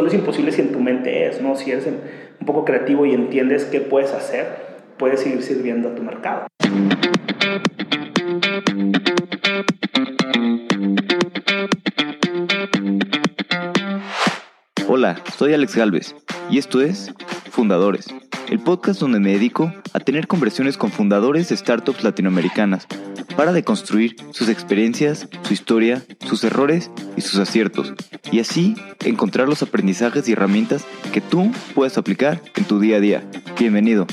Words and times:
solo 0.00 0.08
es 0.08 0.14
imposible 0.14 0.50
si 0.50 0.62
en 0.62 0.72
tu 0.72 0.80
mente 0.80 1.26
es, 1.26 1.42
¿no? 1.42 1.56
Si 1.56 1.70
eres 1.70 1.86
un 1.86 2.46
poco 2.46 2.64
creativo 2.64 3.04
y 3.04 3.12
entiendes 3.12 3.66
qué 3.66 3.82
puedes 3.82 4.12
hacer, 4.12 4.46
puedes 4.96 5.20
seguir 5.20 5.42
sirviendo 5.42 5.90
a 5.90 5.94
tu 5.94 6.02
mercado. 6.02 6.46
Hola, 14.88 15.20
soy 15.36 15.52
Alex 15.52 15.76
Galvez 15.76 16.14
y 16.48 16.56
esto 16.56 16.80
es 16.80 17.12
Fundadores, 17.50 18.06
el 18.48 18.58
podcast 18.60 19.00
donde 19.00 19.20
me 19.20 19.32
dedico 19.32 19.70
a 19.92 20.00
tener 20.00 20.26
conversiones 20.28 20.78
con 20.78 20.90
fundadores 20.90 21.50
de 21.50 21.58
startups 21.58 22.04
latinoamericanas 22.04 22.88
para 23.36 23.52
deconstruir 23.52 24.16
sus 24.32 24.48
experiencias, 24.48 25.28
su 25.42 25.52
historia, 25.52 26.04
sus 26.26 26.44
errores 26.44 26.90
y 27.16 27.20
sus 27.20 27.38
aciertos, 27.38 27.94
y 28.30 28.40
así 28.40 28.74
encontrar 29.04 29.48
los 29.48 29.62
aprendizajes 29.62 30.28
y 30.28 30.32
herramientas 30.32 30.84
que 31.12 31.20
tú 31.20 31.52
puedes 31.74 31.98
aplicar 31.98 32.42
en 32.56 32.64
tu 32.64 32.80
día 32.80 32.96
a 32.96 33.00
día. 33.00 33.30
Bienvenido. 33.58 34.06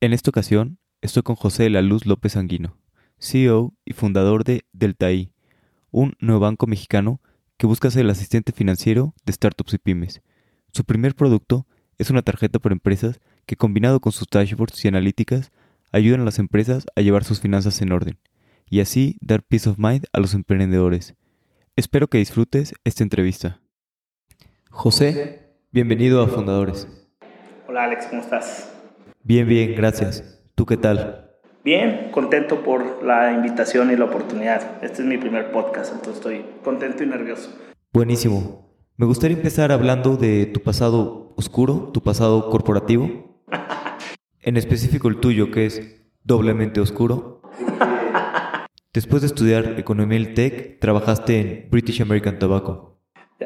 En 0.00 0.12
esta 0.12 0.30
ocasión 0.30 0.78
estoy 1.00 1.22
con 1.22 1.36
José 1.36 1.64
de 1.64 1.70
la 1.70 1.82
Luz 1.82 2.06
López 2.06 2.32
Sanguino, 2.32 2.76
CEO 3.18 3.74
y 3.84 3.92
fundador 3.92 4.44
de 4.44 4.64
Deltaí, 4.72 5.32
un 5.90 6.14
banco 6.20 6.66
mexicano 6.66 7.20
que 7.56 7.66
busca 7.66 7.90
ser 7.90 8.02
el 8.02 8.10
asistente 8.10 8.52
financiero 8.52 9.14
de 9.24 9.32
startups 9.32 9.74
y 9.74 9.78
pymes. 9.78 10.22
Su 10.72 10.84
primer 10.84 11.14
producto 11.14 11.66
es 11.98 12.08
una 12.08 12.22
tarjeta 12.22 12.58
por 12.58 12.72
empresas 12.72 13.20
que 13.44 13.56
combinado 13.56 14.00
con 14.00 14.12
sus 14.12 14.26
dashboards 14.30 14.82
y 14.84 14.88
analíticas 14.88 15.52
ayudan 15.92 16.20
a 16.20 16.24
las 16.24 16.38
empresas 16.38 16.86
a 16.94 17.00
llevar 17.00 17.24
sus 17.24 17.40
finanzas 17.40 17.80
en 17.82 17.92
orden 17.92 18.18
y 18.68 18.80
así 18.80 19.16
dar 19.20 19.42
peace 19.42 19.68
of 19.68 19.78
mind 19.78 20.06
a 20.12 20.20
los 20.20 20.34
emprendedores. 20.34 21.14
Espero 21.76 22.08
que 22.08 22.18
disfrutes 22.18 22.74
esta 22.84 23.02
entrevista. 23.02 23.60
José, 24.70 25.50
bienvenido 25.72 26.22
a 26.22 26.28
Fundadores. 26.28 26.88
Hola 27.68 27.84
Alex, 27.84 28.06
¿cómo 28.06 28.22
estás? 28.22 28.72
Bien, 29.22 29.46
bien, 29.48 29.74
gracias. 29.74 30.40
¿Tú 30.54 30.66
qué 30.66 30.76
tal? 30.76 31.30
Bien, 31.64 32.10
contento 32.10 32.62
por 32.62 33.04
la 33.04 33.32
invitación 33.32 33.90
y 33.90 33.96
la 33.96 34.06
oportunidad. 34.06 34.82
Este 34.82 35.02
es 35.02 35.08
mi 35.08 35.18
primer 35.18 35.52
podcast, 35.52 35.92
entonces 35.92 36.16
estoy 36.16 36.44
contento 36.64 37.02
y 37.02 37.06
nervioso. 37.06 37.50
Buenísimo. 37.92 38.70
Me 38.96 39.06
gustaría 39.06 39.36
empezar 39.36 39.72
hablando 39.72 40.16
de 40.16 40.46
tu 40.46 40.60
pasado 40.60 41.34
oscuro, 41.36 41.90
tu 41.92 42.02
pasado 42.02 42.50
corporativo. 42.50 43.29
En 44.42 44.56
específico 44.56 45.08
el 45.08 45.20
tuyo, 45.20 45.50
que 45.50 45.66
es 45.66 46.02
doblemente 46.24 46.80
oscuro. 46.80 47.42
Después 48.94 49.20
de 49.20 49.26
estudiar 49.26 49.78
economía 49.78 50.18
y 50.18 50.32
tech, 50.32 50.80
trabajaste 50.80 51.40
en 51.40 51.70
British 51.70 52.00
American 52.00 52.38
Tobacco. 52.38 52.98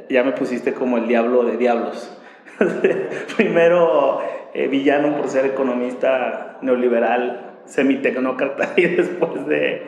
Ya 0.08 0.22
me 0.22 0.30
pusiste 0.32 0.72
como 0.72 0.98
el 0.98 1.08
diablo 1.08 1.42
de 1.44 1.56
diablos. 1.56 2.16
Primero 3.36 4.20
eh, 4.54 4.68
villano 4.68 5.16
por 5.16 5.28
ser 5.28 5.46
economista 5.46 6.58
neoliberal, 6.62 7.62
semitecnócrata, 7.66 8.74
y 8.76 8.86
después 8.86 9.46
de, 9.48 9.82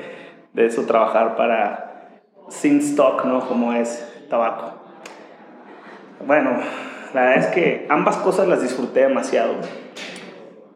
de 0.55 0.67
eso 0.67 0.87
trabajar 0.87 1.37
para 1.37 2.21
Sin 2.49 2.79
Stock, 2.81 3.25
¿no? 3.25 3.47
Como 3.47 3.73
es 3.73 4.27
tabaco. 4.29 4.75
Bueno, 6.27 6.59
la 7.15 7.21
verdad 7.21 7.39
es 7.39 7.47
que 7.55 7.87
ambas 7.89 8.17
cosas 8.17 8.49
las 8.49 8.61
disfruté 8.61 9.03
demasiado 9.03 9.55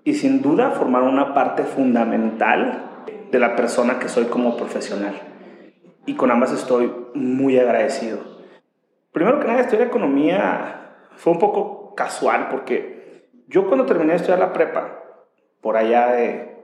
y 0.04 0.14
sin 0.14 0.42
duda 0.42 0.70
formaron 0.72 1.08
una 1.08 1.34
parte 1.34 1.64
fundamental 1.64 3.04
de 3.30 3.38
la 3.38 3.56
persona 3.56 3.98
que 3.98 4.08
soy 4.08 4.24
como 4.24 4.56
profesional. 4.56 5.14
Y 6.06 6.14
con 6.14 6.30
ambas 6.30 6.52
estoy 6.52 6.92
muy 7.14 7.58
agradecido. 7.58 8.18
Primero 9.12 9.40
que 9.40 9.46
nada, 9.46 9.60
estudiar 9.60 9.88
economía 9.88 10.94
fue 11.16 11.32
un 11.32 11.38
poco 11.38 11.94
casual 11.94 12.48
porque 12.50 13.28
yo 13.48 13.66
cuando 13.66 13.86
terminé 13.86 14.12
de 14.12 14.16
estudiar 14.16 14.38
la 14.38 14.52
prepa, 14.52 15.00
por 15.60 15.76
allá 15.76 16.12
de, 16.12 16.56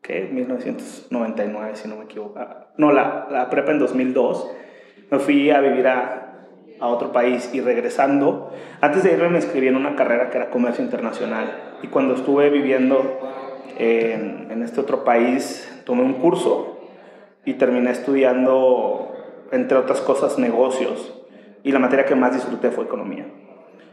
¿qué? 0.00 0.28
1999, 0.32 1.76
si 1.76 1.88
no 1.88 1.96
me 1.96 2.04
equivoco. 2.04 2.40
No, 2.76 2.90
la, 2.90 3.28
la 3.30 3.50
prepa 3.50 3.70
en 3.70 3.78
2002, 3.78 4.50
me 5.10 5.18
fui 5.18 5.50
a 5.50 5.60
vivir 5.60 5.86
a, 5.86 6.21
a 6.82 6.88
otro 6.88 7.12
país 7.12 7.48
y 7.54 7.60
regresando, 7.60 8.52
antes 8.80 9.04
de 9.04 9.12
irme 9.12 9.28
me 9.28 9.36
inscribí 9.36 9.68
en 9.68 9.76
una 9.76 9.94
carrera 9.94 10.30
que 10.30 10.36
era 10.38 10.50
comercio 10.50 10.84
internacional 10.84 11.76
y 11.82 11.86
cuando 11.86 12.14
estuve 12.14 12.50
viviendo 12.50 13.20
en, 13.78 14.48
en 14.50 14.62
este 14.62 14.80
otro 14.80 15.04
país 15.04 15.82
tomé 15.84 16.02
un 16.02 16.14
curso 16.14 16.80
y 17.44 17.54
terminé 17.54 17.90
estudiando, 17.90 19.14
entre 19.52 19.78
otras 19.78 20.00
cosas, 20.00 20.38
negocios 20.38 21.14
y 21.62 21.72
la 21.72 21.78
materia 21.78 22.04
que 22.04 22.14
más 22.14 22.34
disfruté 22.34 22.70
fue 22.70 22.84
economía. 22.84 23.26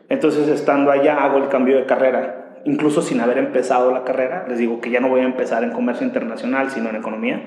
Entonces, 0.09 0.47
estando 0.47 0.91
allá, 0.91 1.23
hago 1.23 1.37
el 1.37 1.49
cambio 1.49 1.77
de 1.77 1.85
carrera, 1.85 2.61
incluso 2.65 3.01
sin 3.01 3.21
haber 3.21 3.37
empezado 3.37 3.91
la 3.91 4.03
carrera. 4.03 4.45
Les 4.47 4.57
digo 4.57 4.81
que 4.81 4.89
ya 4.89 4.99
no 4.99 5.09
voy 5.09 5.21
a 5.21 5.25
empezar 5.25 5.63
en 5.63 5.71
comercio 5.71 6.05
internacional, 6.05 6.71
sino 6.71 6.89
en 6.89 6.95
economía. 6.95 7.41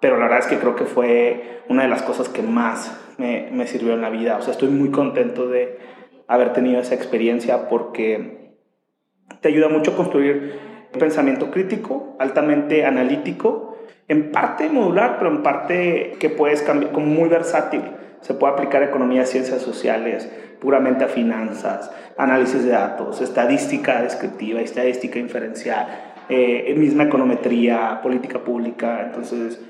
Pero 0.00 0.16
la 0.16 0.24
verdad 0.24 0.40
es 0.40 0.46
que 0.46 0.58
creo 0.58 0.76
que 0.76 0.84
fue 0.84 1.62
una 1.68 1.82
de 1.82 1.88
las 1.88 2.02
cosas 2.02 2.28
que 2.28 2.42
más 2.42 3.14
me, 3.18 3.48
me 3.52 3.66
sirvió 3.66 3.94
en 3.94 4.02
la 4.02 4.10
vida. 4.10 4.36
O 4.36 4.42
sea, 4.42 4.52
estoy 4.52 4.68
muy 4.68 4.90
contento 4.90 5.48
de 5.48 5.78
haber 6.28 6.52
tenido 6.52 6.80
esa 6.80 6.94
experiencia 6.94 7.68
porque 7.68 8.54
te 9.40 9.48
ayuda 9.48 9.68
mucho 9.68 9.92
a 9.92 9.96
construir 9.96 10.58
un 10.92 11.00
pensamiento 11.00 11.50
crítico, 11.50 12.16
altamente 12.18 12.84
analítico, 12.84 13.76
en 14.08 14.30
parte 14.30 14.68
modular, 14.68 15.16
pero 15.18 15.30
en 15.30 15.42
parte 15.42 16.16
que 16.18 16.30
puedes 16.30 16.62
cambiar, 16.62 16.92
como 16.92 17.06
muy 17.06 17.28
versátil. 17.28 17.82
Se 18.20 18.34
puede 18.34 18.54
aplicar 18.54 18.82
a 18.82 18.86
economía, 18.86 19.26
ciencias 19.26 19.62
sociales, 19.62 20.30
puramente 20.60 21.04
a 21.04 21.08
finanzas, 21.08 21.90
análisis 22.16 22.64
de 22.64 22.70
datos, 22.70 23.20
estadística 23.20 24.02
descriptiva, 24.02 24.60
estadística 24.60 25.18
inferencial, 25.18 25.86
eh, 26.28 26.74
misma 26.76 27.04
econometría, 27.04 28.00
política 28.02 28.38
pública. 28.40 29.02
Entonces, 29.06 29.60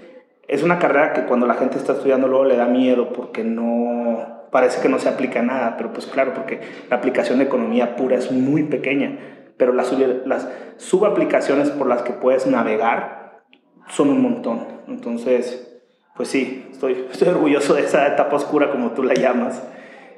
es 0.48 0.62
una 0.62 0.78
carrera 0.78 1.12
que 1.12 1.24
cuando 1.24 1.46
la 1.46 1.54
gente 1.54 1.78
está 1.78 1.92
estudiando 1.94 2.28
luego 2.28 2.44
le 2.44 2.56
da 2.56 2.66
miedo 2.66 3.12
porque 3.12 3.44
no 3.44 4.48
parece 4.50 4.80
que 4.80 4.88
no 4.88 4.98
se 4.98 5.08
aplica 5.08 5.42
nada, 5.42 5.76
pero 5.76 5.92
pues 5.92 6.06
claro, 6.06 6.32
porque 6.34 6.60
la 6.88 6.96
aplicación 6.96 7.38
de 7.38 7.44
economía 7.44 7.96
pura 7.96 8.16
es 8.16 8.30
muy 8.30 8.62
pequeña, 8.62 9.18
pero 9.56 9.72
las, 9.72 9.92
las 10.24 10.48
subaplicaciones 10.76 11.70
por 11.70 11.88
las 11.88 12.02
que 12.02 12.12
puedes 12.12 12.46
navegar 12.46 13.42
son 13.88 14.10
un 14.10 14.22
montón. 14.22 14.66
Entonces, 14.88 15.82
pues 16.16 16.28
sí, 16.28 16.68
estoy, 16.70 17.06
estoy 17.12 17.28
orgulloso 17.28 17.74
de 17.74 17.82
esa 17.82 18.06
etapa 18.06 18.36
oscura 18.36 18.70
como 18.70 18.92
tú 18.92 19.02
la 19.02 19.14
llamas. 19.14 19.62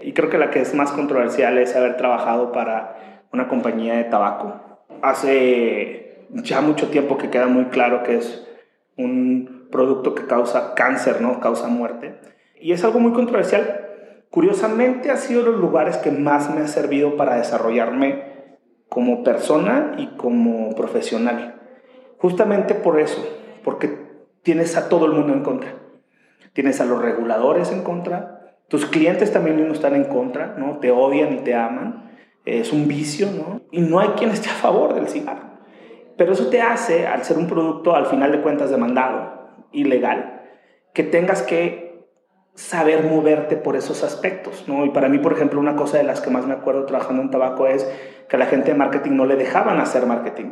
Y 0.00 0.12
creo 0.12 0.30
que 0.30 0.38
la 0.38 0.50
que 0.50 0.60
es 0.60 0.74
más 0.74 0.92
controversial 0.92 1.58
es 1.58 1.74
haber 1.74 1.96
trabajado 1.96 2.52
para 2.52 3.26
una 3.32 3.48
compañía 3.48 3.94
de 3.96 4.04
tabaco. 4.04 4.60
Hace 5.02 6.26
ya 6.30 6.60
mucho 6.60 6.88
tiempo 6.88 7.18
que 7.18 7.30
queda 7.30 7.46
muy 7.46 7.64
claro 7.66 8.02
que 8.02 8.18
es 8.18 8.46
un 8.96 9.57
producto 9.70 10.14
que 10.14 10.26
causa 10.26 10.74
cáncer, 10.74 11.20
¿no? 11.20 11.40
Causa 11.40 11.68
muerte. 11.68 12.18
Y 12.60 12.72
es 12.72 12.84
algo 12.84 13.00
muy 13.00 13.12
controversial. 13.12 13.86
Curiosamente 14.30 15.10
ha 15.10 15.16
sido 15.16 15.42
los 15.42 15.56
lugares 15.56 15.96
que 15.96 16.10
más 16.10 16.54
me 16.54 16.60
ha 16.60 16.68
servido 16.68 17.16
para 17.16 17.36
desarrollarme 17.36 18.24
como 18.88 19.22
persona 19.22 19.94
y 19.96 20.08
como 20.16 20.74
profesional. 20.74 21.60
Justamente 22.18 22.74
por 22.74 22.98
eso, 22.98 23.24
porque 23.64 23.96
tienes 24.42 24.76
a 24.76 24.88
todo 24.88 25.06
el 25.06 25.12
mundo 25.12 25.32
en 25.32 25.42
contra. 25.42 25.74
Tienes 26.52 26.80
a 26.80 26.84
los 26.84 27.00
reguladores 27.00 27.70
en 27.70 27.82
contra, 27.82 28.38
tus 28.68 28.84
clientes 28.84 29.32
también 29.32 29.58
están 29.70 29.94
en 29.94 30.04
contra, 30.04 30.54
¿no? 30.58 30.78
Te 30.78 30.90
odian 30.90 31.32
y 31.32 31.38
te 31.38 31.54
aman. 31.54 32.10
Es 32.44 32.72
un 32.72 32.86
vicio, 32.86 33.28
¿no? 33.30 33.62
Y 33.70 33.80
no 33.80 33.98
hay 33.98 34.08
quien 34.10 34.30
esté 34.30 34.50
a 34.50 34.54
favor 34.54 34.94
del 34.94 35.08
cigarro. 35.08 35.58
Pero 36.16 36.32
eso 36.32 36.48
te 36.48 36.60
hace, 36.60 37.06
al 37.06 37.24
ser 37.24 37.38
un 37.38 37.46
producto 37.46 37.94
al 37.94 38.06
final 38.06 38.32
de 38.32 38.42
cuentas 38.42 38.70
demandado, 38.70 39.38
ilegal, 39.72 40.42
que 40.94 41.02
tengas 41.02 41.42
que 41.42 41.88
saber 42.58 43.04
moverte 43.04 43.56
por 43.56 43.76
esos 43.76 44.02
aspectos, 44.02 44.64
¿no? 44.66 44.84
Y 44.84 44.90
para 44.90 45.08
mí, 45.08 45.19
por 45.19 45.32
ejemplo, 45.32 45.60
una 45.60 45.76
cosa 45.76 45.98
de 45.98 46.02
las 46.02 46.20
que 46.20 46.31
más 46.31 46.44
me 46.44 46.54
acuerdo 46.54 46.87
trabajando 46.87 47.22
en 47.22 47.31
tabaco 47.31 47.69
es 47.69 47.88
que 48.28 48.34
a 48.34 48.38
la 48.38 48.46
gente 48.46 48.72
de 48.72 48.76
marketing 48.76 49.12
no 49.12 49.26
le 49.26 49.37
dejaban 49.37 49.78
hacer 49.78 50.06
marketing. 50.06 50.50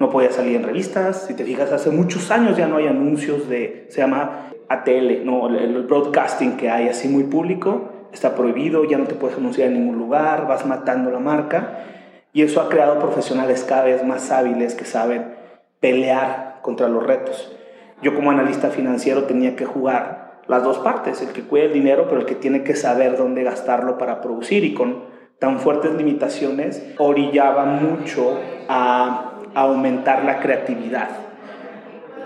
No 0.00 0.10
podía 0.10 0.32
salir 0.32 0.56
en 0.56 0.64
revistas, 0.64 1.26
si 1.28 1.34
te 1.34 1.44
fijas, 1.44 1.70
hace 1.70 1.90
muchos 1.90 2.32
años 2.32 2.56
ya 2.56 2.66
no 2.66 2.78
hay 2.78 2.88
anuncios 2.88 3.48
de, 3.48 3.86
se 3.88 4.00
llama 4.00 4.50
ATL, 4.68 5.24
¿no? 5.24 5.46
El 5.46 5.84
broadcasting 5.84 6.56
que 6.56 6.70
hay 6.70 6.88
así 6.88 7.06
muy 7.06 7.22
público, 7.22 8.08
está 8.12 8.34
prohibido, 8.34 8.84
ya 8.84 8.98
no 8.98 9.04
te 9.04 9.14
puedes 9.14 9.38
anunciar 9.38 9.68
en 9.68 9.74
ningún 9.74 9.96
lugar, 9.96 10.48
vas 10.48 10.66
matando 10.66 11.12
la 11.12 11.20
marca. 11.20 11.84
Y 12.32 12.42
eso 12.42 12.60
ha 12.60 12.68
creado 12.68 12.98
profesionales 12.98 13.62
cada 13.62 13.84
vez 13.84 14.02
más 14.04 14.32
hábiles 14.32 14.74
que 14.74 14.84
saben 14.84 15.36
pelear 15.78 16.58
contra 16.62 16.88
los 16.88 17.06
retos 17.06 17.56
yo 18.02 18.14
como 18.14 18.30
analista 18.30 18.70
financiero 18.70 19.24
tenía 19.24 19.56
que 19.56 19.64
jugar 19.64 20.40
las 20.46 20.62
dos 20.62 20.78
partes, 20.78 21.22
el 21.22 21.28
que 21.28 21.42
cuida 21.42 21.64
el 21.64 21.72
dinero, 21.72 22.06
pero 22.08 22.20
el 22.20 22.26
que 22.26 22.34
tiene 22.34 22.62
que 22.62 22.76
saber 22.76 23.16
dónde 23.16 23.44
gastarlo 23.44 23.98
para 23.98 24.20
producir 24.20 24.64
y 24.64 24.74
con 24.74 25.04
tan 25.38 25.58
fuertes 25.58 25.94
limitaciones 25.94 26.82
orillaba 26.98 27.64
mucho 27.64 28.38
a, 28.68 29.30
aumentar 29.54 30.24
la 30.24 30.40
creatividad 30.40 31.10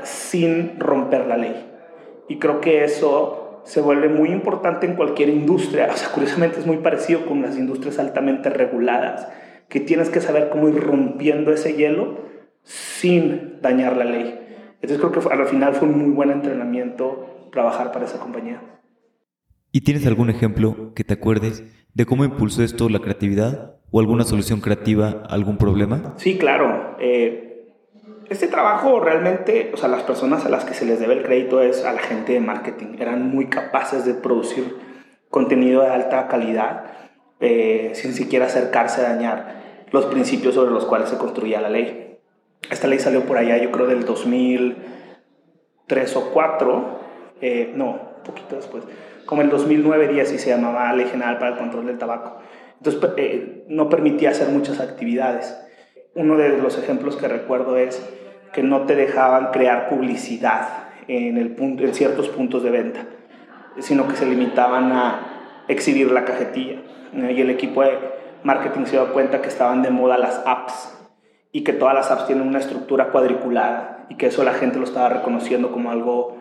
sin 0.03 0.81
romper 0.81 1.27
la 1.27 1.37
ley. 1.37 1.67
Y 2.27 2.39
creo 2.39 2.63
que 2.63 2.85
eso 2.85 3.61
se 3.65 3.83
vuelve 3.83 4.09
muy 4.09 4.31
importante 4.31 4.87
en 4.87 4.97
cualquier 4.97 5.29
industria. 5.29 5.91
O 5.93 5.97
sea, 5.97 6.09
curiosamente 6.09 6.59
es 6.59 6.67
muy 6.67 6.79
parecido 6.79 7.27
con 7.27 7.43
las 7.43 7.59
industrias 7.59 7.99
altamente 7.99 8.49
reguladas, 8.49 9.29
que 9.69 9.81
tienes 9.81 10.09
que 10.09 10.23
saber 10.23 10.49
cómo 10.49 10.71
ir 10.71 10.83
rompiendo 10.83 11.53
ese 11.53 11.75
hielo 11.75 12.17
sin 12.63 13.61
dañar 13.61 13.97
la 13.99 14.05
ley. 14.05 14.38
Entonces 14.81 14.99
creo 14.99 15.13
que 15.13 15.35
al 15.35 15.47
final 15.47 15.75
fue 15.75 15.89
un 15.89 15.99
muy 15.99 16.11
buen 16.11 16.31
entrenamiento 16.31 17.49
trabajar 17.53 17.93
para 17.93 18.05
esa 18.05 18.19
compañía. 18.19 18.63
¿Y 19.73 19.83
tienes 19.83 20.07
algún 20.07 20.31
ejemplo 20.31 20.93
que 20.95 21.05
te 21.05 21.15
acuerdes 21.15 21.65
de 21.95 22.07
cómo 22.07 22.25
impulsó 22.25 22.63
esto 22.63 22.89
la 22.89 23.01
creatividad 23.01 23.77
o 23.91 24.01
alguna 24.01 24.25
solución 24.25 24.61
creativa 24.61 25.23
a 25.29 25.35
algún 25.35 25.59
problema? 25.59 26.15
Sí, 26.17 26.39
claro. 26.39 26.97
Eh, 27.01 27.49
este 28.29 28.47
trabajo 28.47 29.01
realmente, 29.01 29.71
o 29.73 29.77
sea, 29.77 29.89
las 29.89 30.03
personas 30.03 30.45
a 30.45 30.49
las 30.49 30.65
que 30.65 30.75
se 30.75 30.85
les 30.85 31.01
debe 31.01 31.15
el 31.15 31.23
crédito 31.23 31.63
es 31.63 31.85
a 31.85 31.93
la 31.93 32.01
gente 32.01 32.33
de 32.33 32.41
marketing. 32.41 32.97
Eran 32.99 33.29
muy 33.29 33.47
capaces 33.47 34.05
de 34.05 34.15
producir 34.15 34.77
contenido 35.31 35.83
de 35.83 35.89
alta 35.89 36.29
calidad 36.29 36.85
eh, 37.41 37.93
sin 37.95 38.15
siquiera 38.15 38.47
acercarse 38.47 39.01
a 39.01 39.15
dañar 39.15 39.87
los 39.91 40.07
principios 40.07 40.55
sobre 40.55 40.73
los 40.73 40.85
cuales 40.85 41.09
se 41.09 41.19
construía 41.19 41.61
la 41.61 41.71
ley. 41.71 42.08
Esta 42.71 42.87
ley 42.87 42.99
salió 42.99 43.23
por 43.23 43.39
allá, 43.39 43.57
yo 43.57 43.71
creo, 43.71 43.87
del 43.87 44.05
2003 44.05 46.17
o 46.17 46.31
4, 46.33 46.99
eh, 47.41 47.73
no, 47.75 48.09
un 48.19 48.23
poquito 48.25 48.57
después, 48.57 48.85
como 49.25 49.43
el 49.43 49.51
2009-10 49.51 50.35
y 50.35 50.39
se 50.39 50.51
llamaba 50.51 50.93
Ley 50.93 51.07
General 51.07 51.39
para 51.39 51.53
el 51.53 51.59
Control 51.59 51.87
del 51.87 51.99
Tabaco. 51.99 52.41
Entonces, 52.77 53.01
eh, 53.17 53.65
no 53.69 53.89
permitía 53.89 54.31
hacer 54.31 54.49
muchas 54.49 54.81
actividades. 54.81 55.59
Uno 56.15 56.37
de 56.37 56.59
los 56.59 56.79
ejemplos 56.79 57.17
que 57.17 57.29
recuerdo 57.29 57.77
es 57.77 58.03
que 58.53 58.63
no 58.63 58.83
te 58.83 58.95
dejaban 58.95 59.51
crear 59.51 59.89
publicidad 59.89 60.69
en, 61.07 61.57
ciertos 61.93 62.29
puntos 62.29 62.63
de 62.63 62.71
venta, 62.71 63.07
sino 63.79 64.09
que 64.09 64.17
se 64.17 64.27
limitaban 64.27 64.93
a 64.93 65.65
exhibir 65.69 66.11
la 66.11 66.25
cajetilla. 66.25 66.81
Y 67.13 67.41
el 67.41 67.51
equipo 67.51 67.83
de 67.83 67.99
marketing 68.43 68.85
se 68.85 68.93
dio 68.93 69.13
cuenta 69.13 69.41
que 69.41 69.49
estaban 69.49 69.83
de 69.83 69.91
moda 69.91 70.19
las 70.19 70.43
apps 70.45 70.98
y 71.53 71.65
que 71.65 71.73
todas 71.73 71.95
las 71.95 72.11
apps 72.11 72.27
tienen 72.27 72.47
una 72.47 72.59
estructura 72.59 73.11
cuadriculada 73.11 74.07
y 74.09 74.17
que 74.17 74.27
eso 74.27 74.45
la 74.45 74.55
gente 74.55 74.79
lo 74.79 74.85
estaba 74.85 75.09
reconociendo 75.09 75.73
como 75.73 75.91
algo 75.91 76.37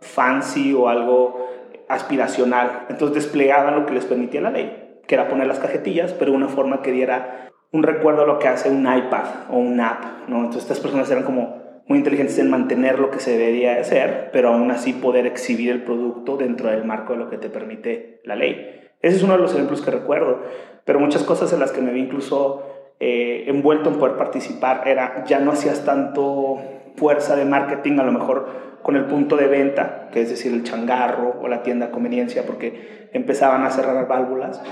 fancy 0.00 0.74
o 0.74 0.88
algo 0.88 1.46
aspiracional. 1.88 2.86
Entonces 2.88 3.24
desplegaban 3.24 3.74
lo 3.74 3.86
que 3.86 3.94
les 3.94 4.06
permitía 4.06 4.40
la 4.40 4.50
ley, 4.50 5.00
que 5.06 5.14
era 5.14 5.28
poner 5.28 5.46
las 5.46 5.58
cajetillas, 5.58 6.12
pero 6.12 6.30
de 6.30 6.36
una 6.36 6.48
forma 6.48 6.82
que 6.82 6.92
diera 6.92 7.50
un 7.72 7.82
recuerdo 7.82 8.22
a 8.22 8.26
lo 8.26 8.38
que 8.38 8.48
hace 8.48 8.70
un 8.70 8.82
iPad 8.82 9.24
o 9.50 9.56
un 9.56 9.80
app, 9.80 10.28
¿no? 10.28 10.38
Entonces 10.38 10.62
estas 10.62 10.80
personas 10.80 11.10
eran 11.10 11.24
como 11.24 11.60
muy 11.86 11.98
inteligentes 11.98 12.38
en 12.38 12.50
mantener 12.50 12.98
lo 12.98 13.10
que 13.10 13.20
se 13.20 13.32
debería 13.32 13.80
hacer, 13.80 14.30
pero 14.32 14.50
aún 14.50 14.70
así 14.70 14.92
poder 14.92 15.26
exhibir 15.26 15.70
el 15.70 15.82
producto 15.82 16.36
dentro 16.36 16.70
del 16.70 16.84
marco 16.84 17.12
de 17.12 17.18
lo 17.18 17.28
que 17.28 17.38
te 17.38 17.48
permite 17.48 18.20
la 18.24 18.36
ley. 18.36 18.80
Ese 19.02 19.16
es 19.16 19.22
uno 19.22 19.32
de 19.32 19.40
los 19.40 19.54
ejemplos 19.54 19.80
que 19.80 19.90
recuerdo, 19.90 20.42
pero 20.84 21.00
muchas 21.00 21.24
cosas 21.24 21.52
en 21.52 21.60
las 21.60 21.72
que 21.72 21.80
me 21.80 21.92
vi 21.92 22.00
incluso 22.00 22.62
eh, 23.00 23.44
envuelto 23.46 23.88
en 23.88 23.96
poder 23.96 24.16
participar 24.16 24.86
era, 24.86 25.24
ya 25.24 25.38
no 25.38 25.52
hacías 25.52 25.86
tanto 25.86 26.58
fuerza 26.96 27.34
de 27.34 27.46
marketing, 27.46 27.98
a 27.98 28.02
lo 28.02 28.12
mejor 28.12 28.70
con 28.82 28.94
el 28.96 29.06
punto 29.06 29.36
de 29.36 29.46
venta, 29.46 30.08
que 30.12 30.20
es 30.20 30.28
decir, 30.28 30.52
el 30.52 30.64
changarro 30.64 31.36
o 31.40 31.48
la 31.48 31.62
tienda 31.62 31.90
conveniencia, 31.90 32.44
porque 32.46 33.08
empezaban 33.12 33.64
a 33.64 33.70
cerrar 33.70 34.06
válvulas. 34.06 34.62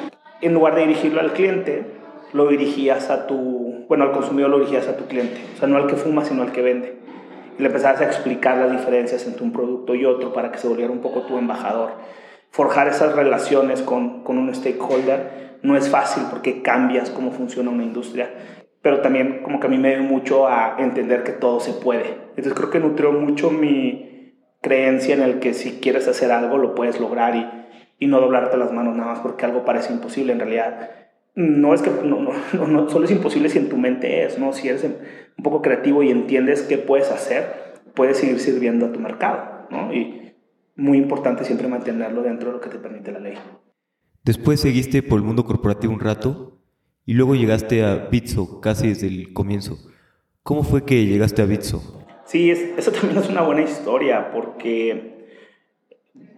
En 0.42 0.52
lugar 0.52 0.74
de 0.74 0.82
dirigirlo 0.82 1.20
al 1.20 1.32
cliente, 1.32 1.86
lo 2.34 2.48
dirigías 2.48 3.08
a 3.10 3.26
tu, 3.26 3.86
bueno, 3.88 4.04
al 4.04 4.12
consumidor 4.12 4.50
lo 4.50 4.58
dirigías 4.58 4.88
a 4.88 4.96
tu 4.96 5.06
cliente, 5.06 5.40
o 5.54 5.58
sea, 5.58 5.68
no 5.68 5.78
al 5.78 5.86
que 5.86 5.96
fuma, 5.96 6.24
sino 6.24 6.42
al 6.42 6.52
que 6.52 6.60
vende. 6.60 6.98
Y 7.58 7.62
le 7.62 7.68
empezabas 7.68 8.02
a 8.02 8.04
explicar 8.04 8.58
las 8.58 8.70
diferencias 8.70 9.26
entre 9.26 9.42
un 9.42 9.52
producto 9.52 9.94
y 9.94 10.04
otro 10.04 10.34
para 10.34 10.52
que 10.52 10.58
se 10.58 10.68
volviera 10.68 10.92
un 10.92 11.00
poco 11.00 11.22
tu 11.22 11.38
embajador. 11.38 11.92
Forjar 12.50 12.88
esas 12.88 13.14
relaciones 13.14 13.80
con, 13.82 14.22
con 14.22 14.36
un 14.36 14.54
stakeholder 14.54 15.47
no 15.62 15.76
es 15.76 15.88
fácil 15.88 16.24
porque 16.30 16.62
cambias 16.62 17.10
cómo 17.10 17.32
funciona 17.32 17.70
una 17.70 17.84
industria, 17.84 18.30
pero 18.82 19.00
también 19.00 19.42
como 19.42 19.60
que 19.60 19.66
a 19.66 19.70
mí 19.70 19.78
me 19.78 19.94
dio 19.94 20.02
mucho 20.02 20.48
a 20.48 20.76
entender 20.78 21.24
que 21.24 21.32
todo 21.32 21.60
se 21.60 21.72
puede. 21.72 22.16
Entonces 22.30 22.54
creo 22.54 22.70
que 22.70 22.80
nutrió 22.80 23.12
mucho 23.12 23.50
mi 23.50 24.34
creencia 24.60 25.14
en 25.14 25.22
el 25.22 25.38
que 25.38 25.54
si 25.54 25.80
quieres 25.80 26.08
hacer 26.08 26.32
algo 26.32 26.58
lo 26.58 26.74
puedes 26.74 27.00
lograr 27.00 27.36
y, 27.36 27.46
y 27.98 28.06
no 28.06 28.20
doblarte 28.20 28.56
las 28.56 28.72
manos 28.72 28.96
nada 28.96 29.12
más 29.12 29.20
porque 29.20 29.44
algo 29.44 29.64
parece 29.64 29.92
imposible. 29.92 30.32
En 30.32 30.40
realidad 30.40 30.90
no 31.34 31.74
es 31.74 31.82
que 31.82 31.90
no, 31.90 32.20
no, 32.52 32.66
no, 32.66 32.88
solo 32.88 33.04
es 33.04 33.10
imposible 33.10 33.48
si 33.48 33.58
en 33.58 33.68
tu 33.68 33.76
mente 33.76 34.24
es, 34.24 34.38
¿no? 34.38 34.52
Si 34.52 34.68
eres 34.68 34.84
un 34.84 35.44
poco 35.44 35.62
creativo 35.62 36.02
y 36.02 36.10
entiendes 36.10 36.62
qué 36.62 36.78
puedes 36.78 37.10
hacer, 37.10 37.74
puedes 37.94 38.18
seguir 38.18 38.40
sirviendo 38.40 38.86
a 38.86 38.92
tu 38.92 39.00
mercado, 39.00 39.66
¿no? 39.70 39.92
Y 39.92 40.34
muy 40.76 40.98
importante 40.98 41.44
siempre 41.44 41.68
mantenerlo 41.68 42.22
dentro 42.22 42.48
de 42.48 42.54
lo 42.54 42.60
que 42.60 42.70
te 42.70 42.78
permite 42.78 43.12
la 43.12 43.20
ley. 43.20 43.34
Después 44.28 44.60
seguiste 44.60 45.02
por 45.02 45.20
el 45.20 45.24
mundo 45.24 45.46
corporativo 45.46 45.94
un 45.94 46.00
rato 46.00 46.52
y 47.06 47.14
luego 47.14 47.34
llegaste 47.34 47.82
a 47.82 48.08
Bitso 48.10 48.60
casi 48.60 48.88
desde 48.88 49.06
el 49.06 49.32
comienzo. 49.32 49.78
¿Cómo 50.42 50.64
fue 50.64 50.84
que 50.84 51.06
llegaste 51.06 51.40
a 51.40 51.46
Bitso? 51.46 52.04
Sí, 52.26 52.50
eso 52.50 52.92
también 52.92 53.16
es 53.16 53.30
una 53.30 53.40
buena 53.40 53.62
historia 53.62 54.30
porque 54.30 55.30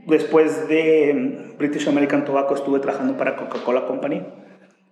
después 0.07 0.69
de 0.69 1.53
British 1.59 1.89
American 1.89 2.25
Tobacco 2.25 2.55
estuve 2.55 2.79
trabajando 2.79 3.17
para 3.17 3.35
Coca-Cola 3.35 3.89
Company 3.89 4.25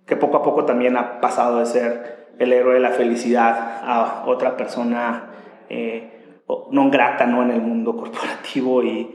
que 0.05 0.17
poco 0.17 0.35
a 0.35 0.43
poco 0.43 0.65
también 0.65 0.97
ha 0.97 1.21
pasado 1.21 1.59
de 1.59 1.67
ser 1.67 2.27
el 2.37 2.51
héroe 2.51 2.73
de 2.73 2.81
la 2.81 2.91
felicidad 2.91 3.79
a 3.81 4.25
otra 4.25 4.57
persona 4.57 5.31
eh, 5.69 6.41
no 6.69 6.91
grata 6.91 7.25
¿no? 7.25 7.43
en 7.43 7.51
el 7.51 7.61
mundo 7.61 7.95
corporativo 7.95 8.83
y 8.83 9.09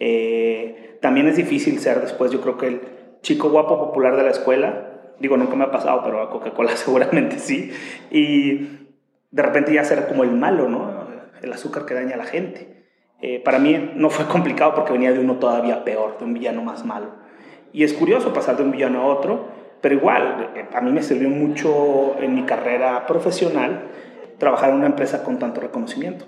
eh, 0.00 0.98
también 1.00 1.28
es 1.28 1.36
difícil 1.36 1.78
ser 1.78 2.00
después, 2.00 2.32
yo 2.32 2.40
creo 2.40 2.58
que 2.58 2.66
el 2.66 2.97
chico 3.22 3.50
guapo 3.50 3.78
popular 3.78 4.16
de 4.16 4.22
la 4.22 4.30
escuela, 4.30 5.14
digo, 5.20 5.36
nunca 5.36 5.56
me 5.56 5.64
ha 5.64 5.70
pasado, 5.70 6.02
pero 6.04 6.22
a 6.22 6.30
Coca-Cola 6.30 6.70
seguramente 6.76 7.38
sí, 7.38 7.72
y 8.10 8.88
de 9.30 9.42
repente 9.42 9.72
ya 9.72 9.84
ser 9.84 10.06
como 10.08 10.24
el 10.24 10.32
malo, 10.32 10.68
¿no? 10.68 11.08
El 11.42 11.52
azúcar 11.52 11.84
que 11.86 11.94
daña 11.94 12.14
a 12.14 12.18
la 12.18 12.24
gente. 12.24 12.78
Eh, 13.20 13.42
para 13.44 13.58
mí 13.58 13.92
no 13.94 14.10
fue 14.10 14.26
complicado 14.26 14.74
porque 14.74 14.92
venía 14.92 15.12
de 15.12 15.18
uno 15.18 15.36
todavía 15.36 15.84
peor, 15.84 16.18
de 16.18 16.24
un 16.24 16.34
villano 16.34 16.62
más 16.62 16.84
malo. 16.84 17.08
Y 17.72 17.84
es 17.84 17.92
curioso 17.92 18.32
pasar 18.32 18.56
de 18.56 18.62
un 18.62 18.70
villano 18.70 19.02
a 19.02 19.06
otro, 19.06 19.48
pero 19.80 19.94
igual, 19.94 20.52
eh, 20.54 20.66
a 20.72 20.80
mí 20.80 20.92
me 20.92 21.02
sirvió 21.02 21.28
mucho 21.28 22.16
en 22.20 22.34
mi 22.34 22.44
carrera 22.44 23.06
profesional 23.06 23.82
trabajar 24.38 24.70
en 24.70 24.76
una 24.76 24.86
empresa 24.86 25.24
con 25.24 25.38
tanto 25.38 25.60
reconocimiento. 25.60 26.26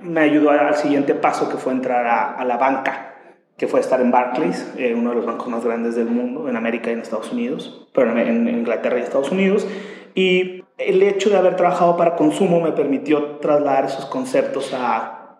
Me 0.00 0.20
ayudó 0.20 0.50
al 0.50 0.74
siguiente 0.74 1.14
paso 1.14 1.48
que 1.48 1.56
fue 1.56 1.72
entrar 1.72 2.06
a, 2.06 2.44
la 2.44 2.56
banca, 2.56 3.11
que 3.56 3.68
fue 3.68 3.80
estar 3.80 4.00
en 4.00 4.10
Barclays, 4.10 4.72
eh, 4.76 4.94
uno 4.94 5.10
de 5.10 5.16
los 5.16 5.26
bancos 5.26 5.48
más 5.48 5.64
grandes 5.64 5.94
del 5.94 6.06
mundo, 6.06 6.48
en 6.48 6.56
América 6.56 6.90
y 6.90 6.94
en 6.94 7.00
Estados 7.00 7.32
Unidos, 7.32 7.88
pero 7.94 8.16
en, 8.18 8.48
Inglaterra 8.48 8.98
y 8.98 9.02
Estados 9.02 9.30
Unidos. 9.30 9.66
Y 10.14 10.64
el 10.78 11.02
hecho 11.02 11.30
de 11.30 11.36
haber 11.36 11.56
trabajado 11.56 11.96
para 11.96 12.16
consumo 12.16 12.60
me 12.60 12.72
permitió 12.72 13.36
trasladar 13.36 13.84
esos 13.84 14.06
conceptos 14.06 14.72
a 14.74 15.38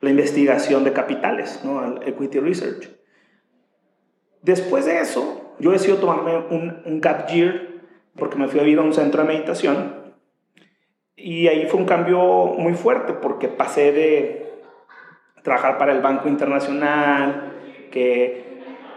la 0.00 0.10
investigación 0.10 0.84
de 0.84 0.92
capitales, 0.92 1.60
¿no? 1.64 1.80
al 1.80 2.06
equity 2.06 2.38
research. 2.38 2.90
Después 4.42 4.84
de 4.84 5.00
eso, 5.00 5.54
yo 5.58 5.72
decido 5.72 5.96
tomarme 5.96 6.36
un, 6.36 6.82
un 6.84 7.00
gap 7.00 7.28
year 7.28 7.74
porque 8.14 8.36
me 8.36 8.46
fui 8.48 8.60
a 8.60 8.62
vivir 8.62 8.78
a 8.78 8.82
un 8.82 8.92
centro 8.92 9.22
de 9.22 9.28
meditación 9.28 10.04
y 11.16 11.48
ahí 11.48 11.66
fue 11.66 11.80
un 11.80 11.86
cambio 11.86 12.18
muy 12.58 12.74
fuerte 12.74 13.14
porque 13.14 13.48
pasé 13.48 13.92
de 13.92 14.44
trabajar 15.42 15.78
para 15.78 15.92
el 15.92 16.00
Banco 16.00 16.28
Internacional, 16.28 17.53
que 17.94 18.44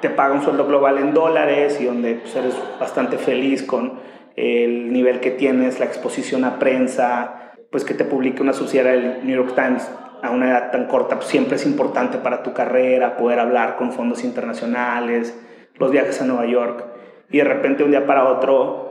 te 0.02 0.10
paga 0.10 0.34
un 0.34 0.42
sueldo 0.42 0.66
global 0.66 0.98
en 0.98 1.14
dólares 1.14 1.80
y 1.80 1.86
donde 1.86 2.16
pues, 2.16 2.36
eres 2.36 2.56
bastante 2.80 3.18
feliz 3.18 3.64
con 3.64 4.00
el 4.36 4.92
nivel 4.92 5.20
que 5.20 5.32
tienes, 5.32 5.80
la 5.80 5.86
exposición 5.86 6.44
a 6.44 6.60
prensa, 6.60 7.54
pues 7.72 7.86
que 7.86 7.94
te 7.94 8.06
publique 8.06 8.42
una 8.42 8.54
sociedad 8.54 8.92
del 8.92 9.26
New 9.26 9.36
York 9.36 9.56
Times 9.56 9.90
a 10.24 10.32
una 10.32 10.50
edad 10.50 10.72
tan 10.72 10.88
corta, 10.88 11.16
pues, 11.16 11.28
siempre 11.28 11.56
es 11.56 11.66
importante 11.66 12.18
para 12.18 12.42
tu 12.42 12.54
carrera 12.54 13.18
poder 13.18 13.40
hablar 13.40 13.78
con 13.78 13.92
fondos 13.92 14.24
internacionales, 14.24 15.40
los 15.76 15.92
viajes 15.92 16.22
a 16.22 16.26
Nueva 16.26 16.48
York 16.48 16.86
y 17.30 17.38
de 17.38 17.44
repente 17.44 17.84
un 17.84 17.92
día 17.92 18.06
para 18.08 18.28
otro 18.28 18.88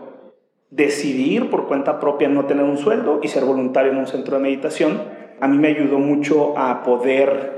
decidir 0.70 1.50
por 1.50 1.66
cuenta 1.66 1.98
propia 1.98 2.28
no 2.28 2.46
tener 2.46 2.64
un 2.64 2.78
sueldo 2.78 3.20
y 3.22 3.28
ser 3.28 3.44
voluntario 3.44 3.92
en 3.92 3.98
un 3.98 4.06
centro 4.06 4.36
de 4.36 4.42
meditación, 4.42 5.02
a 5.40 5.48
mí 5.48 5.58
me 5.58 5.68
ayudó 5.68 5.98
mucho 5.98 6.56
a 6.58 6.82
poder 6.82 7.56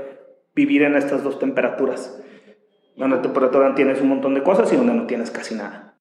vivir 0.55 0.83
en 0.83 0.95
estas 0.95 1.23
dos 1.23 1.39
temperaturas, 1.39 2.21
donde 2.99 3.15
la 3.15 3.21
temperatura 3.21 3.73
tienes 3.73 4.01
un 4.01 4.09
montón 4.09 4.35
de 4.35 4.43
cosas 4.43 4.71
y 4.71 4.75
donde 4.75 4.93
no 4.93 5.07
tienes 5.07 5.31
casi 5.31 5.55
nada. 5.55 5.95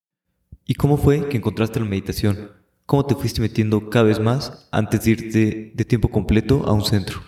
¿Y 0.66 0.74
cómo 0.74 0.98
fue 0.98 1.28
que 1.28 1.38
encontraste 1.38 1.80
la 1.80 1.86
meditación? 1.86 2.50
¿Cómo 2.84 3.06
te 3.06 3.14
fuiste 3.14 3.40
metiendo 3.40 3.88
cada 3.88 4.04
vez 4.04 4.18
más 4.18 4.68
antes 4.72 5.04
de 5.04 5.10
irte 5.12 5.72
de 5.74 5.84
tiempo 5.84 6.08
completo 6.08 6.64
a 6.66 6.72
un 6.72 6.82
centro? 6.82 7.20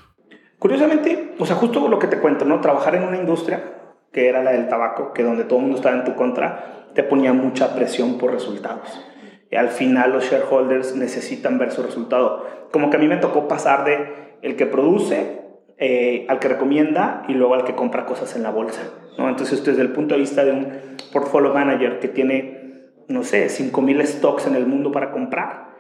Curiosamente, 0.58 1.34
o 1.38 1.46
sea, 1.46 1.56
justo 1.56 1.88
lo 1.88 1.98
que 1.98 2.08
te 2.08 2.18
cuento, 2.18 2.44
¿no? 2.44 2.60
Trabajar 2.60 2.96
en 2.96 3.04
una 3.04 3.16
industria 3.16 3.76
que 4.12 4.28
era 4.28 4.42
la 4.42 4.50
del 4.50 4.68
tabaco, 4.68 5.12
que 5.12 5.22
donde 5.22 5.44
todo 5.44 5.60
el 5.60 5.66
mundo 5.66 5.76
estaba 5.76 5.96
en 5.96 6.04
tu 6.04 6.16
contra, 6.16 6.88
te 6.94 7.04
ponía 7.04 7.32
mucha 7.32 7.74
presión 7.74 8.18
por 8.18 8.32
resultados. 8.32 9.00
Y 9.50 9.56
al 9.56 9.68
final 9.68 10.12
los 10.12 10.24
shareholders 10.24 10.96
necesitan 10.96 11.58
ver 11.58 11.70
su 11.70 11.82
resultado. 11.82 12.44
Como 12.72 12.90
que 12.90 12.96
a 12.96 13.00
mí 13.00 13.06
me 13.06 13.18
tocó 13.18 13.46
pasar 13.46 13.84
de 13.84 14.36
el 14.42 14.56
que 14.56 14.66
produce, 14.66 15.42
eh, 15.80 16.26
al 16.28 16.38
que 16.38 16.48
recomienda 16.48 17.24
y 17.26 17.32
luego 17.32 17.54
al 17.54 17.64
que 17.64 17.74
compra 17.74 18.06
cosas 18.06 18.36
en 18.36 18.42
la 18.42 18.50
bolsa. 18.50 18.82
¿no? 19.18 19.28
Entonces, 19.28 19.64
desde 19.64 19.82
el 19.82 19.92
punto 19.92 20.14
de 20.14 20.20
vista 20.20 20.44
de 20.44 20.52
un 20.52 20.68
portfolio 21.12 21.52
manager 21.52 21.98
que 21.98 22.08
tiene, 22.08 22.90
no 23.08 23.24
sé, 23.24 23.46
5.000 23.46 24.04
stocks 24.04 24.46
en 24.46 24.54
el 24.54 24.66
mundo 24.66 24.92
para 24.92 25.10
comprar, 25.10 25.70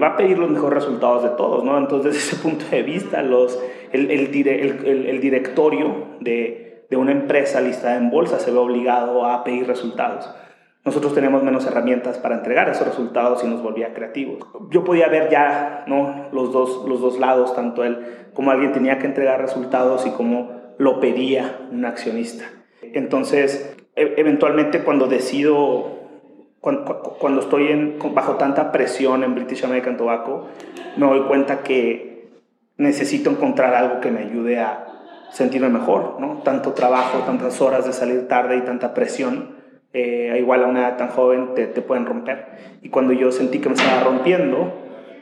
va 0.00 0.08
a 0.08 0.16
pedir 0.16 0.38
los 0.38 0.50
mejores 0.50 0.84
resultados 0.84 1.24
de 1.24 1.30
todos. 1.30 1.64
¿no? 1.64 1.76
Entonces, 1.76 2.14
desde 2.14 2.28
ese 2.28 2.42
punto 2.42 2.64
de 2.70 2.82
vista, 2.82 3.20
los, 3.22 3.60
el, 3.92 4.10
el, 4.10 4.34
el, 4.34 5.06
el 5.06 5.20
directorio 5.20 6.06
de, 6.20 6.86
de 6.88 6.96
una 6.96 7.12
empresa 7.12 7.60
listada 7.60 7.96
en 7.96 8.10
bolsa 8.10 8.38
se 8.38 8.50
ve 8.50 8.58
obligado 8.58 9.26
a 9.26 9.44
pedir 9.44 9.66
resultados 9.66 10.30
nosotros 10.88 11.14
teníamos 11.14 11.42
menos 11.42 11.66
herramientas 11.66 12.16
para 12.16 12.36
entregar 12.36 12.70
esos 12.70 12.86
resultados 12.86 13.44
y 13.44 13.46
nos 13.46 13.62
volvía 13.62 13.92
creativos. 13.92 14.38
Yo 14.70 14.84
podía 14.84 15.08
ver 15.08 15.28
ya 15.28 15.84
¿no? 15.86 16.30
los, 16.32 16.50
dos, 16.50 16.88
los 16.88 17.02
dos 17.02 17.18
lados, 17.18 17.54
tanto 17.54 17.84
él 17.84 18.06
como 18.32 18.52
alguien 18.52 18.72
tenía 18.72 18.98
que 18.98 19.06
entregar 19.06 19.38
resultados 19.38 20.06
y 20.06 20.10
como 20.12 20.50
lo 20.78 20.98
pedía 20.98 21.58
un 21.70 21.84
accionista. 21.84 22.46
Entonces, 22.80 23.76
e, 23.96 24.14
eventualmente 24.16 24.82
cuando 24.82 25.08
decido, 25.08 25.98
cuando, 26.60 27.02
cuando 27.20 27.42
estoy 27.42 27.68
en, 27.68 27.98
bajo 28.14 28.36
tanta 28.36 28.72
presión 28.72 29.24
en 29.24 29.34
British 29.34 29.66
American 29.66 29.98
Tobacco, 29.98 30.46
me 30.96 31.06
doy 31.06 31.20
cuenta 31.24 31.58
que 31.58 32.30
necesito 32.78 33.28
encontrar 33.28 33.74
algo 33.74 34.00
que 34.00 34.10
me 34.10 34.20
ayude 34.20 34.58
a 34.58 34.86
sentirme 35.32 35.68
mejor, 35.68 36.16
¿no? 36.18 36.38
Tanto 36.44 36.72
trabajo, 36.72 37.18
tantas 37.26 37.60
horas 37.60 37.84
de 37.84 37.92
salir 37.92 38.26
tarde 38.26 38.56
y 38.56 38.62
tanta 38.62 38.94
presión 38.94 39.57
eh, 39.98 40.38
igual 40.38 40.62
a 40.62 40.66
una 40.68 40.80
edad 40.80 40.96
tan 40.96 41.08
joven 41.08 41.54
te, 41.54 41.66
te, 41.66 41.82
pueden 41.82 42.06
romper. 42.06 42.78
Y 42.82 42.88
cuando 42.88 43.12
yo 43.12 43.32
sentí 43.32 43.58
que 43.58 43.68
me 43.68 43.74
estaba 43.74 44.04
rompiendo, 44.04 44.72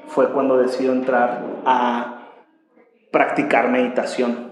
fue 0.07 0.31
cuando 0.33 0.59
decidí 0.59 0.89
entrar 0.89 1.43
a 1.65 2.29
practicar 3.11 3.71
meditación. 3.71 4.51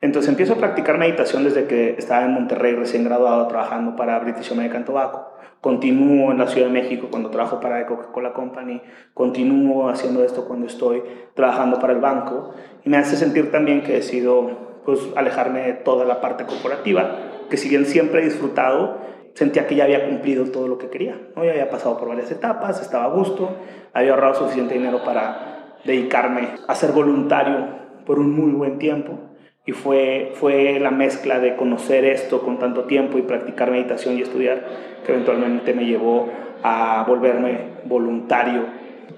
Entonces 0.00 0.30
empiezo 0.30 0.54
a 0.54 0.56
practicar 0.56 0.98
meditación 0.98 1.44
desde 1.44 1.66
que 1.66 1.94
estaba 1.96 2.24
en 2.24 2.32
Monterrey, 2.32 2.74
recién 2.74 3.04
graduado, 3.04 3.46
trabajando 3.46 3.94
para 3.94 4.18
British 4.18 4.52
American 4.52 4.84
Tobacco. 4.84 5.32
Continúo 5.60 6.32
en 6.32 6.38
la 6.38 6.48
Ciudad 6.48 6.66
de 6.66 6.72
México 6.72 7.06
cuando 7.10 7.30
trabajo 7.30 7.60
para 7.60 7.86
Coca-Cola 7.86 8.32
Company. 8.32 8.82
Continúo 9.14 9.88
haciendo 9.88 10.24
esto 10.24 10.46
cuando 10.46 10.66
estoy 10.66 11.02
trabajando 11.34 11.78
para 11.78 11.92
el 11.92 12.00
banco. 12.00 12.52
Y 12.84 12.90
me 12.90 12.96
hace 12.96 13.16
sentir 13.16 13.52
también 13.52 13.82
que 13.82 13.92
decido 13.92 14.80
pues, 14.84 15.00
alejarme 15.16 15.62
de 15.62 15.72
toda 15.72 16.04
la 16.04 16.20
parte 16.20 16.44
corporativa, 16.44 17.16
que 17.48 17.56
si 17.56 17.68
bien 17.68 17.86
siempre 17.86 18.22
he 18.22 18.24
disfrutado, 18.24 18.98
sentía 19.36 19.66
que 19.66 19.74
ya 19.74 19.84
había 19.84 20.08
cumplido 20.08 20.46
todo 20.46 20.66
lo 20.66 20.78
que 20.78 20.88
quería. 20.88 21.20
¿no? 21.36 21.44
Ya 21.44 21.50
había 21.52 21.70
pasado 21.70 21.98
por 21.98 22.08
varias 22.08 22.30
etapas, 22.30 22.80
estaba 22.80 23.04
a 23.04 23.08
gusto, 23.08 23.54
había 23.92 24.12
ahorrado 24.12 24.34
suficiente 24.34 24.74
dinero 24.74 25.04
para 25.04 25.76
dedicarme 25.84 26.48
a 26.66 26.74
ser 26.74 26.92
voluntario 26.92 27.66
por 28.06 28.18
un 28.18 28.34
muy 28.34 28.52
buen 28.52 28.78
tiempo. 28.78 29.18
Y 29.66 29.72
fue, 29.72 30.32
fue 30.34 30.80
la 30.80 30.90
mezcla 30.90 31.38
de 31.38 31.54
conocer 31.54 32.04
esto 32.04 32.40
con 32.40 32.58
tanto 32.58 32.84
tiempo 32.84 33.18
y 33.18 33.22
practicar 33.22 33.70
meditación 33.70 34.16
y 34.16 34.22
estudiar 34.22 34.64
que 35.04 35.12
eventualmente 35.12 35.74
me 35.74 35.84
llevó 35.84 36.30
a 36.62 37.04
volverme 37.06 37.58
voluntario 37.84 38.64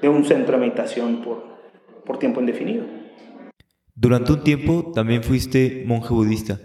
de 0.00 0.08
un 0.08 0.24
centro 0.24 0.54
de 0.54 0.60
meditación 0.60 1.22
por, 1.22 1.44
por 2.04 2.18
tiempo 2.18 2.40
indefinido. 2.40 2.84
Durante 3.94 4.32
un 4.32 4.42
tiempo 4.42 4.90
también 4.92 5.22
fuiste 5.22 5.84
monje 5.86 6.12
budista. 6.12 6.58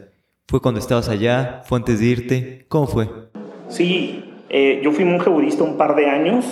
¿Fue 0.47 0.59
cuando 0.59 0.79
estabas 0.79 1.09
allá? 1.09 1.61
¿Fue 1.65 1.77
antes 1.77 1.99
de 1.99 2.05
irte? 2.05 2.65
¿Cómo 2.67 2.87
fue? 2.87 3.32
Sí, 3.73 4.23
eh, 4.49 4.81
yo 4.83 4.91
fui 4.91 5.03
monje 5.03 5.31
budista 5.31 5.63
un 5.63 5.77
par 5.77 5.95
de 5.95 6.05
años, 6.05 6.45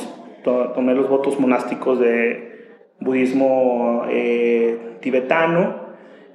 tomé 0.43 0.95
los 0.95 1.07
votos 1.07 1.39
monásticos 1.39 1.99
de 1.99 2.79
budismo 2.99 4.05
eh, 4.09 4.97
tibetano. 5.01 5.75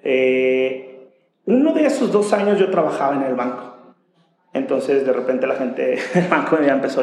Eh, 0.04 1.10
uno 1.44 1.72
de 1.72 1.86
esos 1.86 2.12
dos 2.12 2.32
años 2.32 2.60
yo 2.60 2.70
trabajaba 2.70 3.16
en 3.16 3.22
el 3.22 3.34
banco. 3.34 3.96
Entonces 4.52 5.04
de 5.04 5.12
repente 5.12 5.48
la 5.48 5.56
gente 5.56 5.98
del 6.14 6.28
banco 6.28 6.56
ya 6.64 6.74
empezó 6.74 7.02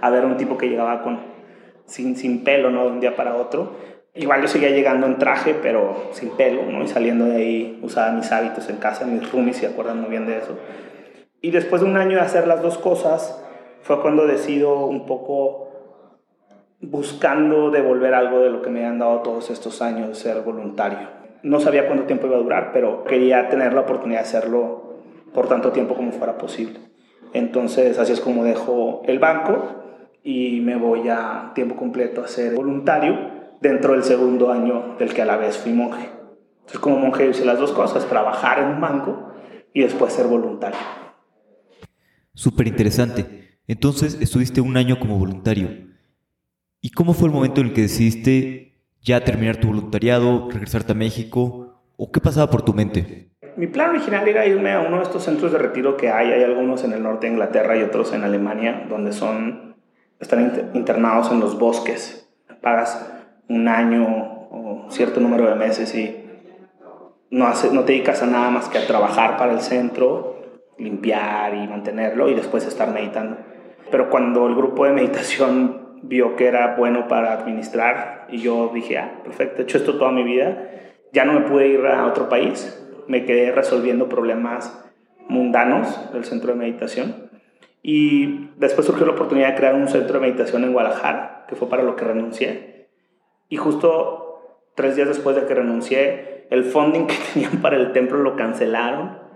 a 0.00 0.08
ver 0.08 0.24
un 0.24 0.38
tipo 0.38 0.56
que 0.56 0.70
llegaba 0.70 1.02
con, 1.02 1.20
sin, 1.84 2.16
sin 2.16 2.44
pelo, 2.44 2.70
¿no? 2.70 2.84
De 2.84 2.92
un 2.92 3.00
día 3.00 3.14
para 3.14 3.36
otro. 3.36 3.72
Igual 4.14 4.40
yo 4.40 4.48
seguía 4.48 4.70
llegando 4.70 5.06
en 5.06 5.18
traje, 5.18 5.54
pero 5.60 6.08
sin 6.12 6.30
pelo, 6.30 6.62
¿no? 6.62 6.82
Y 6.82 6.88
saliendo 6.88 7.26
de 7.26 7.36
ahí 7.36 7.78
usaba 7.82 8.10
mis 8.10 8.32
hábitos 8.32 8.70
en 8.70 8.76
casa, 8.76 9.04
mis 9.04 9.30
roomies, 9.30 9.58
se 9.58 9.66
acuerdan 9.66 10.00
muy 10.00 10.08
bien 10.08 10.26
de 10.26 10.38
eso. 10.38 10.56
Y 11.40 11.50
después 11.52 11.82
de 11.82 11.88
un 11.88 11.96
año 11.96 12.16
de 12.16 12.22
hacer 12.22 12.46
las 12.46 12.62
dos 12.62 12.78
cosas, 12.78 13.44
fue 13.82 14.00
cuando 14.02 14.26
decido 14.26 14.86
un 14.86 15.06
poco 15.06 15.68
buscando 16.80 17.70
devolver 17.70 18.14
algo 18.14 18.40
de 18.40 18.50
lo 18.50 18.62
que 18.62 18.70
me 18.70 18.84
han 18.84 18.98
dado 18.98 19.20
todos 19.20 19.50
estos 19.50 19.82
años 19.82 20.18
ser 20.18 20.42
voluntario. 20.42 21.08
No 21.42 21.60
sabía 21.60 21.86
cuánto 21.86 22.04
tiempo 22.04 22.26
iba 22.26 22.36
a 22.36 22.40
durar, 22.40 22.70
pero 22.72 23.04
quería 23.04 23.48
tener 23.48 23.72
la 23.72 23.82
oportunidad 23.82 24.20
de 24.20 24.26
hacerlo 24.26 24.98
por 25.32 25.48
tanto 25.48 25.70
tiempo 25.70 25.94
como 25.94 26.10
fuera 26.12 26.38
posible. 26.38 26.80
Entonces, 27.32 27.98
así 27.98 28.12
es 28.12 28.20
como 28.20 28.44
dejo 28.44 29.02
el 29.06 29.18
banco 29.18 29.76
y 30.22 30.60
me 30.60 30.76
voy 30.76 31.08
a 31.08 31.52
tiempo 31.54 31.76
completo 31.76 32.22
a 32.22 32.28
ser 32.28 32.54
voluntario 32.54 33.16
dentro 33.60 33.92
del 33.92 34.02
segundo 34.02 34.50
año 34.50 34.96
del 34.98 35.14
que 35.14 35.22
a 35.22 35.26
la 35.26 35.36
vez 35.36 35.56
fui 35.56 35.72
monje. 35.72 36.08
Entonces, 36.58 36.80
como 36.80 36.98
monje 36.98 37.28
hice 37.28 37.44
las 37.44 37.58
dos 37.58 37.72
cosas, 37.72 38.06
trabajar 38.06 38.58
en 38.58 38.66
un 38.66 38.80
banco 38.80 39.32
y 39.72 39.82
después 39.82 40.12
ser 40.12 40.26
voluntario. 40.26 40.97
Súper 42.38 42.68
interesante. 42.68 43.58
Entonces 43.66 44.16
estuviste 44.20 44.60
un 44.60 44.76
año 44.76 45.00
como 45.00 45.18
voluntario. 45.18 45.70
¿Y 46.80 46.92
cómo 46.92 47.12
fue 47.12 47.26
el 47.26 47.34
momento 47.34 47.60
en 47.60 47.66
el 47.66 47.72
que 47.72 47.82
decidiste 47.82 48.78
ya 49.02 49.24
terminar 49.24 49.56
tu 49.56 49.66
voluntariado, 49.66 50.48
regresarte 50.48 50.92
a 50.92 50.94
México? 50.94 51.82
¿O 51.96 52.12
qué 52.12 52.20
pasaba 52.20 52.48
por 52.48 52.62
tu 52.62 52.72
mente? 52.72 53.32
Mi 53.56 53.66
plan 53.66 53.90
original 53.90 54.28
era 54.28 54.46
irme 54.46 54.70
a 54.70 54.78
uno 54.78 54.98
de 54.98 55.02
estos 55.02 55.24
centros 55.24 55.50
de 55.50 55.58
retiro 55.58 55.96
que 55.96 56.10
hay. 56.10 56.30
Hay 56.30 56.44
algunos 56.44 56.84
en 56.84 56.92
el 56.92 57.02
norte 57.02 57.26
de 57.26 57.32
Inglaterra 57.32 57.76
y 57.76 57.82
otros 57.82 58.12
en 58.12 58.22
Alemania, 58.22 58.86
donde 58.88 59.12
son, 59.12 59.74
están 60.20 60.70
internados 60.74 61.32
en 61.32 61.40
los 61.40 61.58
bosques. 61.58 62.30
Pagas 62.62 63.04
un 63.48 63.66
año 63.66 64.06
o 64.52 64.86
cierto 64.90 65.18
número 65.18 65.50
de 65.50 65.56
meses 65.56 65.92
y 65.92 66.24
no, 67.32 67.48
hace, 67.48 67.72
no 67.72 67.82
te 67.82 67.94
dedicas 67.94 68.22
a 68.22 68.26
nada 68.26 68.48
más 68.50 68.68
que 68.68 68.78
a 68.78 68.86
trabajar 68.86 69.36
para 69.38 69.54
el 69.54 69.60
centro 69.60 70.37
limpiar 70.78 71.54
y 71.54 71.66
mantenerlo 71.66 72.28
y 72.28 72.34
después 72.34 72.66
estar 72.66 72.92
meditando. 72.92 73.36
Pero 73.90 74.10
cuando 74.10 74.46
el 74.46 74.54
grupo 74.54 74.84
de 74.84 74.92
meditación 74.92 75.88
vio 76.02 76.36
que 76.36 76.46
era 76.46 76.76
bueno 76.76 77.08
para 77.08 77.32
administrar 77.32 78.26
y 78.30 78.38
yo 78.38 78.70
dije, 78.72 78.98
ah, 78.98 79.20
perfecto, 79.24 79.60
he 79.60 79.64
hecho 79.64 79.78
esto 79.78 79.98
toda 79.98 80.12
mi 80.12 80.22
vida, 80.22 80.70
ya 81.12 81.24
no 81.24 81.32
me 81.32 81.40
pude 81.40 81.68
ir 81.68 81.86
a 81.86 82.06
otro 82.06 82.28
país, 82.28 82.86
me 83.08 83.24
quedé 83.24 83.52
resolviendo 83.52 84.08
problemas 84.08 84.84
mundanos 85.28 86.12
del 86.12 86.24
centro 86.24 86.52
de 86.52 86.58
meditación 86.58 87.28
y 87.82 88.50
después 88.56 88.86
surgió 88.86 89.06
la 89.06 89.12
oportunidad 89.12 89.48
de 89.48 89.54
crear 89.54 89.74
un 89.74 89.88
centro 89.88 90.14
de 90.14 90.20
meditación 90.20 90.64
en 90.64 90.72
Guadalajara, 90.72 91.46
que 91.48 91.56
fue 91.56 91.68
para 91.68 91.82
lo 91.82 91.96
que 91.96 92.04
renuncié. 92.04 92.88
Y 93.48 93.56
justo 93.56 94.64
tres 94.74 94.96
días 94.96 95.08
después 95.08 95.36
de 95.36 95.46
que 95.46 95.54
renuncié, 95.54 96.46
el 96.50 96.64
funding 96.64 97.06
que 97.06 97.14
tenían 97.32 97.60
para 97.62 97.76
el 97.76 97.92
templo 97.92 98.18
lo 98.18 98.36
cancelaron 98.36 99.27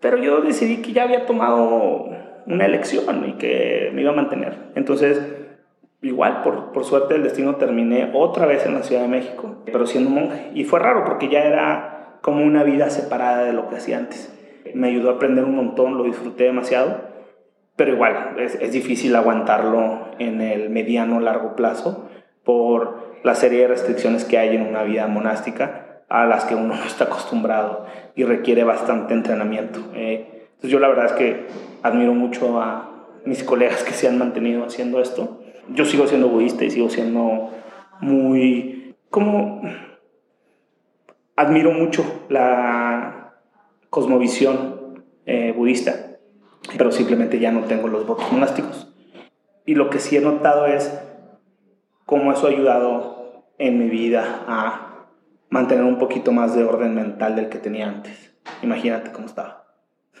pero 0.00 0.16
yo 0.16 0.40
decidí 0.40 0.82
que 0.82 0.92
ya 0.92 1.04
había 1.04 1.26
tomado 1.26 2.08
una 2.46 2.66
elección 2.66 3.28
y 3.28 3.32
que 3.34 3.90
me 3.94 4.02
iba 4.02 4.10
a 4.10 4.14
mantener. 4.14 4.56
Entonces, 4.74 5.22
igual, 6.02 6.42
por, 6.42 6.72
por 6.72 6.84
suerte 6.84 7.14
del 7.14 7.22
destino, 7.22 7.56
terminé 7.56 8.10
otra 8.14 8.46
vez 8.46 8.64
en 8.66 8.74
la 8.74 8.82
Ciudad 8.82 9.02
de 9.02 9.08
México, 9.08 9.62
pero 9.66 9.86
siendo 9.86 10.10
monje. 10.10 10.50
Y 10.54 10.64
fue 10.64 10.80
raro 10.80 11.04
porque 11.04 11.28
ya 11.28 11.44
era 11.44 12.18
como 12.22 12.44
una 12.44 12.64
vida 12.64 12.90
separada 12.90 13.44
de 13.44 13.52
lo 13.52 13.68
que 13.68 13.76
hacía 13.76 13.98
antes. 13.98 14.36
Me 14.74 14.88
ayudó 14.88 15.10
a 15.10 15.14
aprender 15.14 15.44
un 15.44 15.56
montón, 15.56 15.96
lo 15.96 16.04
disfruté 16.04 16.44
demasiado, 16.44 17.08
pero 17.76 17.92
igual, 17.92 18.36
es, 18.38 18.54
es 18.56 18.72
difícil 18.72 19.14
aguantarlo 19.16 20.08
en 20.18 20.40
el 20.40 20.70
mediano 20.70 21.20
largo 21.20 21.56
plazo 21.56 22.08
por 22.44 23.10
la 23.22 23.34
serie 23.34 23.60
de 23.60 23.68
restricciones 23.68 24.24
que 24.24 24.38
hay 24.38 24.56
en 24.56 24.62
una 24.62 24.82
vida 24.82 25.06
monástica 25.06 25.79
a 26.10 26.26
las 26.26 26.44
que 26.44 26.54
uno 26.54 26.74
no 26.76 26.84
está 26.84 27.04
acostumbrado 27.04 27.86
y 28.14 28.24
requiere 28.24 28.64
bastante 28.64 29.14
entrenamiento. 29.14 29.80
Eh, 29.94 30.48
entonces 30.50 30.70
yo 30.70 30.78
la 30.78 30.88
verdad 30.88 31.06
es 31.06 31.12
que 31.12 31.46
admiro 31.82 32.12
mucho 32.12 32.60
a 32.60 32.90
mis 33.24 33.42
colegas 33.42 33.82
que 33.82 33.92
se 33.92 34.08
han 34.08 34.18
mantenido 34.18 34.64
haciendo 34.64 35.00
esto. 35.00 35.40
Yo 35.68 35.86
sigo 35.86 36.06
siendo 36.06 36.28
budista 36.28 36.64
y 36.64 36.70
sigo 36.70 36.90
siendo 36.90 37.50
muy, 38.00 38.94
como, 39.08 39.62
admiro 41.36 41.70
mucho 41.72 42.04
la 42.28 43.34
cosmovisión 43.88 45.04
eh, 45.26 45.52
budista, 45.56 46.18
pero 46.76 46.90
simplemente 46.92 47.38
ya 47.38 47.52
no 47.52 47.64
tengo 47.64 47.88
los 47.88 48.06
votos 48.06 48.30
monásticos. 48.32 48.92
Y 49.64 49.74
lo 49.76 49.90
que 49.90 49.98
sí 49.98 50.16
he 50.16 50.20
notado 50.20 50.66
es 50.66 51.00
cómo 52.04 52.32
eso 52.32 52.46
ha 52.46 52.50
ayudado 52.50 53.44
en 53.58 53.78
mi 53.78 53.88
vida 53.88 54.44
a 54.48 54.89
mantener 55.50 55.84
un 55.84 55.98
poquito 55.98 56.32
más 56.32 56.54
de 56.54 56.64
orden 56.64 56.94
mental 56.94 57.36
del 57.36 57.48
que 57.48 57.58
tenía 57.58 57.88
antes. 57.88 58.32
Imagínate 58.62 59.12
cómo 59.12 59.26
estaba. 59.26 59.64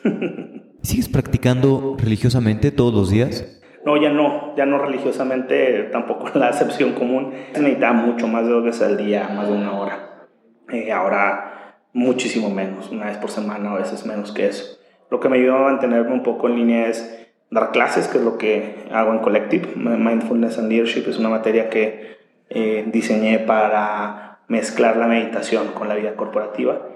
¿Sigues 0.82 1.08
practicando 1.08 1.96
religiosamente 1.98 2.70
todos 2.70 2.92
los 2.92 3.10
días? 3.10 3.60
No, 3.84 3.96
ya 3.96 4.10
no, 4.10 4.54
ya 4.56 4.66
no 4.66 4.78
religiosamente, 4.78 5.84
tampoco 5.84 6.30
la 6.38 6.50
excepción 6.50 6.92
común. 6.92 7.32
Necesitaba 7.54 7.94
mucho 7.94 8.28
más 8.28 8.44
de 8.44 8.52
dos 8.52 8.64
veces 8.64 8.82
al 8.82 8.96
día, 8.96 9.28
más 9.34 9.48
de 9.48 9.54
una 9.54 9.72
hora. 9.72 10.28
Eh, 10.70 10.92
ahora 10.92 11.78
muchísimo 11.92 12.50
menos, 12.50 12.90
una 12.90 13.06
vez 13.06 13.16
por 13.16 13.30
semana, 13.30 13.72
a 13.72 13.78
veces 13.78 14.06
menos 14.06 14.32
que 14.32 14.46
eso. 14.46 14.78
Lo 15.10 15.18
que 15.18 15.28
me 15.28 15.38
ayudó 15.38 15.56
a 15.56 15.70
mantenerme 15.72 16.12
un 16.12 16.22
poco 16.22 16.48
en 16.48 16.56
línea 16.56 16.86
es 16.88 17.28
dar 17.50 17.72
clases, 17.72 18.06
que 18.06 18.18
es 18.18 18.24
lo 18.24 18.38
que 18.38 18.86
hago 18.92 19.12
en 19.12 19.18
Collective. 19.18 19.74
Mindfulness 19.76 20.58
and 20.58 20.68
Leadership 20.68 21.08
es 21.08 21.18
una 21.18 21.28
materia 21.28 21.68
que 21.68 22.16
eh, 22.48 22.84
diseñé 22.92 23.40
para 23.40 24.29
mezclar 24.50 24.96
la 24.96 25.06
meditación 25.06 25.68
con 25.68 25.88
la 25.88 25.94
vida 25.94 26.16
corporativa. 26.16 26.88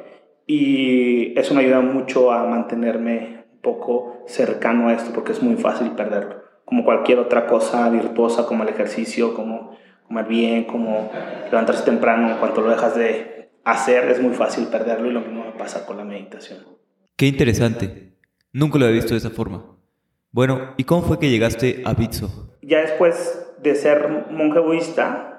Y 0.46 1.38
eso 1.38 1.54
me 1.54 1.62
ayuda 1.62 1.80
mucho 1.80 2.32
a 2.32 2.44
mantenerme 2.44 3.44
un 3.52 3.61
poco 3.61 4.25
cercano 4.26 4.88
a 4.88 4.92
esto, 4.92 5.12
porque 5.14 5.32
es 5.32 5.42
muy 5.42 5.54
fácil 5.54 5.92
perderlo. 5.92 6.42
Como 6.64 6.84
cualquier 6.84 7.20
otra 7.20 7.46
cosa 7.46 7.88
virtuosa, 7.90 8.44
como 8.44 8.64
el 8.64 8.70
ejercicio, 8.70 9.34
como 9.34 9.76
comer 10.08 10.26
bien, 10.26 10.64
como 10.64 11.11
levantarse 11.44 11.84
temprano, 11.84 12.28
en 12.30 12.38
cuanto 12.38 12.61
lo 12.61 12.70
dejas 12.70 12.96
de 12.96 13.50
hacer, 13.64 14.11
es 14.11 14.20
muy 14.20 14.34
fácil 14.34 14.66
perderlo 14.66 15.08
y 15.08 15.12
lo 15.12 15.20
mismo 15.20 15.44
me 15.44 15.52
pasa 15.52 15.87
con 15.87 15.96
la 15.96 16.04
meditación. 16.04 16.58
Qué 17.16 17.26
interesante. 17.26 18.14
Nunca 18.52 18.78
lo 18.78 18.87
había 18.87 18.96
visto 18.96 19.14
de 19.14 19.18
esa 19.18 19.30
forma. 19.30 19.64
Bueno, 20.32 20.75
¿y 20.76 20.84
cómo 20.84 21.02
fue 21.02 21.20
que 21.20 21.30
llegaste 21.30 21.82
a 21.84 21.94
Bitso? 21.94 22.56
Ya 22.62 22.80
después 22.80 23.46
de 23.62 23.76
ser 23.76 24.26
monje 24.30 24.58
budista, 24.58 25.34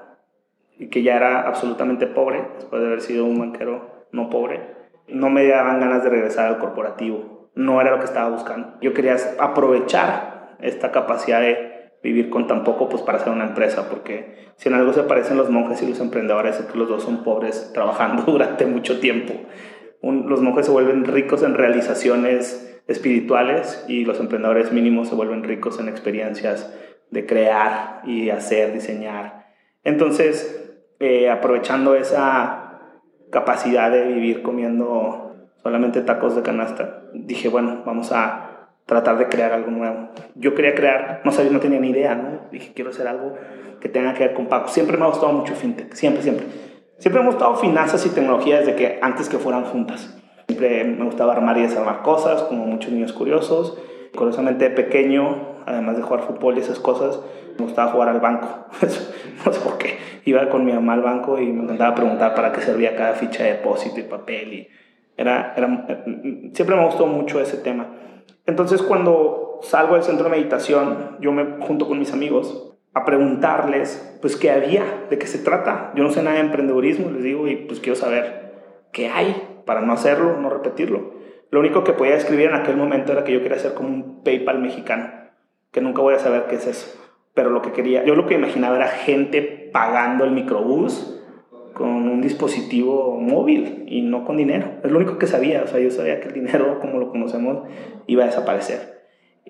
y 0.78 0.90
que 0.90 1.04
ya 1.04 1.16
era 1.16 1.42
absolutamente 1.48 2.08
pobre, 2.08 2.44
después 2.56 2.82
de 2.82 2.88
haber 2.88 3.02
sido 3.02 3.26
un 3.26 3.40
banquero 3.40 4.08
no 4.12 4.30
pobre, 4.30 4.76
no 5.08 5.30
me 5.30 5.48
daban 5.48 5.80
ganas 5.80 6.04
de 6.04 6.10
regresar 6.10 6.48
al 6.48 6.58
corporativo. 6.58 7.50
No 7.54 7.80
era 7.80 7.92
lo 7.92 8.00
que 8.00 8.06
estaba 8.06 8.30
buscando. 8.30 8.78
Yo 8.82 8.94
quería 8.94 9.16
aprovechar 9.40 10.58
esta 10.60 10.92
capacidad 10.92 11.42
de 11.42 11.92
vivir 12.04 12.30
con 12.30 12.48
tan 12.48 12.64
poco 12.64 12.90
pues 12.90 13.02
para 13.02 13.18
hacer 13.18 13.32
una 13.32 13.46
empresa, 13.46 13.90
porque 13.90 14.52
si 14.58 14.70
en 14.70 14.76
algo 14.76 14.94
se 14.94 15.04
parecen 15.04 15.38
los 15.38 15.50
monjes 15.50 15.82
y 15.82 15.88
los 15.88 16.00
emprendedores 16.00 16.60
es 16.60 16.66
que 16.66 16.78
los 16.78 16.90
dos 16.90 17.04
son 17.04 17.24
pobres 17.24 17.72
trabajando 17.74 18.24
durante 18.24 18.66
mucho 18.66 19.00
tiempo. 19.00 19.34
los 20.02 20.42
monjes 20.42 20.66
se 20.66 20.72
vuelven 20.72 21.06
ricos 21.06 21.44
en 21.44 21.56
realizaciones 21.56 22.84
espirituales 22.88 23.84
y 23.88 24.06
los 24.06 24.20
emprendedores 24.20 24.72
mínimos 24.72 25.10
se 25.10 25.16
vuelven 25.16 25.44
ricos 25.44 25.80
en 25.80 25.90
experiencias 25.90 26.72
de 27.10 27.26
crear 27.26 28.02
y 28.06 28.30
hacer, 28.30 28.74
diseñar. 28.74 29.48
Entonces, 29.84 30.65
eh, 31.00 31.30
aprovechando 31.30 31.96
esa 31.96 32.80
capacidad 33.32 33.92
de 33.92 34.06
vivir 34.06 34.42
comiendo 34.42 35.36
solamente 35.62 36.02
tacos 36.02 36.36
de 36.36 36.42
canasta, 36.42 37.04
dije, 37.14 37.50
bueno, 37.50 37.84
vamos 37.86 38.12
a 38.12 38.70
tratar 38.86 39.18
de 39.18 39.28
crear 39.28 39.52
algo 39.52 39.72
nuevo. 39.72 40.10
Yo 40.36 40.54
quería 40.54 40.76
crear, 40.76 41.22
no 41.26 41.32
sabía, 41.32 41.52
no 41.52 41.60
tenía 41.60 41.80
ni 41.80 41.90
idea, 41.90 42.16
¿no? 42.16 42.42
Dije, 42.52 42.72
quiero 42.74 42.92
hacer 42.92 43.08
algo 43.08 43.34
que 43.80 43.90
tenga 43.90 44.14
que 44.14 44.26
ver 44.26 44.34
con 44.36 44.48
pagos. 44.48 44.72
Siempre 44.72 44.98
me 44.98 45.06
ha 45.06 45.08
gustado 45.08 45.34
mucho 45.34 45.56
fintech, 45.56 45.94
siempre, 45.94 46.22
siempre. 46.22 46.46
Siempre 46.98 47.22
me 47.22 47.28
ha 47.28 47.32
gustado 47.32 47.56
finanzas 47.56 48.06
y 48.06 48.10
tecnología 48.10 48.60
desde 48.60 48.76
que 48.76 49.00
antes 49.02 49.28
que 49.28 49.38
fueran 49.38 49.66
juntas. 49.66 50.16
Siempre 50.48 50.84
me 50.86 51.04
gustaba 51.06 51.34
armar 51.34 51.58
y 51.58 51.64
desarmar 51.64 52.04
cosas, 52.04 52.44
como 52.44 52.66
muchos 52.66 52.92
niños 52.92 53.12
curiosos. 53.12 53.78
Curiosamente, 54.16 54.70
pequeño, 54.70 55.64
además 55.66 55.98
de 55.98 56.04
jugar 56.04 56.22
fútbol 56.22 56.58
y 56.58 56.62
esas 56.62 56.80
cosas, 56.80 57.20
me 57.58 57.66
gustaba 57.66 57.92
jugar 57.92 58.10
al 58.10 58.20
banco. 58.20 58.68
no 59.46 59.54
sé 59.54 59.60
por 59.62 59.78
qué. 59.78 59.98
Iba 60.26 60.50
con 60.50 60.66
mi 60.66 60.74
mamá 60.74 60.94
al 60.94 61.02
banco 61.02 61.40
y 61.40 61.52
me 61.52 61.64
encantaba 61.64 61.96
preguntar 61.96 62.36
para 62.36 62.52
qué 62.52 62.62
servía 62.62 62.96
cada 62.96 63.14
ficha 63.14 63.44
de 63.44 63.54
depósito 63.54 64.00
y 64.00 64.04
papel. 64.04 64.54
Y 64.54 64.68
era, 65.18 65.54
era, 65.56 65.86
siempre 66.54 66.76
me 66.76 66.86
gustó 66.86 67.08
mucho 67.08 67.40
ese 67.40 67.58
tema. 67.58 67.88
Entonces, 68.46 68.82
cuando 68.82 69.60
salgo 69.62 69.96
del 69.96 70.04
centro 70.04 70.26
de 70.26 70.32
meditación, 70.32 71.18
yo 71.20 71.32
me 71.32 71.66
junto 71.66 71.88
con 71.88 72.00
mis 72.00 72.14
amigos 72.14 72.74
a 72.94 73.04
preguntarles, 73.04 74.18
pues, 74.22 74.36
qué 74.38 74.52
había, 74.52 75.06
de 75.10 75.18
qué 75.18 75.28
se 75.28 75.40
trata. 75.40 75.92
Yo 75.96 76.04
no 76.04 76.12
sé 76.12 76.24
nada 76.24 76.38
de 76.38 76.44
emprendedurismo, 76.44 77.12
les 77.12 77.24
digo, 77.24 77.48
y 77.48 77.56
pues 77.58 77.80
quiero 77.80 77.96
saber 77.96 78.54
qué 78.94 79.10
hay 79.10 79.62
para 79.66 79.82
no 79.82 79.94
hacerlo, 79.94 80.38
no 80.40 80.50
repetirlo. 80.50 81.14
Lo 81.52 81.60
único 81.60 81.84
que 81.84 81.94
podía 81.94 82.16
escribir 82.16 82.48
en 82.48 82.56
aquel 82.56 82.78
momento 82.78 83.12
era 83.12 83.24
que 83.24 83.34
yo 83.34 83.42
quería 83.42 83.58
hacer 83.58 83.74
como 83.74 83.90
un 83.90 84.24
PayPal 84.24 84.60
mexicano, 84.60 85.10
que 85.72 85.82
nunca 85.82 86.02
voy 86.02 86.16
a 86.16 86.20
saber 86.20 86.46
qué 86.46 86.56
es 86.56 86.68
eso. 86.68 87.05
Pero 87.36 87.52
lo 87.52 87.62
que 87.62 87.72
quería, 87.72 88.04
yo 88.04 88.16
lo 88.16 88.26
que 88.26 88.34
imaginaba 88.34 88.78
era 88.78 88.88
gente 88.88 89.70
pagando 89.72 90.24
el 90.24 90.32
microbús 90.32 91.22
con 91.74 91.90
un 91.90 92.22
dispositivo 92.22 93.20
móvil 93.20 93.84
y 93.88 94.02
no 94.02 94.26
con 94.26 94.38
dinero. 94.38 94.80
Es 94.84 94.90
lo 94.90 94.98
único 94.98 95.20
que 95.20 95.28
sabía, 95.28 95.62
o 95.64 95.68
sea, 95.68 95.80
yo 95.80 95.92
sabía 95.92 96.20
que 96.20 96.30
el 96.30 96.34
dinero, 96.34 96.80
como 96.80 96.98
lo 96.98 97.12
conocemos, 97.12 97.68
iba 98.08 98.24
a 98.24 98.28
desaparecer. 98.28 99.04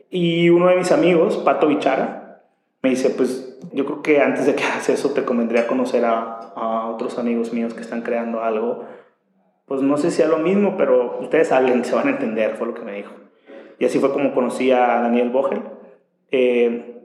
Y 0.09 0.49
uno 0.49 0.67
de 0.67 0.75
mis 0.75 0.91
amigos, 0.91 1.37
Pato 1.37 1.67
Bichara, 1.67 2.41
me 2.81 2.89
dice, 2.89 3.11
pues 3.11 3.57
yo 3.71 3.85
creo 3.85 4.01
que 4.01 4.21
antes 4.21 4.45
de 4.45 4.55
que 4.55 4.63
hagas 4.63 4.89
eso 4.89 5.11
te 5.11 5.23
convendría 5.23 5.67
conocer 5.67 6.03
a, 6.03 6.51
a 6.55 6.89
otros 6.89 7.17
amigos 7.17 7.53
míos 7.53 7.73
que 7.73 7.81
están 7.81 8.01
creando 8.01 8.41
algo 8.41 8.85
pues 9.65 9.81
no 9.81 9.97
sé 9.97 10.11
si 10.11 10.21
es 10.21 10.29
lo 10.29 10.37
mismo, 10.37 10.75
pero 10.77 11.19
ustedes 11.19 11.51
hablen, 11.51 11.83
se 11.85 11.95
van 11.95 12.07
a 12.07 12.11
entender, 12.11 12.55
fue 12.55 12.67
lo 12.67 12.75
que 12.75 12.83
me 12.83 12.93
dijo. 12.93 13.13
Y 13.79 13.85
así 13.85 13.99
fue 13.99 14.13
como 14.13 14.33
conocí 14.33 14.71
a 14.71 15.01
Daniel 15.01 15.31
Bogel, 15.31 15.61
eh, 16.31 17.04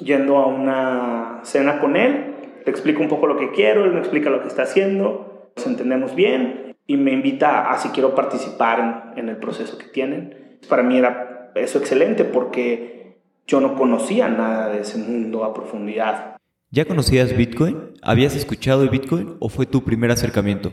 yendo 0.00 0.38
a 0.38 0.46
una 0.46 1.40
cena 1.42 1.78
con 1.80 1.96
él, 1.96 2.34
le 2.64 2.70
explico 2.70 3.00
un 3.00 3.08
poco 3.08 3.26
lo 3.26 3.36
que 3.36 3.52
quiero, 3.52 3.84
él 3.84 3.92
me 3.92 4.00
explica 4.00 4.30
lo 4.30 4.42
que 4.42 4.48
está 4.48 4.62
haciendo, 4.62 5.50
nos 5.56 5.66
entendemos 5.66 6.14
bien 6.14 6.76
y 6.86 6.96
me 6.96 7.12
invita 7.12 7.70
a 7.70 7.78
si 7.78 7.88
quiero 7.90 8.14
participar 8.14 9.12
en, 9.14 9.20
en 9.20 9.28
el 9.28 9.36
proceso 9.36 9.78
que 9.78 9.86
tienen. 9.86 10.58
Para 10.68 10.82
mí 10.82 10.98
era 10.98 11.52
eso 11.54 11.78
excelente 11.78 12.24
porque 12.24 13.18
yo 13.46 13.60
no 13.60 13.76
conocía 13.76 14.28
nada 14.28 14.68
de 14.68 14.80
ese 14.80 14.98
mundo 14.98 15.44
a 15.44 15.54
profundidad. 15.54 16.36
¿Ya 16.70 16.84
conocías 16.84 17.36
Bitcoin? 17.36 17.92
¿Habías 18.02 18.34
escuchado 18.34 18.82
de 18.82 18.88
Bitcoin 18.88 19.36
o 19.38 19.48
fue 19.48 19.66
tu 19.66 19.84
primer 19.84 20.10
acercamiento? 20.10 20.72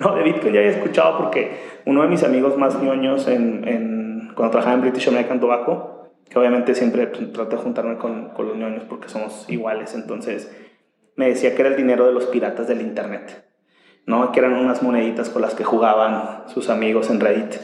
No, 0.00 0.14
de 0.14 0.22
Bitcoin 0.24 0.54
ya 0.54 0.60
había 0.60 0.72
escuchado 0.72 1.18
porque 1.18 1.52
uno 1.84 2.02
de 2.02 2.08
mis 2.08 2.24
amigos 2.24 2.56
más 2.56 2.80
ñoños 2.82 3.28
en, 3.28 3.68
en, 3.68 4.32
cuando 4.34 4.52
trabajaba 4.52 4.74
en 4.76 4.80
British 4.80 5.08
American 5.08 5.40
Tobacco, 5.40 5.93
que 6.28 6.38
obviamente 6.38 6.74
siempre 6.74 7.06
trato 7.06 7.56
de 7.56 7.62
juntarme 7.62 7.98
con, 7.98 8.30
con 8.30 8.48
los 8.48 8.56
ñoños 8.56 8.84
porque 8.84 9.08
somos 9.08 9.48
iguales, 9.48 9.94
entonces 9.94 10.50
me 11.16 11.28
decía 11.28 11.54
que 11.54 11.62
era 11.62 11.70
el 11.70 11.76
dinero 11.76 12.06
de 12.06 12.12
los 12.12 12.26
piratas 12.26 12.66
del 12.68 12.80
Internet, 12.80 13.44
¿no? 14.06 14.32
Que 14.32 14.40
eran 14.40 14.54
unas 14.54 14.82
moneditas 14.82 15.30
con 15.30 15.42
las 15.42 15.54
que 15.54 15.64
jugaban 15.64 16.48
sus 16.48 16.70
amigos 16.70 17.10
en 17.10 17.20
Reddit. 17.20 17.54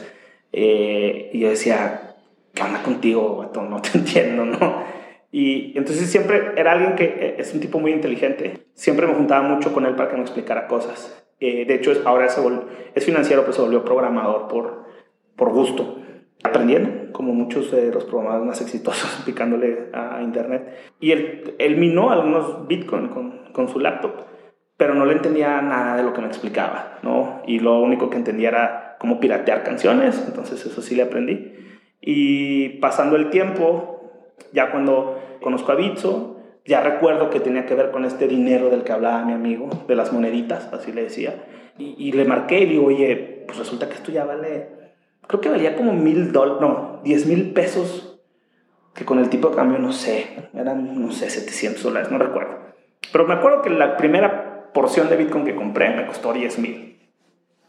Eh, 0.53 1.29
y 1.33 1.39
yo 1.39 1.49
decía, 1.49 2.15
¿qué 2.53 2.63
onda 2.63 2.81
contigo, 2.83 3.51
No 3.69 3.81
te 3.81 3.97
entiendo, 3.97 4.45
¿no? 4.45 4.83
Y 5.31 5.77
entonces 5.77 6.09
siempre 6.09 6.53
era 6.57 6.73
alguien 6.73 6.95
que 6.95 7.05
eh, 7.05 7.35
es 7.39 7.53
un 7.53 7.61
tipo 7.61 7.79
muy 7.79 7.91
inteligente. 7.91 8.67
Siempre 8.73 9.07
me 9.07 9.13
juntaba 9.13 9.47
mucho 9.47 9.73
con 9.73 9.85
él 9.85 9.95
para 9.95 10.09
que 10.09 10.15
me 10.17 10.23
explicara 10.23 10.67
cosas. 10.67 11.25
Eh, 11.39 11.65
de 11.65 11.75
hecho, 11.75 11.93
ahora 12.05 12.27
se 12.29 12.41
es 12.93 13.05
financiero, 13.05 13.41
pero 13.41 13.53
se 13.53 13.61
volvió 13.61 13.83
programador 13.85 14.47
por, 14.47 14.85
por 15.35 15.51
gusto. 15.51 15.97
Aprendiendo, 16.43 17.11
como 17.11 17.33
muchos 17.33 17.71
de 17.71 17.91
los 17.91 18.05
programadores 18.05 18.47
más 18.47 18.61
exitosos, 18.61 19.21
picándole 19.25 19.89
a 19.93 20.21
Internet. 20.21 20.93
Y 20.99 21.11
él, 21.11 21.55
él 21.59 21.77
minó 21.77 22.11
algunos 22.11 22.67
Bitcoin 22.67 23.09
con, 23.09 23.51
con 23.53 23.69
su 23.69 23.79
laptop, 23.79 24.11
pero 24.77 24.95
no 24.95 25.05
le 25.05 25.13
entendía 25.13 25.61
nada 25.61 25.97
de 25.97 26.03
lo 26.03 26.13
que 26.13 26.21
me 26.21 26.27
explicaba, 26.27 26.97
¿no? 27.03 27.41
Y 27.45 27.59
lo 27.59 27.79
único 27.81 28.09
que 28.09 28.17
entendía 28.17 28.49
era 28.49 28.97
cómo 28.99 29.19
piratear 29.19 29.63
canciones, 29.63 30.23
entonces 30.27 30.65
eso 30.65 30.81
sí 30.81 30.95
le 30.95 31.03
aprendí. 31.03 31.53
Y 32.01 32.69
pasando 32.79 33.15
el 33.15 33.29
tiempo, 33.29 33.99
ya 34.53 34.71
cuando 34.71 35.19
conozco 35.41 35.71
a 35.71 35.75
Bitso, 35.75 36.37
ya 36.65 36.81
recuerdo 36.81 37.29
que 37.29 37.39
tenía 37.39 37.65
que 37.65 37.75
ver 37.75 37.91
con 37.91 38.05
este 38.05 38.27
dinero 38.27 38.69
del 38.69 38.83
que 38.83 38.91
hablaba 38.91 39.25
mi 39.25 39.33
amigo, 39.33 39.69
de 39.87 39.95
las 39.95 40.13
moneditas, 40.13 40.71
así 40.73 40.91
le 40.91 41.03
decía. 41.03 41.35
Y, 41.77 42.11
le 42.11 42.25
marqué 42.25 42.59
y 42.61 42.65
digo, 42.67 42.85
oye, 42.85 43.43
pues 43.47 43.57
resulta 43.57 43.87
que 43.87 43.95
esto 43.95 44.11
ya 44.11 44.23
vale, 44.23 44.69
creo 45.31 45.41
que 45.41 45.49
valía 45.49 45.75
como 45.77 45.93
mil 45.93 46.31
dólares, 46.33 46.61
no, 46.61 46.99
diez 47.03 47.25
mil 47.25 47.53
pesos, 47.53 48.21
que 48.93 49.05
con 49.05 49.17
el 49.17 49.29
tipo 49.29 49.49
de 49.49 49.55
cambio, 49.55 49.79
no 49.79 49.93
sé, 49.93 50.49
eran, 50.53 51.01
no 51.01 51.11
sé, 51.11 51.29
700 51.29 51.81
dólares, 51.81 52.11
no 52.11 52.17
recuerdo. 52.17 52.59
Pero 53.11 53.25
me 53.25 53.33
acuerdo 53.33 53.61
que 53.61 53.69
la 53.69 53.95
primera 53.95 54.71
porción 54.73 55.09
de 55.09 55.15
Bitcoin 55.15 55.45
que 55.45 55.55
compré 55.55 55.95
me 55.95 56.05
costó 56.05 56.33
10 56.33 56.59
mil. 56.59 56.99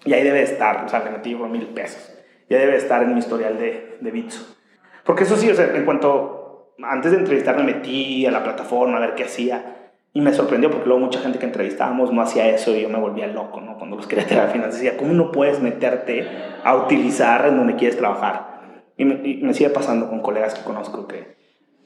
Y 0.05 0.13
ahí 0.13 0.25
debe 0.25 0.43
estar, 0.43 0.85
o 0.85 0.89
sea, 0.89 1.05
le 1.05 1.11
metí 1.11 1.35
mil 1.35 1.69
pesos. 1.69 2.13
Ya 2.51 2.59
debe 2.59 2.77
estar 2.77 3.03
en 3.05 3.13
mi 3.13 3.21
historial 3.21 3.57
de, 3.59 3.99
de 4.01 4.11
Bitso. 4.11 4.57
Porque 5.05 5.23
eso 5.23 5.37
sí, 5.37 5.49
o 5.49 5.55
sea, 5.55 5.67
en 5.75 5.85
cuanto 5.85 6.75
antes 6.83 7.13
de 7.13 7.19
entrevistarme 7.19 7.63
metí 7.63 8.27
a 8.27 8.33
la 8.33 8.43
plataforma 8.43 8.97
a 8.97 9.01
ver 9.01 9.15
qué 9.15 9.25
hacía 9.25 9.82
y 10.15 10.21
me 10.21 10.33
sorprendió 10.33 10.71
porque 10.71 10.87
luego 10.87 11.01
mucha 11.01 11.21
gente 11.21 11.39
que 11.39 11.47
entrevistábamos 11.47 12.13
no 12.13 12.21
hacía 12.21 12.49
eso 12.49 12.77
y 12.77 12.83
yo 12.83 12.89
me 12.89 12.99
volvía 12.99 13.27
loco, 13.27 13.61
¿no? 13.61 13.79
Cuando 13.79 13.97
los 13.97 14.07
quería 14.07 14.27
traer 14.27 14.51
finanzas 14.51 14.81
decía, 14.81 14.97
¿cómo 14.99 15.15
no 15.15 15.33
puedes 15.33 15.61
meterte 15.61 16.29
a 16.63 16.77
utilizar 16.77 17.47
en 17.47 17.57
donde 17.57 17.77
quieres 17.77 17.97
trabajar? 17.97 18.61
Y 18.99 19.05
me, 19.05 19.55
sigue 19.55 19.71
pasando 19.71 20.09
con 20.09 20.21
colegas 20.21 20.55
que 20.55 20.65
conozco 20.65 21.09
que 21.09 21.37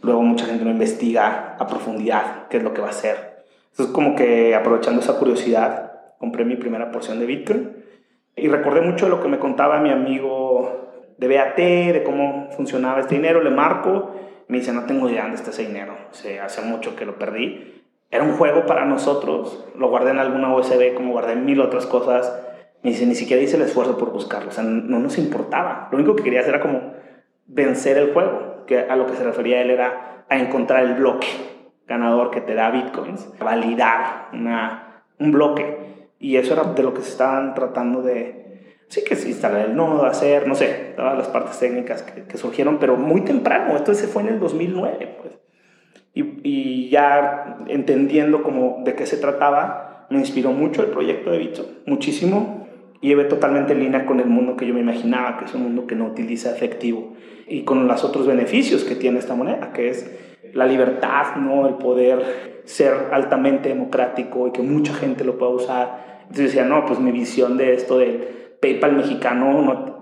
luego 0.02 0.22
mucha 0.22 0.44
gente 0.44 0.64
no 0.64 0.70
investiga 0.70 1.56
a 1.58 1.66
profundidad 1.66 2.48
qué 2.48 2.56
es 2.56 2.62
lo 2.64 2.74
que 2.74 2.80
va 2.80 2.88
a 2.88 2.90
hacer. 2.90 3.44
Entonces 3.70 3.94
como 3.94 4.16
que 4.16 4.54
aprovechando 4.54 5.00
esa 5.00 5.18
curiosidad 5.18 5.92
compré 6.18 6.44
mi 6.44 6.56
primera 6.56 6.90
porción 6.90 7.20
de 7.20 7.26
Bitcoin 7.26 7.76
y 8.34 8.48
recordé 8.48 8.80
mucho 8.80 9.08
lo 9.08 9.22
que 9.22 9.28
me 9.28 9.38
contaba 9.38 9.78
mi 9.78 9.90
amigo 9.90 11.14
de 11.16 11.28
BAT, 11.28 11.56
de 11.56 12.02
cómo 12.04 12.48
funcionaba 12.50 13.00
este 13.00 13.14
dinero, 13.14 13.42
le 13.42 13.50
marco 13.50 14.12
me 14.48 14.58
dice, 14.58 14.72
no 14.72 14.84
tengo 14.84 15.08
idea 15.08 15.22
dónde 15.22 15.36
está 15.36 15.50
ese 15.50 15.66
dinero, 15.66 15.94
o 15.94 16.44
hace 16.44 16.62
mucho 16.62 16.94
que 16.94 17.04
lo 17.04 17.18
perdí. 17.18 17.75
Era 18.10 18.24
un 18.24 18.32
juego 18.32 18.66
para 18.66 18.84
nosotros, 18.84 19.64
lo 19.76 19.88
guardé 19.88 20.10
en 20.10 20.18
alguna 20.18 20.54
USB 20.54 20.94
como 20.94 21.12
guardé 21.12 21.36
mil 21.36 21.60
otras 21.60 21.86
cosas. 21.86 22.40
ni, 22.82 22.92
ni 22.92 23.14
siquiera 23.14 23.42
hice 23.42 23.56
el 23.56 23.62
esfuerzo 23.62 23.98
por 23.98 24.12
buscarlo, 24.12 24.50
o 24.50 24.52
sea, 24.52 24.64
no 24.64 24.98
nos 24.98 25.18
importaba. 25.18 25.88
Lo 25.90 25.98
único 25.98 26.14
que 26.14 26.22
quería 26.22 26.40
hacer 26.40 26.54
era 26.54 26.62
como 26.62 26.92
vencer 27.46 27.98
el 27.98 28.12
juego, 28.12 28.64
que 28.66 28.80
a 28.80 28.96
lo 28.96 29.06
que 29.06 29.16
se 29.16 29.24
refería 29.24 29.60
él 29.60 29.70
era 29.70 30.24
a 30.28 30.38
encontrar 30.38 30.84
el 30.84 30.94
bloque 30.94 31.26
ganador 31.86 32.30
que 32.30 32.40
te 32.40 32.54
da 32.54 32.70
bitcoins, 32.70 33.28
validar 33.38 34.28
una, 34.32 35.04
un 35.18 35.32
bloque. 35.32 36.10
Y 36.18 36.36
eso 36.36 36.54
era 36.54 36.64
de 36.64 36.82
lo 36.82 36.94
que 36.94 37.02
se 37.02 37.10
estaban 37.10 37.54
tratando 37.54 38.02
de, 38.02 38.74
sí, 38.88 39.04
que 39.04 39.16
se 39.16 39.28
instalar 39.28 39.66
el 39.66 39.76
nodo, 39.76 40.06
hacer, 40.06 40.46
no 40.48 40.54
sé, 40.54 40.94
todas 40.96 41.16
las 41.16 41.28
partes 41.28 41.58
técnicas 41.58 42.02
que, 42.02 42.24
que 42.24 42.38
surgieron, 42.38 42.78
pero 42.78 42.96
muy 42.96 43.20
temprano, 43.22 43.76
esto 43.76 43.94
se 43.94 44.08
fue 44.08 44.22
en 44.22 44.28
el 44.28 44.40
2009, 44.40 45.16
pues. 45.20 45.35
Y, 46.16 46.40
y, 46.42 46.88
ya 46.88 47.58
entendiendo 47.68 48.42
como 48.42 48.82
de 48.84 48.94
qué 48.94 49.06
se 49.06 49.18
trataba, 49.18 50.06
me 50.10 50.18
inspiró 50.18 50.50
mucho 50.50 50.82
el 50.82 50.88
proyecto 50.88 51.30
de 51.30 51.38
Bitso, 51.38 51.70
muchísimo, 51.86 52.66
y 53.00 53.08
llevé 53.08 53.24
totalmente 53.24 53.74
en 53.74 53.80
línea 53.80 54.06
con 54.06 54.18
el 54.18 54.26
mundo 54.26 54.56
que 54.56 54.66
yo 54.66 54.74
me 54.74 54.80
imaginaba, 54.80 55.38
que 55.38 55.44
es 55.44 55.54
un 55.54 55.62
mundo 55.62 55.86
que 55.86 55.94
no 55.94 56.06
utiliza 56.06 56.50
efectivo, 56.50 57.12
y 57.46 57.62
con 57.62 57.86
los 57.86 58.02
otros 58.02 58.26
beneficios 58.26 58.82
que 58.82 58.96
tiene 58.96 59.18
esta 59.18 59.34
moneda, 59.34 59.72
que 59.72 59.90
es 59.90 60.10
la 60.54 60.66
libertad, 60.66 61.36
¿no? 61.36 61.68
el 61.68 61.74
poder 61.74 62.62
ser 62.64 62.94
altamente 63.12 63.68
democrático 63.68 64.48
y 64.48 64.52
que 64.52 64.62
mucha 64.62 64.94
gente 64.94 65.24
lo 65.24 65.38
pueda 65.38 65.52
usar. 65.52 66.16
Entonces 66.22 66.46
decía, 66.46 66.64
no, 66.64 66.84
pues 66.86 66.98
mi 66.98 67.12
visión 67.12 67.56
de 67.56 67.74
esto 67.74 67.98
del 67.98 68.56
PayPal 68.60 68.96
mexicano 68.96 69.62
no, 69.62 69.96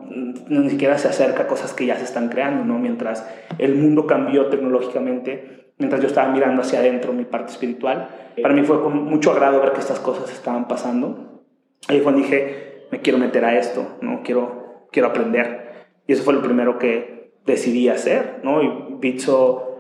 ni 0.49 0.71
siquiera 0.71 0.97
se 0.97 1.09
acerca 1.09 1.43
a 1.43 1.47
cosas 1.47 1.73
que 1.73 1.87
ya 1.87 1.97
se 1.97 2.05
están 2.05 2.29
creando, 2.29 2.65
¿no? 2.65 2.79
Mientras 2.79 3.29
el 3.59 3.75
mundo 3.75 4.07
cambió 4.07 4.47
tecnológicamente, 4.47 5.64
mientras 5.79 6.01
yo 6.01 6.09
estaba 6.09 6.33
mirando 6.33 6.63
hacia 6.63 6.81
adentro 6.81 7.13
mi 7.13 7.25
parte 7.25 7.53
espiritual, 7.53 8.09
para 8.41 8.55
mí 8.55 8.63
fue 8.63 8.83
con 8.83 9.05
mucho 9.05 9.33
agrado 9.33 9.61
ver 9.61 9.73
que 9.73 9.81
estas 9.81 10.01
cosas 10.01 10.31
estaban 10.33 10.69
pasando. 10.69 11.43
Ahí 11.89 12.01
fue 12.01 12.13
donde 12.13 12.29
dije, 12.29 12.87
me 12.91 13.01
quiero 13.01 13.19
meter 13.19 13.45
a 13.45 13.59
esto, 13.59 13.99
¿no? 14.01 14.23
Quiero, 14.23 14.87
quiero 14.91 15.09
aprender. 15.09 15.87
Y 16.07 16.13
eso 16.13 16.23
fue 16.23 16.35
lo 16.35 16.43
primero 16.43 16.79
que 16.79 17.33
decidí 17.47 17.89
hacer, 17.89 18.41
¿no? 18.43 18.63
Y 18.63 18.71
Bitso 18.99 19.75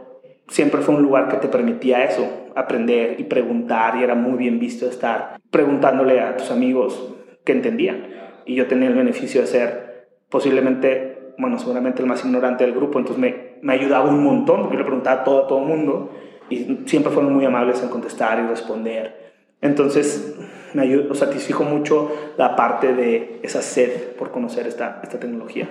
siempre 0.48 0.80
fue 0.82 0.94
un 0.94 1.02
lugar 1.02 1.28
que 1.28 1.36
te 1.36 1.48
permitía 1.48 2.04
eso, 2.04 2.28
aprender 2.54 3.16
y 3.18 3.24
preguntar, 3.24 3.96
y 3.96 4.02
era 4.02 4.14
muy 4.14 4.36
bien 4.36 4.58
visto 4.58 4.86
estar 4.86 5.40
preguntándole 5.50 6.20
a 6.20 6.36
tus 6.36 6.50
amigos 6.50 7.14
que 7.44 7.52
entendían. 7.52 8.08
Y 8.44 8.54
yo 8.54 8.66
tenía 8.66 8.88
el 8.88 8.94
beneficio 8.94 9.40
de 9.40 9.46
ser 9.46 10.08
posiblemente, 10.28 11.13
bueno, 11.38 11.58
seguramente 11.58 12.02
el 12.02 12.08
más 12.08 12.24
ignorante 12.24 12.64
del 12.64 12.74
grupo, 12.74 12.98
entonces 12.98 13.20
me, 13.20 13.58
me 13.62 13.72
ayudaba 13.72 14.08
un 14.08 14.22
montón, 14.22 14.62
porque 14.62 14.76
yo 14.76 14.80
le 14.80 14.86
preguntaba 14.86 15.22
a 15.22 15.24
todo, 15.24 15.46
todo 15.46 15.58
el 15.60 15.66
mundo, 15.66 16.10
y 16.50 16.80
siempre 16.86 17.12
fueron 17.12 17.32
muy 17.32 17.44
amables 17.44 17.82
en 17.82 17.88
contestar 17.88 18.38
y 18.38 18.46
responder. 18.46 19.32
Entonces, 19.60 20.36
me 20.74 20.82
ayudó, 20.82 21.14
satisfijo 21.14 21.64
mucho 21.64 22.10
la 22.36 22.56
parte 22.56 22.94
de 22.94 23.40
esa 23.42 23.62
sed 23.62 24.16
por 24.18 24.30
conocer 24.30 24.66
esta, 24.66 25.00
esta 25.02 25.18
tecnología. 25.18 25.68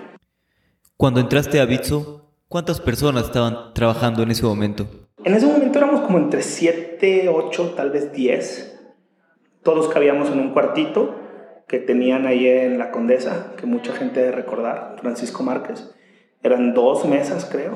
Cuando 0.97 1.19
entraste 1.19 1.59
a 1.59 1.65
Bitso, 1.65 2.23
¿Cuántas 2.53 2.79
personas 2.79 3.23
estaban 3.23 3.73
trabajando 3.73 4.21
en 4.21 4.29
ese 4.29 4.43
momento? 4.43 4.85
En 5.23 5.33
ese 5.33 5.47
momento 5.47 5.79
éramos 5.79 6.01
como 6.01 6.19
entre 6.19 6.43
7, 6.43 7.27
8, 7.27 7.73
tal 7.75 7.89
vez 7.89 8.13
10. 8.13 8.79
Todos 9.63 9.91
cabíamos 9.91 10.29
en 10.29 10.39
un 10.39 10.53
cuartito 10.53 11.15
que 11.73 11.79
tenían 11.79 12.27
ahí 12.27 12.47
en 12.47 12.77
la 12.77 12.91
Condesa, 12.91 13.53
que 13.57 13.65
mucha 13.65 13.93
gente 13.93 14.19
debe 14.19 14.33
recordar, 14.33 14.95
Francisco 15.01 15.41
Márquez. 15.41 15.91
Eran 16.43 16.75
dos 16.75 17.03
mesas, 17.05 17.49
creo. 17.51 17.73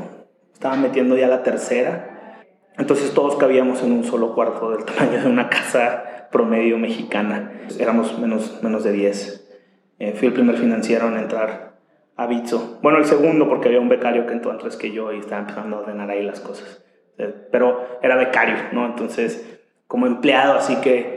Estaban 0.53 0.83
metiendo 0.83 1.17
ya 1.17 1.25
la 1.25 1.41
tercera. 1.41 2.45
Entonces 2.77 3.15
todos 3.15 3.37
cabíamos 3.37 3.81
en 3.81 3.91
un 3.91 4.03
solo 4.03 4.35
cuarto 4.35 4.69
del 4.69 4.85
tamaño 4.85 5.23
de 5.23 5.27
una 5.27 5.49
casa 5.49 6.27
promedio 6.31 6.77
mexicana. 6.77 7.63
Éramos 7.79 8.19
menos, 8.19 8.61
menos 8.61 8.83
de 8.83 8.91
10. 8.91 9.49
Eh, 9.97 10.13
fui 10.13 10.27
el 10.27 10.33
primer 10.35 10.57
financiero 10.57 11.07
en 11.07 11.17
entrar 11.17 11.79
a 12.15 12.27
Bitso. 12.27 12.77
Bueno, 12.83 12.99
el 12.99 13.05
segundo 13.05 13.49
porque 13.49 13.69
había 13.69 13.79
un 13.79 13.89
becario 13.89 14.27
que 14.27 14.33
entró 14.33 14.51
antes 14.51 14.75
que 14.75 14.91
yo 14.91 15.11
y 15.11 15.17
estaba 15.17 15.41
empezando 15.41 15.75
a 15.75 15.79
ordenar 15.79 16.11
ahí 16.11 16.21
las 16.21 16.39
cosas. 16.39 16.85
Eh, 17.17 17.33
pero 17.51 17.97
era 18.03 18.15
becario, 18.15 18.57
¿no? 18.73 18.85
Entonces, 18.85 19.59
como 19.87 20.05
empleado, 20.05 20.53
así 20.53 20.75
que 20.81 21.16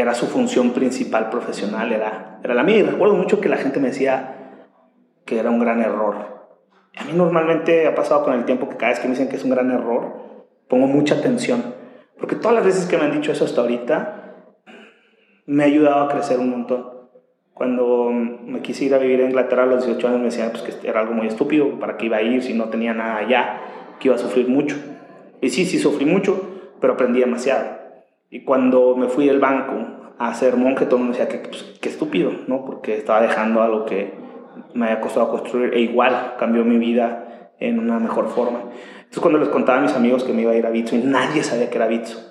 era 0.00 0.14
su 0.14 0.26
función 0.26 0.70
principal 0.72 1.30
profesional, 1.30 1.92
era, 1.92 2.40
era 2.42 2.54
la 2.54 2.62
mía. 2.62 2.78
Y 2.78 2.82
recuerdo 2.82 3.14
mucho 3.14 3.40
que 3.40 3.48
la 3.48 3.56
gente 3.56 3.80
me 3.80 3.88
decía 3.88 4.62
que 5.24 5.38
era 5.38 5.50
un 5.50 5.60
gran 5.60 5.80
error. 5.80 6.48
A 6.96 7.04
mí 7.04 7.12
normalmente 7.14 7.86
ha 7.86 7.94
pasado 7.94 8.24
con 8.24 8.34
el 8.34 8.44
tiempo 8.44 8.68
que 8.68 8.76
cada 8.76 8.90
vez 8.90 9.00
que 9.00 9.08
me 9.08 9.14
dicen 9.14 9.28
que 9.28 9.36
es 9.36 9.44
un 9.44 9.50
gran 9.50 9.70
error, 9.70 10.46
pongo 10.68 10.86
mucha 10.86 11.16
atención. 11.16 11.74
Porque 12.18 12.36
todas 12.36 12.54
las 12.54 12.64
veces 12.64 12.86
que 12.86 12.96
me 12.96 13.04
han 13.04 13.12
dicho 13.12 13.32
eso 13.32 13.44
hasta 13.44 13.60
ahorita, 13.60 14.34
me 15.46 15.62
ha 15.62 15.66
ayudado 15.66 16.04
a 16.04 16.08
crecer 16.08 16.38
un 16.38 16.50
montón 16.50 17.00
cuando 17.60 18.10
me 18.10 18.62
quise 18.62 18.86
ir 18.86 18.94
a 18.94 18.98
vivir 18.98 19.20
a 19.20 19.26
Inglaterra 19.26 19.64
a 19.64 19.66
los 19.66 19.84
18 19.84 20.08
años 20.08 20.20
me 20.20 20.24
decían 20.24 20.50
pues, 20.50 20.62
que 20.62 20.88
era 20.88 21.00
algo 21.00 21.12
muy 21.12 21.26
estúpido, 21.26 21.78
para 21.78 21.98
qué 21.98 22.06
iba 22.06 22.16
a 22.16 22.22
ir 22.22 22.42
si 22.42 22.54
no 22.54 22.70
tenía 22.70 22.94
nada 22.94 23.18
allá, 23.18 23.60
que 23.98 24.08
iba 24.08 24.14
a 24.14 24.18
sufrir 24.18 24.48
mucho. 24.48 24.76
Y 25.42 25.50
sí, 25.50 25.66
sí 25.66 25.78
sufrí 25.78 26.06
mucho, 26.06 26.42
pero 26.80 26.94
aprendí 26.94 27.20
demasiado. 27.20 27.79
Y 28.30 28.44
cuando 28.44 28.96
me 28.96 29.08
fui 29.08 29.26
del 29.26 29.40
banco 29.40 30.14
a 30.18 30.32
ser 30.34 30.56
monje, 30.56 30.86
todo 30.86 30.96
el 30.96 31.02
mundo 31.02 31.18
decía 31.18 31.28
que, 31.28 31.48
pues, 31.48 31.78
qué 31.80 31.88
estúpido, 31.88 32.30
¿no? 32.46 32.64
Porque 32.64 32.96
estaba 32.96 33.20
dejando 33.20 33.60
algo 33.62 33.84
que 33.84 34.14
me 34.74 34.86
había 34.86 35.00
costado 35.00 35.30
construir 35.30 35.74
e 35.74 35.80
igual 35.80 36.34
cambió 36.38 36.64
mi 36.64 36.78
vida 36.78 37.52
en 37.58 37.78
una 37.78 37.98
mejor 37.98 38.28
forma. 38.28 38.60
Entonces 38.98 39.20
cuando 39.20 39.38
les 39.38 39.48
contaba 39.48 39.78
a 39.78 39.82
mis 39.82 39.94
amigos 39.94 40.24
que 40.24 40.32
me 40.32 40.42
iba 40.42 40.52
a 40.52 40.56
ir 40.56 40.66
a 40.66 40.70
Bitcoin, 40.70 41.10
nadie 41.10 41.42
sabía 41.42 41.68
que 41.70 41.76
era 41.76 41.88
Bitcoin. 41.88 42.24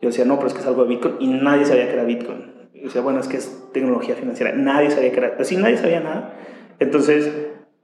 Yo 0.00 0.08
decía, 0.08 0.24
no, 0.24 0.36
pero 0.36 0.48
es 0.48 0.54
que 0.54 0.60
es 0.60 0.66
algo 0.66 0.82
de 0.82 0.88
Bitcoin 0.88 1.14
y 1.20 1.28
nadie 1.28 1.64
sabía 1.64 1.86
que 1.86 1.94
era 1.94 2.04
Bitcoin. 2.04 2.68
Y 2.74 2.80
decía, 2.80 3.00
bueno, 3.00 3.20
es 3.20 3.28
que 3.28 3.36
es 3.36 3.70
tecnología 3.72 4.14
financiera. 4.14 4.52
Nadie 4.52 4.90
sabía 4.90 5.12
que 5.12 5.18
era, 5.18 5.36
así 5.38 5.56
nadie 5.56 5.76
sabía 5.76 6.00
nada. 6.00 6.34
Entonces, 6.78 7.32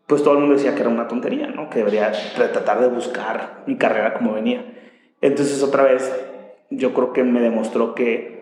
pues 0.06 0.22
todo 0.22 0.34
el 0.34 0.40
mundo 0.40 0.54
decía 0.54 0.74
que 0.74 0.80
era 0.80 0.90
una 0.90 1.08
tontería, 1.08 1.48
¿no? 1.48 1.70
Que 1.70 1.78
debería 1.78 2.12
tratar 2.34 2.80
de 2.80 2.88
buscar 2.88 3.62
mi 3.66 3.76
carrera 3.76 4.14
como 4.14 4.34
venía. 4.34 4.64
Entonces, 5.20 5.62
otra 5.62 5.84
vez, 5.84 6.12
yo 6.76 6.94
creo 6.94 7.12
que 7.12 7.24
me 7.24 7.40
demostró 7.40 7.94
que 7.94 8.34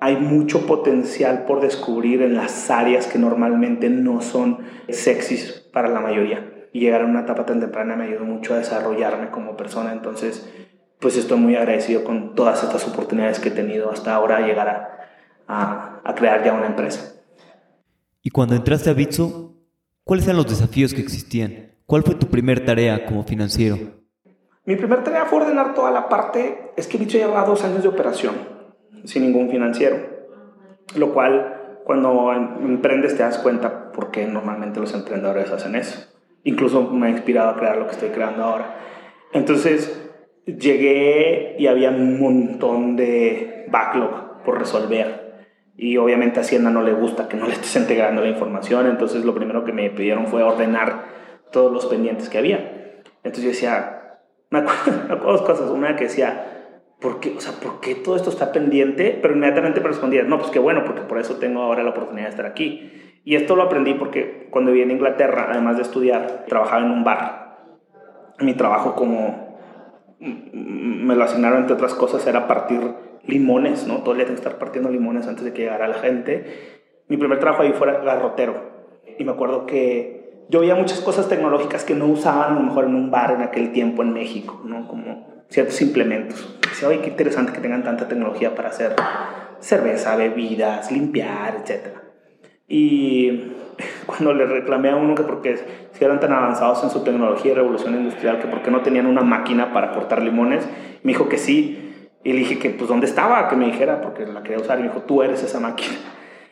hay 0.00 0.16
mucho 0.16 0.66
potencial 0.66 1.44
por 1.44 1.60
descubrir 1.60 2.22
en 2.22 2.34
las 2.34 2.70
áreas 2.70 3.06
que 3.06 3.18
normalmente 3.18 3.88
no 3.88 4.20
son 4.20 4.58
sexys 4.88 5.68
para 5.72 5.88
la 5.88 6.00
mayoría. 6.00 6.68
Y 6.72 6.80
llegar 6.80 7.02
a 7.02 7.06
una 7.06 7.20
etapa 7.20 7.46
tan 7.46 7.60
temprana 7.60 7.94
me 7.94 8.06
ayudó 8.06 8.24
mucho 8.24 8.54
a 8.54 8.58
desarrollarme 8.58 9.30
como 9.30 9.56
persona. 9.56 9.92
Entonces, 9.92 10.50
pues 10.98 11.16
estoy 11.16 11.38
muy 11.38 11.54
agradecido 11.54 12.02
con 12.02 12.34
todas 12.34 12.64
estas 12.64 12.86
oportunidades 12.88 13.38
que 13.38 13.50
he 13.50 13.52
tenido 13.52 13.92
hasta 13.92 14.14
ahora, 14.14 14.40
llegar 14.44 14.68
a, 15.46 16.00
a, 16.04 16.14
crear 16.14 16.44
ya 16.44 16.52
una 16.52 16.66
empresa. 16.66 17.14
Y 18.22 18.30
cuando 18.30 18.56
entraste 18.56 18.90
a 18.90 18.94
Bitso, 18.94 19.54
¿cuáles 20.04 20.26
eran 20.26 20.38
los 20.38 20.48
desafíos 20.48 20.94
que 20.94 21.00
existían? 21.00 21.76
¿Cuál 21.86 22.02
fue 22.02 22.14
tu 22.14 22.26
primer 22.26 22.64
tarea 22.64 23.04
como 23.04 23.22
financiero? 23.22 24.01
Mi 24.64 24.76
primer 24.76 25.02
tarea 25.02 25.24
fue 25.24 25.40
ordenar 25.40 25.74
toda 25.74 25.90
la 25.90 26.08
parte, 26.08 26.70
es 26.76 26.86
que 26.86 26.96
Bitso 26.96 27.18
llevaba 27.18 27.44
dos 27.44 27.64
años 27.64 27.82
de 27.82 27.88
operación, 27.88 28.34
sin 29.04 29.22
ningún 29.22 29.50
financiero, 29.50 29.96
lo 30.94 31.12
cual 31.12 31.80
cuando 31.84 32.32
emprendes 32.32 33.16
te 33.16 33.24
das 33.24 33.38
cuenta 33.38 33.90
por 33.90 34.12
qué 34.12 34.24
normalmente 34.26 34.78
los 34.78 34.94
emprendedores 34.94 35.50
hacen 35.50 35.74
eso. 35.74 36.08
Incluso 36.44 36.82
me 36.90 37.08
ha 37.08 37.10
inspirado 37.10 37.50
a 37.50 37.56
crear 37.56 37.76
lo 37.76 37.86
que 37.86 37.92
estoy 37.92 38.10
creando 38.10 38.44
ahora. 38.44 38.76
Entonces 39.32 40.10
llegué 40.46 41.56
y 41.58 41.66
había 41.66 41.90
un 41.90 42.20
montón 42.20 42.94
de 42.94 43.66
backlog 43.68 44.42
por 44.44 44.58
resolver 44.58 45.22
y 45.76 45.96
obviamente 45.96 46.38
a 46.38 46.42
Hacienda 46.42 46.70
no 46.70 46.82
le 46.82 46.92
gusta 46.92 47.28
que 47.28 47.36
no 47.36 47.46
le 47.46 47.54
estés 47.54 47.74
integrando 47.76 48.22
la 48.22 48.28
información, 48.28 48.86
entonces 48.86 49.24
lo 49.24 49.34
primero 49.34 49.64
que 49.64 49.72
me 49.72 49.90
pidieron 49.90 50.26
fue 50.28 50.42
ordenar 50.42 51.06
todos 51.50 51.72
los 51.72 51.86
pendientes 51.86 52.28
que 52.28 52.38
había. 52.38 53.00
Entonces 53.24 53.44
yo 53.44 53.50
decía, 53.50 54.01
me 55.08 55.14
acuerdo, 55.14 55.32
dos 55.32 55.42
cosas, 55.42 55.70
una 55.70 55.96
que 55.96 56.04
decía, 56.04 56.74
¿por 57.00 57.20
qué, 57.20 57.34
o 57.36 57.40
sea, 57.40 57.54
¿por 57.54 57.80
todo 58.04 58.16
esto 58.16 58.28
está 58.28 58.52
pendiente? 58.52 59.18
Pero 59.20 59.34
inmediatamente 59.34 59.80
me 59.80 59.88
respondía, 59.88 60.22
no, 60.24 60.38
pues 60.38 60.50
qué 60.50 60.58
bueno, 60.58 60.84
porque 60.84 61.00
por 61.02 61.18
eso 61.18 61.36
tengo 61.36 61.62
ahora 61.62 61.82
la 61.82 61.90
oportunidad 61.90 62.26
de 62.26 62.30
estar 62.30 62.46
aquí. 62.46 62.92
Y 63.24 63.36
esto 63.36 63.56
lo 63.56 63.62
aprendí 63.62 63.94
porque 63.94 64.48
cuando 64.50 64.72
viví 64.72 64.82
en 64.82 64.90
Inglaterra, 64.90 65.48
además 65.50 65.76
de 65.76 65.82
estudiar, 65.82 66.44
trabajaba 66.48 66.82
en 66.82 66.90
un 66.90 67.02
bar. 67.02 67.56
Mi 68.40 68.54
trabajo 68.54 68.94
como 68.94 69.58
me 70.20 71.16
lo 71.16 71.24
asignaron 71.24 71.60
entre 71.60 71.74
otras 71.74 71.94
cosas 71.94 72.24
era 72.26 72.46
partir 72.46 72.80
limones, 73.24 73.86
¿no? 73.86 74.02
Todo 74.02 74.12
el 74.12 74.18
día 74.18 74.26
tengo 74.26 74.40
que 74.40 74.46
estar 74.46 74.58
partiendo 74.58 74.90
limones 74.90 75.26
antes 75.26 75.44
de 75.44 75.52
que 75.52 75.62
llegara 75.62 75.88
la 75.88 75.94
gente. 75.94 76.84
Mi 77.08 77.16
primer 77.16 77.38
trabajo 77.40 77.62
ahí 77.62 77.72
fue 77.72 77.90
garrotero. 78.04 78.70
Y 79.18 79.24
me 79.24 79.32
acuerdo 79.32 79.66
que 79.66 80.21
yo 80.52 80.60
veía 80.60 80.74
muchas 80.74 81.00
cosas 81.00 81.30
tecnológicas 81.30 81.82
que 81.82 81.94
no 81.94 82.04
usaban 82.04 82.52
a 82.52 82.54
lo 82.56 82.60
mejor 82.60 82.84
en 82.84 82.94
un 82.94 83.10
bar 83.10 83.30
en 83.30 83.40
aquel 83.40 83.72
tiempo 83.72 84.02
en 84.02 84.12
México, 84.12 84.60
¿no? 84.66 84.86
Como 84.86 85.26
ciertos 85.48 85.80
implementos. 85.80 86.58
Decía, 86.68 86.88
oye, 86.88 87.00
qué 87.00 87.08
interesante 87.08 87.52
que 87.52 87.60
tengan 87.60 87.82
tanta 87.82 88.06
tecnología 88.06 88.54
para 88.54 88.68
hacer 88.68 88.94
cerveza, 89.60 90.14
bebidas, 90.14 90.92
limpiar, 90.92 91.56
etc. 91.56 91.96
Y 92.68 93.52
cuando 94.06 94.34
le 94.34 94.44
reclamé 94.44 94.90
a 94.90 94.96
uno 94.96 95.14
que 95.14 95.22
porque 95.22 95.56
si 95.92 96.04
eran 96.04 96.20
tan 96.20 96.34
avanzados 96.34 96.84
en 96.84 96.90
su 96.90 97.02
tecnología 97.02 97.52
y 97.52 97.54
revolución 97.54 97.94
industrial, 97.94 98.38
que 98.38 98.46
por 98.46 98.60
qué 98.60 98.70
no 98.70 98.82
tenían 98.82 99.06
una 99.06 99.22
máquina 99.22 99.72
para 99.72 99.92
cortar 99.92 100.20
limones, 100.20 100.68
me 101.02 101.12
dijo 101.12 101.30
que 101.30 101.38
sí, 101.38 102.10
y 102.24 102.32
le 102.34 102.40
dije 102.40 102.58
que, 102.58 102.68
pues, 102.68 102.88
¿dónde 102.88 103.06
estaba? 103.06 103.48
Que 103.48 103.56
me 103.56 103.64
dijera, 103.64 104.02
porque 104.02 104.26
la 104.26 104.42
quería 104.42 104.58
usar. 104.58 104.78
Y 104.78 104.82
me 104.82 104.88
dijo, 104.88 105.00
tú 105.00 105.22
eres 105.22 105.42
esa 105.42 105.60
máquina. 105.60 105.94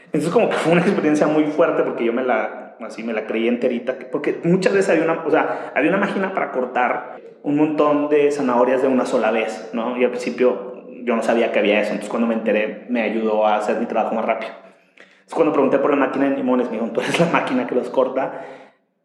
Entonces 0.07 0.31
como 0.31 0.49
que 0.49 0.57
fue 0.57 0.73
una 0.73 0.81
experiencia 0.81 1.27
muy 1.27 1.45
fuerte 1.45 1.83
porque 1.83 2.05
yo 2.05 2.15
me 2.15 2.25
la, 2.25 2.70
así 2.85 3.03
me 3.03 3.13
la 3.13 3.27
creí 3.27 3.49
enterita, 3.49 3.97
porque 4.11 4.41
muchas 4.45 4.73
veces 4.73 4.91
había 4.91 5.05
una, 5.05 5.25
o 5.25 5.31
sea, 5.31 5.73
había 5.75 5.91
una 5.91 5.99
máquina 5.99 6.35
para 6.35 6.51
cortar 6.53 7.21
un 7.43 7.57
montón 7.57 8.09
de 8.09 8.31
zanahorias 8.31 8.83
de 8.83 8.89
una 8.89 9.07
sola 9.07 9.31
vez, 9.31 9.71
¿no? 9.73 9.97
Y 9.97 10.05
al 10.05 10.11
principio 10.11 10.85
yo 11.05 11.17
no 11.17 11.23
sabía 11.23 11.53
que 11.53 11.59
había 11.59 11.81
eso, 11.81 11.91
entonces 11.91 12.11
cuando 12.11 12.29
me 12.29 12.35
enteré 12.35 12.87
me 12.89 13.03
ayudó 13.03 13.47
a 13.47 13.57
hacer 13.57 13.79
mi 13.79 13.87
trabajo 13.87 14.15
más 14.15 14.25
rápido. 14.25 14.53
Entonces 14.97 15.35
cuando 15.35 15.53
pregunté 15.53 15.79
por 15.79 15.91
la 15.91 15.97
máquina 15.97 16.29
de 16.29 16.37
limones, 16.37 16.71
me 16.71 16.79
dijo, 16.79 16.91
tú 16.93 17.01
eres 17.01 17.19
la 17.21 17.27
máquina 17.27 17.67
que 17.67 17.75
los 17.75 17.89
corta. 17.89 18.45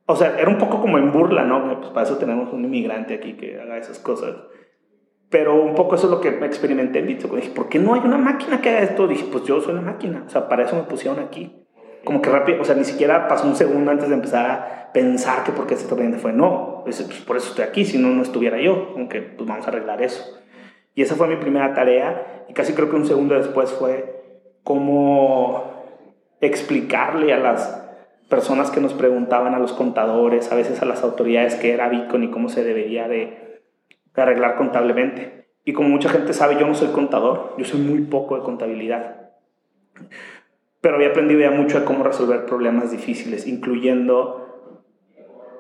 O 0.08 0.16
sea, 0.16 0.38
era 0.40 0.50
un 0.50 0.58
poco 0.58 0.82
como 0.82 0.98
en 0.98 1.12
burla, 1.12 1.44
¿no? 1.44 1.80
Pues 1.80 1.92
para 1.92 2.06
eso 2.06 2.18
tenemos 2.18 2.52
un 2.54 2.66
inmigrante 2.66 3.16
aquí 3.16 3.34
que 3.34 3.60
haga 3.60 3.78
esas 3.78 4.00
cosas. 4.00 4.36
Pero 5.30 5.56
un 5.56 5.74
poco 5.74 5.96
eso 5.96 6.06
es 6.06 6.12
lo 6.12 6.22
que 6.22 6.30
experimenté 6.30 7.00
en 7.00 7.08
Bitso. 7.08 7.28
Dije, 7.36 7.50
¿por 7.50 7.70
qué 7.70 7.80
no 7.80 7.94
hay 7.94 8.02
una 8.02 8.18
máquina 8.18 8.62
que 8.62 8.70
haga 8.70 8.80
esto? 8.80 9.08
Dije, 9.08 9.26
pues 9.32 9.44
yo 9.46 9.62
soy 9.62 9.74
la 9.74 9.82
máquina. 9.82 10.24
O 10.26 10.30
sea, 10.30 10.48
para 10.48 10.64
eso 10.64 10.76
me 10.76 10.84
pusieron 10.84 11.20
aquí. 11.20 11.65
Como 12.06 12.22
que 12.22 12.30
rápido, 12.30 12.62
o 12.62 12.66
sea, 12.66 12.76
ni 12.76 12.86
siquiera 12.86 13.28
pasó 13.28 13.46
un 13.46 13.56
segundo 13.56 13.92
antes 13.92 14.08
de 14.08 14.16
empezar 14.16 14.50
a 14.50 14.92
pensar 14.94 15.44
que 15.44 15.52
por 15.52 15.68
qué 15.68 15.76
se 15.76 15.94
este 15.94 16.18
fue. 16.20 16.32
No, 16.32 16.82
pues, 16.86 17.02
por 17.28 17.36
eso 17.36 17.50
estoy 17.50 17.66
aquí, 17.66 17.84
si 17.84 17.98
no, 17.98 18.10
no 18.10 18.22
estuviera 18.22 18.62
yo. 18.62 18.94
Como 18.94 19.10
que, 19.10 19.22
pues 19.22 19.48
vamos 19.48 19.66
a 19.66 19.70
arreglar 19.70 20.02
eso. 20.02 20.24
Y 20.94 21.02
esa 21.02 21.16
fue 21.16 21.28
mi 21.28 21.36
primera 21.36 21.74
tarea. 21.74 22.46
Y 22.48 22.54
casi 22.54 22.74
creo 22.74 22.90
que 22.90 22.96
un 22.96 23.06
segundo 23.06 23.36
después 23.36 23.72
fue 23.74 24.24
cómo 24.64 25.84
explicarle 26.40 27.34
a 27.34 27.40
las 27.40 27.84
personas 28.30 28.72
que 28.72 28.80
nos 28.80 28.94
preguntaban, 28.94 29.54
a 29.54 29.60
los 29.60 29.74
contadores, 29.74 30.52
a 30.52 30.56
veces 30.56 30.82
a 30.82 30.86
las 30.86 31.04
autoridades 31.04 31.56
qué 31.56 31.74
era 31.74 31.90
Bitcoin 31.90 32.24
y 32.24 32.32
cómo 32.32 32.50
se 32.50 32.64
debería 32.64 33.08
de 33.08 33.46
de 34.16 34.22
arreglar 34.22 34.56
contablemente. 34.56 35.48
Y 35.64 35.74
como 35.74 35.90
mucha 35.90 36.10
gente 36.10 36.34
sabe, 36.34 36.58
yo 36.60 36.68
no 36.68 36.76
soy 36.76 36.90
contador, 36.90 37.56
yo 37.58 37.66
soy 37.66 37.82
muy 37.82 38.02
poco 38.02 38.36
de 38.36 38.44
contabilidad. 38.44 39.32
Pero 40.86 40.98
había 40.98 41.10
aprendido 41.10 41.42
ya 41.42 41.50
mucho 41.50 41.80
de 41.80 41.84
cómo 41.84 42.04
resolver 42.04 42.46
problemas 42.46 42.92
difíciles, 42.92 43.48
incluyendo 43.48 44.70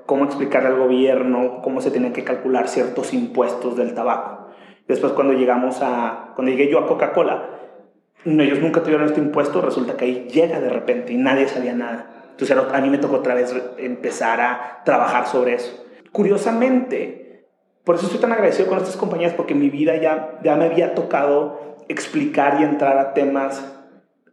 cómo 0.05 0.25
explicarle 0.25 0.69
al 0.69 0.77
gobierno 0.77 1.61
cómo 1.63 1.81
se 1.81 1.89
tenían 1.89 2.13
que 2.13 2.23
calcular 2.23 2.67
ciertos 2.67 3.11
impuestos 3.11 3.75
del 3.75 3.95
tabaco. 3.95 4.49
Después 4.87 5.13
cuando 5.13 5.33
llegamos 5.33 5.81
a, 5.81 6.33
cuando 6.35 6.51
llegué 6.51 6.69
yo 6.69 6.77
a 6.77 6.85
Coca-Cola, 6.85 7.49
ellos 8.23 8.59
nunca 8.59 8.83
tuvieron 8.83 9.07
este 9.07 9.19
impuesto, 9.19 9.61
resulta 9.61 9.97
que 9.97 10.05
ahí 10.05 10.27
llega 10.31 10.59
de 10.59 10.69
repente 10.69 11.11
y 11.13 11.17
nadie 11.17 11.47
sabía 11.47 11.73
nada. 11.73 12.27
Entonces 12.29 12.55
a 12.55 12.81
mí 12.81 12.91
me 12.91 12.99
tocó 12.99 13.15
otra 13.15 13.33
vez 13.33 13.51
empezar 13.79 14.39
a 14.41 14.83
trabajar 14.85 15.25
sobre 15.25 15.55
eso. 15.55 15.87
Curiosamente, 16.11 17.47
por 17.83 17.95
eso 17.95 18.05
estoy 18.05 18.21
tan 18.21 18.31
agradecido 18.31 18.67
con 18.67 18.77
estas 18.77 18.95
compañías, 18.95 19.33
porque 19.33 19.55
mi 19.55 19.71
vida 19.71 19.95
ya, 19.95 20.37
ya 20.43 20.55
me 20.55 20.65
había 20.65 20.93
tocado 20.93 21.77
explicar 21.87 22.61
y 22.61 22.63
entrar 22.63 22.99
a 22.99 23.15
temas 23.15 23.71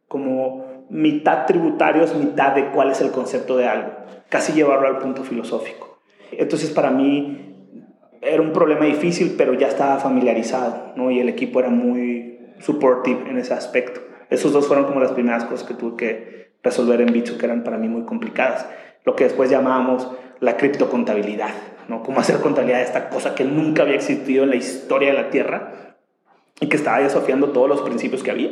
como 0.06 0.71
mitad 0.92 1.46
tributarios, 1.46 2.14
mitad 2.14 2.54
de 2.54 2.66
cuál 2.66 2.90
es 2.90 3.00
el 3.00 3.10
concepto 3.10 3.56
de 3.56 3.66
algo, 3.66 3.90
casi 4.28 4.52
llevarlo 4.52 4.88
al 4.88 4.98
punto 4.98 5.24
filosófico. 5.24 5.98
Entonces 6.30 6.70
para 6.70 6.90
mí 6.90 7.56
era 8.20 8.42
un 8.42 8.52
problema 8.52 8.84
difícil, 8.84 9.34
pero 9.38 9.54
ya 9.54 9.68
estaba 9.68 9.98
familiarizado, 9.98 10.92
¿no? 10.94 11.10
Y 11.10 11.18
el 11.18 11.30
equipo 11.30 11.60
era 11.60 11.70
muy 11.70 12.38
supportive 12.58 13.28
en 13.30 13.38
ese 13.38 13.54
aspecto. 13.54 14.02
Esos 14.28 14.52
dos 14.52 14.68
fueron 14.68 14.84
como 14.84 15.00
las 15.00 15.12
primeras 15.12 15.44
cosas 15.44 15.66
que 15.66 15.74
tuve 15.74 15.96
que 15.96 16.52
resolver 16.62 17.00
en 17.00 17.12
Bitsu, 17.12 17.38
que 17.38 17.46
eran 17.46 17.64
para 17.64 17.78
mí 17.78 17.88
muy 17.88 18.04
complicadas. 18.04 18.66
Lo 19.04 19.16
que 19.16 19.24
después 19.24 19.50
llamábamos 19.50 20.10
la 20.40 20.58
criptocontabilidad. 20.58 21.50
¿no? 21.88 22.02
Cómo 22.02 22.20
hacer 22.20 22.36
contabilidad 22.40 22.78
de 22.78 22.84
esta 22.84 23.08
cosa 23.08 23.34
que 23.34 23.44
nunca 23.44 23.82
había 23.82 23.96
existido 23.96 24.44
en 24.44 24.50
la 24.50 24.56
historia 24.56 25.08
de 25.08 25.14
la 25.14 25.30
Tierra 25.30 25.96
y 26.60 26.68
que 26.68 26.76
estaba 26.76 27.00
desafiando 27.00 27.48
todos 27.48 27.68
los 27.68 27.80
principios 27.80 28.22
que 28.22 28.30
había. 28.30 28.50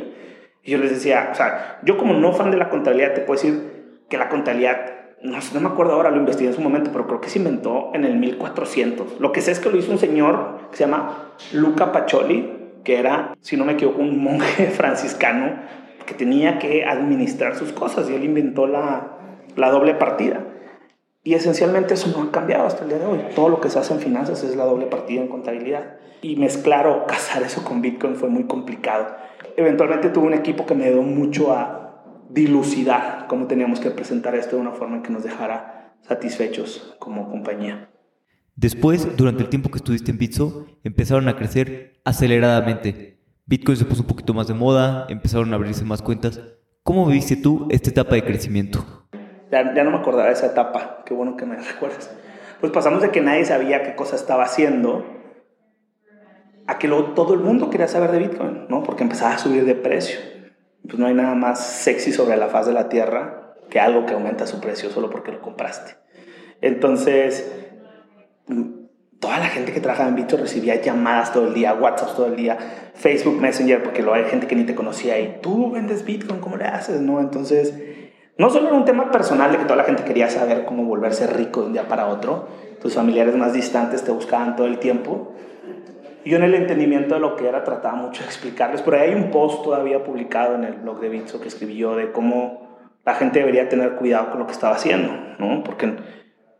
Y 0.63 0.71
yo 0.71 0.77
les 0.77 0.91
decía, 0.91 1.29
o 1.31 1.35
sea, 1.35 1.79
yo 1.83 1.97
como 1.97 2.13
no 2.13 2.33
fan 2.33 2.51
de 2.51 2.57
la 2.57 2.69
contabilidad, 2.69 3.13
te 3.13 3.21
puedo 3.21 3.41
decir 3.41 3.99
que 4.09 4.17
la 4.17 4.29
contabilidad, 4.29 4.91
no, 5.21 5.37
no 5.53 5.59
me 5.59 5.67
acuerdo 5.69 5.93
ahora, 5.93 6.11
lo 6.11 6.17
investigué 6.17 6.49
en 6.49 6.55
su 6.55 6.61
momento, 6.61 6.91
pero 6.91 7.07
creo 7.07 7.21
que 7.21 7.29
se 7.29 7.39
inventó 7.39 7.91
en 7.93 8.05
el 8.05 8.17
1400. 8.17 9.19
Lo 9.19 9.31
que 9.31 9.41
sé 9.41 9.51
es 9.51 9.59
que 9.59 9.69
lo 9.69 9.77
hizo 9.77 9.91
un 9.91 9.97
señor 9.97 10.69
que 10.71 10.77
se 10.77 10.83
llama 10.83 11.33
Luca 11.53 11.91
Pacioli, 11.91 12.61
que 12.83 12.99
era, 12.99 13.35
si 13.41 13.57
no 13.57 13.65
me 13.65 13.73
equivoco, 13.73 14.01
un 14.01 14.23
monje 14.23 14.67
franciscano 14.71 15.59
que 16.05 16.13
tenía 16.13 16.59
que 16.59 16.85
administrar 16.85 17.55
sus 17.55 17.71
cosas 17.71 18.09
y 18.09 18.15
él 18.15 18.23
inventó 18.23 18.67
la, 18.67 19.17
la 19.55 19.69
doble 19.69 19.93
partida. 19.95 20.45
Y 21.23 21.35
esencialmente 21.35 21.93
eso 21.93 22.11
no 22.15 22.23
ha 22.23 22.31
cambiado 22.31 22.65
hasta 22.65 22.83
el 22.83 22.89
día 22.89 22.97
de 22.97 23.05
hoy. 23.05 23.19
Todo 23.35 23.49
lo 23.49 23.61
que 23.61 23.69
se 23.69 23.77
hace 23.77 23.93
en 23.93 23.99
finanzas 23.99 24.43
es 24.43 24.55
la 24.55 24.65
doble 24.65 24.87
partida 24.87 25.21
en 25.21 25.27
contabilidad. 25.27 25.97
Y 26.23 26.35
mezclar 26.35 26.87
o 26.87 27.05
casar 27.05 27.43
eso 27.43 27.63
con 27.63 27.81
Bitcoin 27.81 28.15
fue 28.15 28.29
muy 28.29 28.45
complicado. 28.45 29.07
Eventualmente 29.57 30.09
tuve 30.09 30.27
un 30.27 30.33
equipo 30.33 30.65
que 30.65 30.75
me 30.75 30.85
ayudó 30.85 31.01
mucho 31.03 31.53
a 31.53 32.03
dilucidar 32.29 33.25
cómo 33.27 33.47
teníamos 33.47 33.79
que 33.79 33.91
presentar 33.91 34.35
esto 34.35 34.55
de 34.55 34.61
una 34.61 34.71
forma 34.71 35.03
que 35.03 35.11
nos 35.11 35.23
dejara 35.23 35.95
satisfechos 36.01 36.95
como 36.99 37.29
compañía. 37.29 37.89
Después, 38.55 39.15
durante 39.17 39.43
el 39.43 39.49
tiempo 39.49 39.69
que 39.69 39.77
estuviste 39.77 40.11
en 40.11 40.17
Bitso, 40.17 40.65
empezaron 40.83 41.27
a 41.27 41.35
crecer 41.35 42.01
aceleradamente. 42.05 43.19
Bitcoin 43.45 43.77
se 43.77 43.85
puso 43.85 44.01
un 44.01 44.07
poquito 44.07 44.33
más 44.33 44.47
de 44.47 44.53
moda, 44.53 45.07
empezaron 45.09 45.51
a 45.51 45.55
abrirse 45.55 45.83
más 45.83 46.01
cuentas. 46.01 46.41
¿Cómo 46.83 47.05
viviste 47.05 47.35
tú 47.35 47.67
esta 47.69 47.89
etapa 47.89 48.15
de 48.15 48.23
crecimiento? 48.23 49.07
Ya, 49.51 49.63
no 49.63 49.91
me 49.91 49.97
acordaba 49.97 50.27
de 50.27 50.33
esa 50.33 50.47
etapa, 50.47 51.03
qué 51.05 51.13
bueno 51.13 51.35
que 51.35 51.45
me 51.45 51.55
recuerdas. 51.73 52.09
Pues 52.59 52.71
pasamos 52.71 53.01
de 53.01 53.09
que 53.09 53.21
nadie 53.21 53.45
sabía 53.45 53.83
qué 53.83 53.95
cosa 53.95 54.15
estaba 54.15 54.43
haciendo 54.43 55.20
a 56.67 56.77
que 56.77 56.87
luego 56.87 57.13
todo 57.13 57.33
el 57.33 57.39
mundo 57.39 57.69
quería 57.69 57.87
saber 57.87 58.11
de 58.11 58.19
Bitcoin, 58.19 58.65
¿no? 58.69 58.83
Porque 58.83 59.03
empezaba 59.03 59.33
a 59.33 59.37
subir 59.37 59.65
de 59.65 59.75
precio. 59.75 60.19
Pues 60.83 60.97
no 60.97 61.07
hay 61.07 61.13
nada 61.13 61.35
más 61.35 61.65
sexy 61.65 62.11
sobre 62.11 62.37
la 62.37 62.47
faz 62.47 62.65
de 62.67 62.73
la 62.73 62.89
tierra 62.89 63.55
que 63.69 63.79
algo 63.79 64.05
que 64.05 64.13
aumenta 64.13 64.47
su 64.47 64.59
precio 64.59 64.89
solo 64.89 65.09
porque 65.09 65.31
lo 65.31 65.41
compraste. 65.41 65.95
Entonces, 66.61 67.51
toda 69.19 69.39
la 69.39 69.47
gente 69.47 69.71
que 69.71 69.79
trabajaba 69.79 70.09
en 70.09 70.15
Bitcoin 70.15 70.41
recibía 70.41 70.81
llamadas 70.81 71.31
todo 71.31 71.47
el 71.47 71.53
día, 71.53 71.73
WhatsApp 71.73 72.15
todo 72.15 72.25
el 72.27 72.35
día, 72.35 72.57
Facebook 72.95 73.39
Messenger, 73.39 73.81
porque 73.83 74.01
luego 74.01 74.15
hay 74.15 74.25
gente 74.25 74.47
que 74.47 74.55
ni 74.55 74.65
te 74.65 74.75
conocía 74.75 75.19
y 75.19 75.39
tú 75.41 75.71
vendes 75.71 76.05
Bitcoin, 76.05 76.41
¿cómo 76.41 76.57
le 76.57 76.65
haces? 76.65 77.01
¿No? 77.01 77.19
Entonces, 77.19 77.73
no 78.37 78.49
solo 78.49 78.67
era 78.67 78.77
un 78.77 78.85
tema 78.85 79.11
personal 79.11 79.51
de 79.51 79.59
que 79.59 79.63
toda 79.63 79.75
la 79.75 79.83
gente 79.83 80.03
quería 80.03 80.29
saber 80.29 80.65
cómo 80.65 80.83
volverse 80.85 81.27
rico 81.27 81.61
de 81.61 81.67
un 81.67 81.73
día 81.73 81.87
para 81.87 82.07
otro, 82.07 82.47
tus 82.81 82.95
familiares 82.95 83.35
más 83.35 83.53
distantes 83.53 84.03
te 84.03 84.11
buscaban 84.11 84.55
todo 84.55 84.67
el 84.67 84.79
tiempo. 84.79 85.33
Yo 86.25 86.37
en 86.37 86.43
el 86.43 86.53
entendimiento 86.55 87.15
de 87.15 87.21
lo 87.21 87.35
que 87.35 87.47
era 87.47 87.63
trataba 87.63 87.95
mucho 87.95 88.21
de 88.21 88.27
explicarles. 88.27 88.83
Ahí 88.87 89.09
hay 89.09 89.15
un 89.15 89.31
post 89.31 89.63
todavía 89.63 90.03
publicado 90.03 90.55
en 90.55 90.63
el 90.63 90.73
blog 90.73 90.99
de 90.99 91.09
Bitso 91.09 91.41
que 91.41 91.47
escribí 91.47 91.77
yo 91.77 91.95
de 91.95 92.11
cómo 92.11 92.69
la 93.05 93.15
gente 93.15 93.39
debería 93.39 93.69
tener 93.69 93.95
cuidado 93.95 94.29
con 94.29 94.39
lo 94.39 94.45
que 94.45 94.53
estaba 94.53 94.75
haciendo, 94.75 95.11
¿no? 95.39 95.63
Porque 95.63 95.95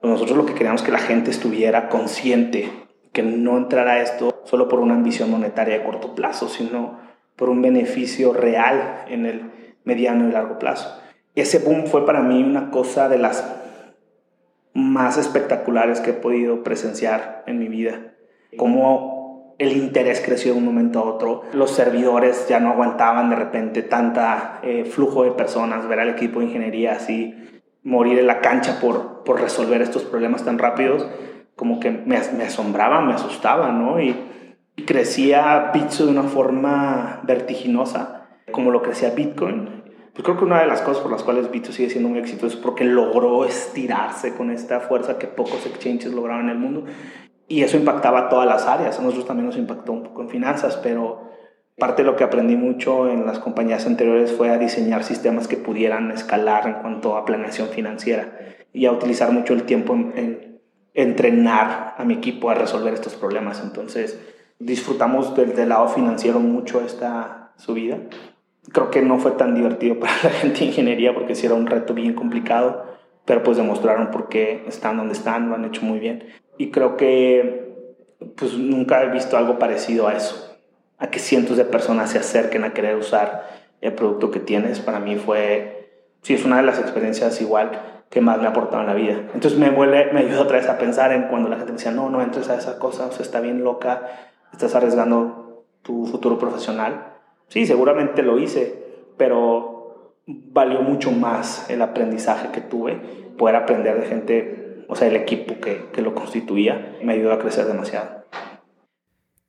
nosotros 0.02 0.38
lo 0.38 0.45
que 0.45 0.54
queríamos 0.54 0.82
es 0.82 0.86
que 0.86 0.91
la 0.91 1.00
gente 1.00 1.30
estuviera 1.30 1.89
consciente, 1.89 2.69
que 3.13 3.21
no 3.21 3.58
entrara 3.58 4.02
esto 4.02 4.41
solo 4.45 4.67
por 4.67 4.80
una 4.80 4.95
ambición 4.95 5.30
monetaria 5.30 5.78
de 5.78 5.84
corto 5.84 6.15
plazo, 6.15 6.47
sino 6.47 7.00
por 7.36 7.50
un 7.50 7.62
beneficio 7.62 8.34
real 8.34 9.06
en 9.08 9.26
el 9.26 9.52
mediano 9.84 10.28
y 10.28 10.32
largo 10.32 10.58
plazo 10.58 11.02
ese 11.36 11.60
boom 11.60 11.86
fue 11.88 12.06
para 12.06 12.21
mí 12.21 12.43
una 12.43 12.71
cosa 12.71 13.08
de 13.08 13.17
las 13.17 13.58
más 14.74 15.17
espectaculares 15.17 16.00
que 16.00 16.12
he 16.12 16.13
podido 16.13 16.63
presenciar 16.63 17.43
en 17.47 17.60
mi 17.60 17.67
vida. 17.67 18.13
Cómo 18.58 19.11
el 19.62 19.78
interés 19.78 20.21
creció 20.26 20.54
de 20.54 20.60
un 20.60 20.65
momento 20.65 21.00
a 21.00 21.04
otro. 21.04 21.43
Los 21.54 21.71
servidores 21.71 22.47
ya 22.47 22.60
no 22.60 22.71
aguantaban 22.71 23.30
de 23.30 23.36
repente 23.36 23.84
tanta 23.84 24.60
eh, 24.63 24.86
flujo 24.86 25.24
de 25.24 25.32
personas, 25.32 25.88
ver 25.88 26.00
al 26.00 26.10
equipo 26.10 26.39
de 26.39 26.47
ingeniería 26.47 26.93
así 26.93 27.36
morir 27.84 28.19
en 28.19 28.28
la 28.28 28.41
cancha 28.41 28.80
por, 28.80 29.24
por 29.24 29.39
resolver 29.39 29.82
estos 29.82 30.04
problemas 30.04 30.43
tan 30.43 30.58
rápidos, 30.60 31.08
como 31.56 31.80
que 31.80 31.91
me, 31.91 32.17
asombraba, 32.17 33.02
me 33.02 33.13
asustaba, 33.13 33.71
¿no? 33.71 34.02
Y, 34.02 34.28
crecía 34.86 35.69
Bitso 35.74 36.06
de 36.06 36.12
una 36.12 36.24
forma 36.24 37.21
vertiginosa, 37.24 38.30
como 38.52 38.71
lo 38.71 38.82
crecía 38.82 39.12
Bitcoin 39.12 39.82
pues 40.13 40.26
creo 40.26 40.38
que 40.38 40.43
una 40.43 40.60
de 40.60 40.67
las 40.67 40.82
cosas 40.82 41.02
por 41.02 41.12
las 41.12 41.24
cuales 41.24 41.50
Bitso 41.52 41.71
sigue 41.71 41.89
siendo 41.89 42.10
un 42.10 42.17
éxito 42.17 42.45
es 42.45 42.58
porque 42.58 42.84
logró 42.84 43.45
estirarse 43.45 44.36
con 44.36 44.52
esta 44.52 44.82
fuerza 44.82 45.17
que 45.17 45.28
pocos 45.28 45.65
exchanges 45.65 46.13
lograron 46.13 46.45
en 46.45 46.50
el 46.50 46.58
mundo. 46.58 46.86
Y 47.51 47.63
eso 47.63 47.75
impactaba 47.75 48.29
todas 48.29 48.47
las 48.47 48.65
áreas. 48.65 48.97
A 48.97 49.01
nosotros 49.01 49.25
también 49.25 49.47
nos 49.47 49.57
impactó 49.57 49.91
un 49.91 50.03
poco 50.03 50.21
en 50.21 50.29
finanzas, 50.29 50.77
pero 50.77 51.29
parte 51.77 52.01
de 52.01 52.09
lo 52.09 52.15
que 52.15 52.23
aprendí 52.23 52.55
mucho 52.55 53.09
en 53.09 53.25
las 53.25 53.39
compañías 53.39 53.85
anteriores 53.85 54.31
fue 54.31 54.49
a 54.51 54.57
diseñar 54.57 55.03
sistemas 55.03 55.49
que 55.49 55.57
pudieran 55.57 56.11
escalar 56.11 56.65
en 56.65 56.75
cuanto 56.75 57.17
a 57.17 57.25
planeación 57.25 57.67
financiera 57.67 58.39
y 58.71 58.85
a 58.85 58.93
utilizar 58.93 59.33
mucho 59.33 59.53
el 59.53 59.63
tiempo 59.63 59.93
en, 59.93 60.13
en 60.15 60.61
entrenar 60.93 61.95
a 61.97 62.05
mi 62.05 62.13
equipo 62.13 62.49
a 62.49 62.53
resolver 62.53 62.93
estos 62.93 63.15
problemas. 63.15 63.61
Entonces, 63.61 64.17
disfrutamos 64.57 65.35
del, 65.35 65.67
lado 65.67 65.89
financiero 65.89 66.39
mucho 66.39 66.79
esta 66.79 67.51
subida 67.57 67.97
creo 68.71 68.91
que 68.91 69.01
no 69.01 69.17
fue 69.19 69.31
tan 69.31 69.55
divertido 69.55 69.99
para 69.99 70.13
la 70.23 70.29
gente 70.29 70.59
de 70.59 70.65
ingeniería 70.67 71.13
porque 71.13 71.35
sí 71.35 71.45
era 71.45 71.55
un 71.55 71.67
reto 71.67 71.93
bien 71.93 72.13
complicado, 72.13 72.85
pero 73.25 73.43
pues 73.43 73.57
demostraron 73.57 74.11
por 74.11 74.29
qué 74.29 74.63
están 74.67 74.97
donde 74.97 75.13
están, 75.13 75.49
lo 75.49 75.55
han 75.55 75.65
hecho 75.65 75.83
muy 75.83 75.99
bien. 75.99 76.23
Y 76.62 76.69
creo 76.69 76.95
que 76.95 77.74
pues 78.38 78.54
nunca 78.54 79.02
he 79.02 79.10
visto 79.10 79.36
algo 79.36 79.58
parecido 79.58 80.08
a 80.08 80.13
eso, 80.13 80.60
a 81.00 81.10
que 81.10 81.17
cientos 81.17 81.58
de 81.58 81.65
personas 81.65 82.12
se 82.12 82.19
acerquen 82.19 82.63
a 82.63 82.71
querer 82.71 82.97
usar 82.97 83.47
el 83.82 83.93
producto 83.93 84.30
que 84.30 84.39
tienes. 84.39 84.80
Para 84.80 85.00
mí 85.00 85.15
fue 85.15 85.89
sí 86.21 86.36
es 86.36 86.45
una 86.45 86.58
de 86.58 86.62
las 86.62 86.78
experiencias 86.78 87.41
igual 87.41 88.04
que 88.12 88.21
más 88.21 88.38
me 88.39 88.45
ha 88.45 88.52
aportado 88.52 88.82
en 88.82 88.89
la 88.89 88.93
vida. 88.93 89.15
Entonces 89.34 89.58
me 89.58 89.71
vuelve, 89.71 90.13
me 90.13 90.19
ayuda 90.19 90.41
otra 90.41 90.58
vez 90.58 90.69
a 90.69 90.78
pensar 90.78 91.12
en 91.13 91.30
cuando 91.30 91.50
la 91.50 91.56
gente 91.56 91.71
me 91.71 91.78
decía, 91.80 91.93
no, 91.93 92.12
no 92.12 92.21
entres 92.21 92.47
a 92.50 92.56
esa 92.56 92.78
cosa, 92.78 93.08
o 93.08 93.12
sea, 93.12 93.26
está 93.26 93.39
bien 93.39 93.63
loca, 93.63 94.04
estás 94.54 94.76
arriesgando 94.76 95.65
tu 95.82 96.06
futuro 96.06 96.38
profesional. 96.38 97.15
Sí, 97.47 97.65
seguramente 97.65 98.21
lo 98.21 98.38
hice, 98.38 98.84
pero 99.17 100.13
valió 100.28 100.84
mucho 100.84 101.12
más 101.12 101.71
el 101.71 101.82
aprendizaje 101.82 102.50
que 102.52 102.62
tuve, 102.62 103.02
poder 103.36 103.56
aprender 103.56 104.00
de 104.00 104.06
gente, 104.06 104.70
o 104.91 104.95
sea, 104.97 105.08
el 105.08 105.15
equipo 105.15 105.58
que, 105.62 105.86
que 105.93 106.01
lo 106.01 106.13
constituía, 106.13 106.97
me 107.01 107.13
ayudó 107.13 107.32
a 107.32 107.39
crecer 107.39 107.65
demasiado. 107.65 108.25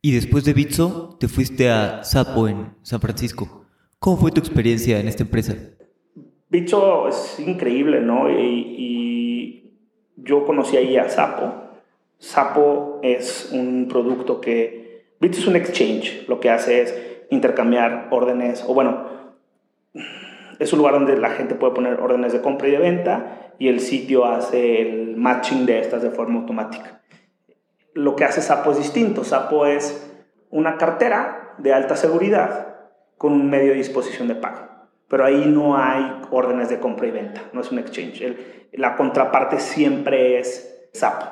Y 0.00 0.14
después 0.14 0.44
de 0.44 0.52
Bitso, 0.52 1.16
te 1.18 1.26
fuiste 1.26 1.68
a 1.68 2.05
Sapo 2.05 2.46
en 2.46 2.76
San 2.83 3.00
Francisco. 3.00 3.66
¿Cómo 3.98 4.18
fue 4.18 4.31
tu 4.31 4.38
experiencia 4.38 5.00
en 5.00 5.09
esta 5.09 5.24
empresa? 5.24 5.57
Bitso 6.48 7.09
es 7.09 7.40
increíble, 7.40 8.00
¿no? 8.00 8.31
Y, 8.31 9.72
yo 10.14 10.46
conocí 10.46 10.76
ahí 10.76 10.96
a 10.96 11.09
Sapo. 11.09 11.52
Sapo 12.18 13.00
es 13.02 13.50
un 13.52 13.88
producto 13.88 14.40
que... 14.40 15.09
Bitso 15.18 15.40
es 15.40 15.48
un 15.48 15.57
exchange. 15.57 16.24
Lo 16.28 16.38
que 16.38 16.50
hace 16.50 16.83
es 16.83 16.94
intercambiar 17.31 18.07
órdenes, 18.12 18.64
o 18.64 18.74
bueno, 18.74 19.09
es 20.61 20.72
un 20.72 20.78
lugar 20.78 20.94
donde 20.94 21.16
la 21.16 21.31
gente 21.31 21.57
puede 21.57 21.74
poner 21.74 21.94
órdenes 21.94 22.33
de 22.33 22.40
compra 22.40 22.68
y 22.68 22.70
de 22.70 22.78
venta 22.78 23.41
y 23.58 23.68
el 23.68 23.80
sitio 23.80 24.24
hace 24.24 24.82
el 24.82 25.16
matching 25.16 25.66
de 25.66 25.80
estas 25.80 26.02
de 26.02 26.10
forma 26.10 26.40
automática 26.40 27.02
lo 27.94 28.16
que 28.16 28.24
hace 28.24 28.40
Sapo 28.40 28.72
es 28.72 28.78
distinto. 28.78 29.24
Sapo 29.24 29.66
es 29.66 30.10
una 30.50 30.76
cartera 30.76 31.54
de 31.58 31.72
alta 31.72 31.96
seguridad 31.96 32.76
con 33.18 33.32
un 33.32 33.50
medio 33.50 33.70
de 33.70 33.78
disposición 33.78 34.28
de 34.28 34.34
pago. 34.34 34.68
Pero 35.08 35.24
ahí 35.24 35.44
no 35.46 35.76
hay 35.76 36.22
órdenes 36.30 36.70
de 36.70 36.80
compra 36.80 37.06
y 37.06 37.10
venta, 37.10 37.42
no 37.52 37.60
es 37.60 37.70
un 37.70 37.78
exchange. 37.78 38.36
la 38.72 38.96
contraparte 38.96 39.58
siempre 39.58 40.38
es 40.38 40.88
Sapo. 40.92 41.26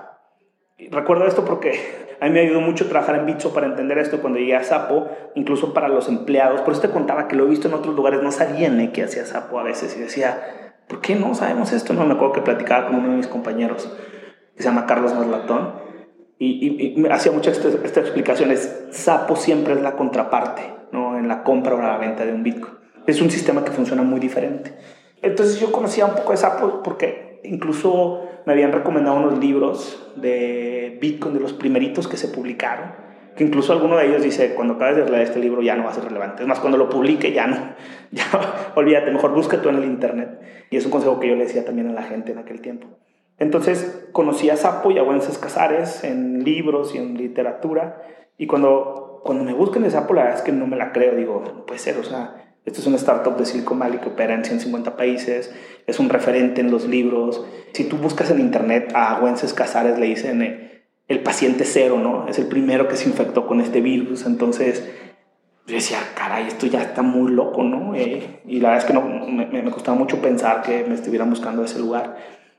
Recuerdo 0.90 1.26
esto 1.26 1.44
porque 1.44 2.16
a 2.20 2.26
mí 2.26 2.30
me 2.30 2.40
ayudó 2.40 2.60
mucho 2.60 2.88
trabajar 2.88 3.16
en 3.16 3.26
Bitso 3.26 3.54
para 3.54 3.66
entender 3.66 3.98
esto 3.98 4.20
cuando 4.20 4.38
llegué 4.38 4.56
a 4.56 4.64
Sapo, 4.64 5.08
incluso 5.34 5.72
para 5.72 5.88
los 5.88 6.08
empleados. 6.08 6.60
Por 6.60 6.74
eso 6.74 6.82
te 6.82 6.90
contaba 6.90 7.26
que 7.26 7.36
lo 7.36 7.46
he 7.46 7.48
visto 7.48 7.68
en 7.68 7.74
otros 7.74 7.96
lugares, 7.96 8.22
no 8.22 8.32
sabían 8.32 8.92
qué 8.92 9.04
hacía 9.04 9.24
Sapo 9.24 9.58
a 9.58 9.62
veces 9.62 9.96
y 9.96 10.00
decía, 10.00 10.59
¿por 10.90 11.00
qué 11.00 11.14
no 11.14 11.34
sabemos 11.34 11.72
esto? 11.72 11.94
No 11.94 12.04
me 12.04 12.14
acuerdo 12.14 12.34
que 12.34 12.42
platicaba 12.42 12.88
con 12.88 12.96
uno 12.96 13.10
de 13.10 13.16
mis 13.16 13.28
compañeros 13.28 13.88
que 14.56 14.62
se 14.62 14.68
llama 14.68 14.86
Carlos 14.86 15.14
Maslatón 15.14 15.74
y, 16.36 16.96
y, 16.98 17.06
hacía 17.06 17.32
muchas 17.32 17.58
estas 17.58 18.04
explicaciones. 18.04 18.86
Sapo 18.90 19.36
siempre 19.36 19.74
es 19.74 19.80
la 19.80 19.92
contraparte, 19.92 20.62
¿no? 20.90 21.16
En 21.16 21.28
la 21.28 21.44
compra 21.44 21.76
o 21.76 21.80
la 21.80 21.96
venta 21.96 22.26
de 22.26 22.32
un 22.32 22.42
Bitcoin. 22.42 22.74
Es 23.06 23.22
un 23.22 23.30
sistema 23.30 23.64
que 23.64 23.70
funciona 23.70 24.02
muy 24.02 24.18
diferente. 24.18 24.74
Entonces 25.22 25.60
yo 25.60 25.70
conocía 25.70 26.06
un 26.06 26.14
poco 26.14 26.32
de 26.32 26.38
Sapo 26.38 26.82
porque 26.82 27.40
incluso 27.44 28.26
me 28.44 28.52
habían 28.52 28.72
recomendado 28.72 29.16
unos 29.16 29.38
libros 29.38 30.12
de 30.16 30.98
Bitcoin, 31.00 31.34
de 31.34 31.40
los 31.40 31.52
primeritos 31.52 32.08
que 32.08 32.16
se 32.16 32.28
publicaron, 32.28 32.92
que 33.36 33.44
incluso 33.44 33.72
alguno 33.72 33.96
de 33.96 34.06
ellos 34.06 34.22
dice, 34.22 34.54
cuando 34.54 34.74
acabes 34.74 34.96
de 34.96 35.10
leer 35.10 35.22
este 35.22 35.38
libro 35.38 35.62
ya 35.62 35.76
no 35.76 35.84
va 35.84 35.90
a 35.90 35.94
ser 35.94 36.04
relevante. 36.04 36.42
Es 36.42 36.48
más, 36.48 36.60
cuando 36.60 36.78
lo 36.78 36.88
publique 36.88 37.32
ya 37.32 37.46
no, 37.46 37.56
ya 38.10 38.24
olvídate, 38.74 39.10
mejor 39.10 39.32
busca 39.32 39.60
tú 39.60 39.68
en 39.68 39.76
el 39.76 39.84
Internet. 39.84 40.40
Y 40.70 40.76
es 40.76 40.84
un 40.84 40.90
consejo 40.90 41.18
que 41.20 41.28
yo 41.28 41.36
le 41.36 41.44
decía 41.44 41.64
también 41.64 41.88
a 41.88 41.92
la 41.92 42.02
gente 42.02 42.32
en 42.32 42.38
aquel 42.38 42.60
tiempo. 42.60 42.86
Entonces 43.38 44.08
conocí 44.12 44.50
a 44.50 44.56
Sapo 44.56 44.90
y 44.90 44.98
a 44.98 45.02
Wences 45.02 45.38
Casares 45.38 46.04
en 46.04 46.44
libros 46.44 46.94
y 46.94 46.98
en 46.98 47.16
literatura. 47.16 48.02
Y 48.36 48.46
cuando, 48.46 49.22
cuando 49.24 49.44
me 49.44 49.54
buscan 49.54 49.82
de 49.82 49.90
Sapo, 49.90 50.14
la 50.14 50.22
verdad 50.22 50.38
es 50.38 50.44
que 50.44 50.52
no 50.52 50.66
me 50.66 50.76
la 50.76 50.92
creo. 50.92 51.16
Digo, 51.16 51.42
no 51.44 51.64
puede 51.64 51.78
ser, 51.78 51.96
o 51.96 52.04
sea, 52.04 52.40
esto 52.66 52.80
es 52.80 52.86
una 52.86 52.96
startup 52.96 53.36
de 53.36 53.46
Silicon 53.46 53.78
Valley 53.78 53.98
que 53.98 54.10
opera 54.10 54.34
en 54.34 54.44
150 54.44 54.96
países, 54.96 55.52
es 55.86 55.98
un 55.98 56.10
referente 56.10 56.60
en 56.60 56.70
los 56.70 56.86
libros. 56.86 57.44
Si 57.72 57.84
tú 57.84 57.96
buscas 57.96 58.30
en 58.30 58.38
internet 58.38 58.92
a 58.94 59.18
Wences 59.20 59.54
Casares, 59.54 59.98
le 59.98 60.06
dicen 60.06 60.42
eh, 60.42 60.69
el 61.10 61.24
paciente 61.24 61.64
cero, 61.64 61.98
¿no? 62.00 62.28
Es 62.28 62.38
el 62.38 62.46
primero 62.46 62.86
que 62.86 62.94
se 62.94 63.08
infectó 63.08 63.44
con 63.44 63.60
este 63.60 63.80
virus. 63.80 64.26
Entonces, 64.26 64.88
yo 65.66 65.74
decía, 65.74 65.98
caray, 66.14 66.46
esto 66.46 66.68
ya 66.68 66.82
está 66.82 67.02
muy 67.02 67.32
loco, 67.32 67.64
¿no? 67.64 67.96
Eh, 67.96 68.42
y 68.46 68.60
la 68.60 68.70
verdad 68.70 68.84
es 68.84 68.92
que 68.92 68.92
no, 68.94 69.26
me, 69.26 69.70
costaba 69.72 69.98
mucho 69.98 70.22
pensar 70.22 70.62
que 70.62 70.84
me 70.84 70.94
estuvieran 70.94 71.28
buscando 71.28 71.64
ese 71.64 71.80
lugar. 71.80 72.16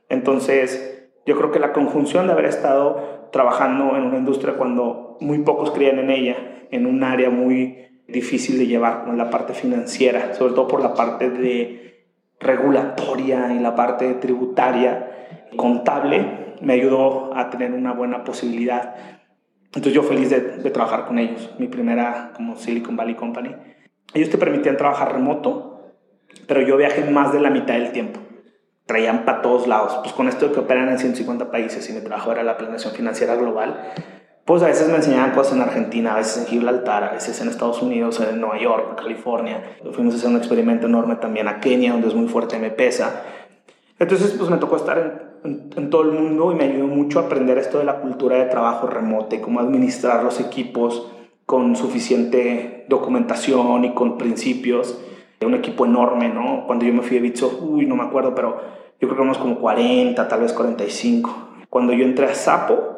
Entonces, 0.09 1.07
yo 1.25 1.37
creo 1.37 1.51
que 1.51 1.59
la 1.59 1.71
conjunción 1.71 2.27
de 2.27 2.33
haber 2.33 2.43
estado 2.43 3.29
trabajando 3.31 3.95
en 3.95 4.03
una 4.03 4.17
industria 4.17 4.55
cuando 4.55 5.17
muy 5.21 5.39
pocos 5.39 5.71
creían 5.71 5.99
en 5.99 6.09
ella, 6.09 6.35
en 6.71 6.85
un 6.87 7.05
área 7.05 7.29
muy 7.29 8.03
difícil 8.09 8.57
de 8.59 8.67
llevar, 8.67 9.05
como 9.05 9.13
la 9.13 9.29
parte 9.29 9.53
financiera, 9.53 10.33
sobre 10.33 10.55
todo 10.55 10.67
por 10.67 10.81
la 10.81 10.93
parte 10.93 11.29
de 11.29 12.09
regulatoria 12.37 13.53
y 13.53 13.59
la 13.59 13.75
parte 13.75 14.13
tributaria, 14.15 15.47
contable, 15.55 16.50
me 16.61 16.73
ayudó 16.73 17.35
a 17.35 17.49
tener 17.49 17.73
una 17.73 17.93
buena 17.93 18.23
posibilidad. 18.23 18.95
Entonces 19.65 19.93
yo 19.93 20.03
feliz 20.03 20.29
de, 20.29 20.39
de, 20.39 20.69
trabajar 20.69 21.05
con 21.05 21.19
ellos, 21.19 21.51
mi 21.57 21.67
primera 21.67 22.31
como 22.35 22.55
Silicon 22.55 22.95
Valley 22.95 23.15
Company. 23.15 23.55
Ellos 24.13 24.29
te 24.29 24.37
permitían 24.37 24.77
trabajar 24.77 25.13
remoto, 25.13 25.95
pero 26.47 26.61
yo 26.61 26.77
viajé 26.77 27.09
más 27.09 27.31
de 27.31 27.39
la 27.39 27.49
mitad 27.49 27.75
del 27.75 27.91
tiempo 27.91 28.19
traían 28.91 29.23
para 29.23 29.41
todos 29.41 29.67
lados. 29.67 29.99
Pues 30.03 30.13
con 30.13 30.27
esto 30.27 30.47
de 30.47 30.53
que 30.53 30.59
operan 30.59 30.89
en 30.89 30.99
150 30.99 31.49
países 31.49 31.89
y 31.89 31.93
mi 31.93 32.01
trabajo 32.01 32.31
era 32.31 32.43
la 32.43 32.57
planeación 32.57 32.93
financiera 32.93 33.35
global, 33.35 33.93
pues 34.43 34.63
a 34.63 34.67
veces 34.67 34.89
me 34.89 34.97
enseñaban 34.97 35.31
cosas 35.31 35.53
en 35.53 35.61
Argentina, 35.61 36.13
a 36.13 36.17
veces 36.17 36.39
en 36.39 36.47
Gibraltar, 36.47 37.05
a 37.05 37.11
veces 37.11 37.39
en 37.39 37.47
Estados 37.47 37.81
Unidos, 37.81 38.19
en 38.19 38.41
Nueva 38.41 38.59
York, 38.59 38.97
California. 38.97 39.77
Fuimos 39.93 40.13
a 40.13 40.17
hacer 40.17 40.29
un 40.29 40.35
experimento 40.35 40.87
enorme 40.87 41.15
también 41.15 41.47
a 41.47 41.61
Kenia, 41.61 41.93
donde 41.93 42.09
es 42.09 42.15
muy 42.15 42.27
fuerte 42.27 42.57
M-Pesa. 42.57 43.23
Entonces, 43.97 44.31
pues 44.37 44.49
me 44.49 44.57
tocó 44.57 44.75
estar 44.75 44.97
en, 44.97 45.30
en, 45.43 45.89
todo 45.89 46.03
el 46.03 46.11
mundo 46.11 46.51
y 46.51 46.55
me 46.55 46.65
ayudó 46.65 46.87
mucho 46.87 47.19
a 47.19 47.23
aprender 47.23 47.57
esto 47.57 47.79
de 47.79 47.85
la 47.85 48.01
cultura 48.01 48.37
de 48.37 48.45
trabajo 48.45 48.87
remoto 48.87 49.35
y 49.35 49.39
cómo 49.39 49.59
administrar 49.59 50.23
los 50.23 50.39
equipos 50.39 51.11
con 51.45 51.75
suficiente 51.75 52.85
documentación 52.87 53.85
y 53.85 53.93
con 53.93 54.17
principios. 54.17 54.99
Un 55.41 55.55
equipo 55.55 55.85
enorme, 55.85 56.29
¿no? 56.29 56.65
Cuando 56.67 56.85
yo 56.85 56.93
me 56.93 57.01
fui 57.01 57.17
de 57.17 57.21
Bitso, 57.21 57.59
uy, 57.63 57.87
no 57.87 57.95
me 57.95 58.03
acuerdo, 58.03 58.35
pero 58.35 58.61
yo 58.99 59.07
creo 59.07 59.15
que 59.15 59.23
unos 59.23 59.39
como 59.39 59.59
40, 59.59 60.27
tal 60.27 60.41
vez 60.41 60.53
45. 60.53 61.49
Cuando 61.67 61.93
yo 61.93 62.05
entré 62.05 62.27
a 62.27 62.35
Sapo, 62.35 62.91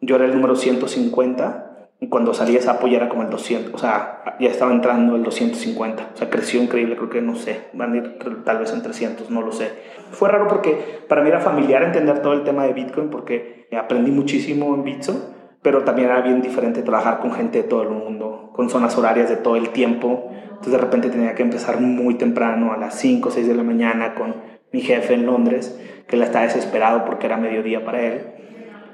yo 0.00 0.16
era 0.16 0.24
el 0.24 0.34
número 0.34 0.56
150 0.56 1.67
y 1.67 1.67
cuando 2.06 2.32
salí 2.32 2.54
de 2.54 2.62
Sapo 2.62 2.86
ya 2.86 2.98
era 2.98 3.08
como 3.08 3.22
el 3.22 3.30
200, 3.30 3.74
o 3.74 3.78
sea, 3.78 4.36
ya 4.38 4.48
estaba 4.48 4.72
entrando 4.72 5.16
el 5.16 5.24
250, 5.24 6.10
o 6.14 6.16
sea, 6.16 6.30
creció 6.30 6.62
increíble, 6.62 6.96
creo 6.96 7.10
que 7.10 7.20
no 7.20 7.34
sé, 7.34 7.68
van 7.72 7.92
a 7.92 7.96
ir 7.96 8.18
tal 8.44 8.58
vez 8.58 8.72
en 8.72 8.82
300, 8.82 9.30
no 9.30 9.42
lo 9.42 9.50
sé. 9.50 9.72
Fue 10.12 10.28
raro 10.28 10.46
porque 10.46 11.00
para 11.08 11.22
mí 11.22 11.28
era 11.28 11.40
familiar 11.40 11.82
entender 11.82 12.22
todo 12.22 12.34
el 12.34 12.44
tema 12.44 12.64
de 12.64 12.72
Bitcoin 12.72 13.10
porque 13.10 13.66
aprendí 13.76 14.12
muchísimo 14.12 14.74
en 14.76 14.84
Bitso, 14.84 15.34
pero 15.60 15.82
también 15.82 16.08
era 16.08 16.20
bien 16.20 16.40
diferente 16.40 16.82
trabajar 16.82 17.18
con 17.18 17.32
gente 17.32 17.62
de 17.62 17.68
todo 17.68 17.82
el 17.82 17.90
mundo, 17.90 18.50
con 18.54 18.70
zonas 18.70 18.96
horarias 18.96 19.28
de 19.28 19.36
todo 19.36 19.56
el 19.56 19.70
tiempo. 19.70 20.30
Entonces 20.50 20.72
de 20.72 20.78
repente 20.78 21.10
tenía 21.10 21.34
que 21.34 21.42
empezar 21.42 21.80
muy 21.80 22.14
temprano, 22.14 22.72
a 22.72 22.76
las 22.76 22.94
5 22.94 23.28
o 23.28 23.32
6 23.32 23.48
de 23.48 23.54
la 23.54 23.64
mañana, 23.64 24.14
con 24.14 24.36
mi 24.72 24.82
jefe 24.82 25.14
en 25.14 25.26
Londres, 25.26 25.78
que 26.06 26.14
él 26.14 26.22
estaba 26.22 26.44
desesperado 26.44 27.04
porque 27.04 27.26
era 27.26 27.36
mediodía 27.36 27.84
para 27.84 28.02
él, 28.02 28.37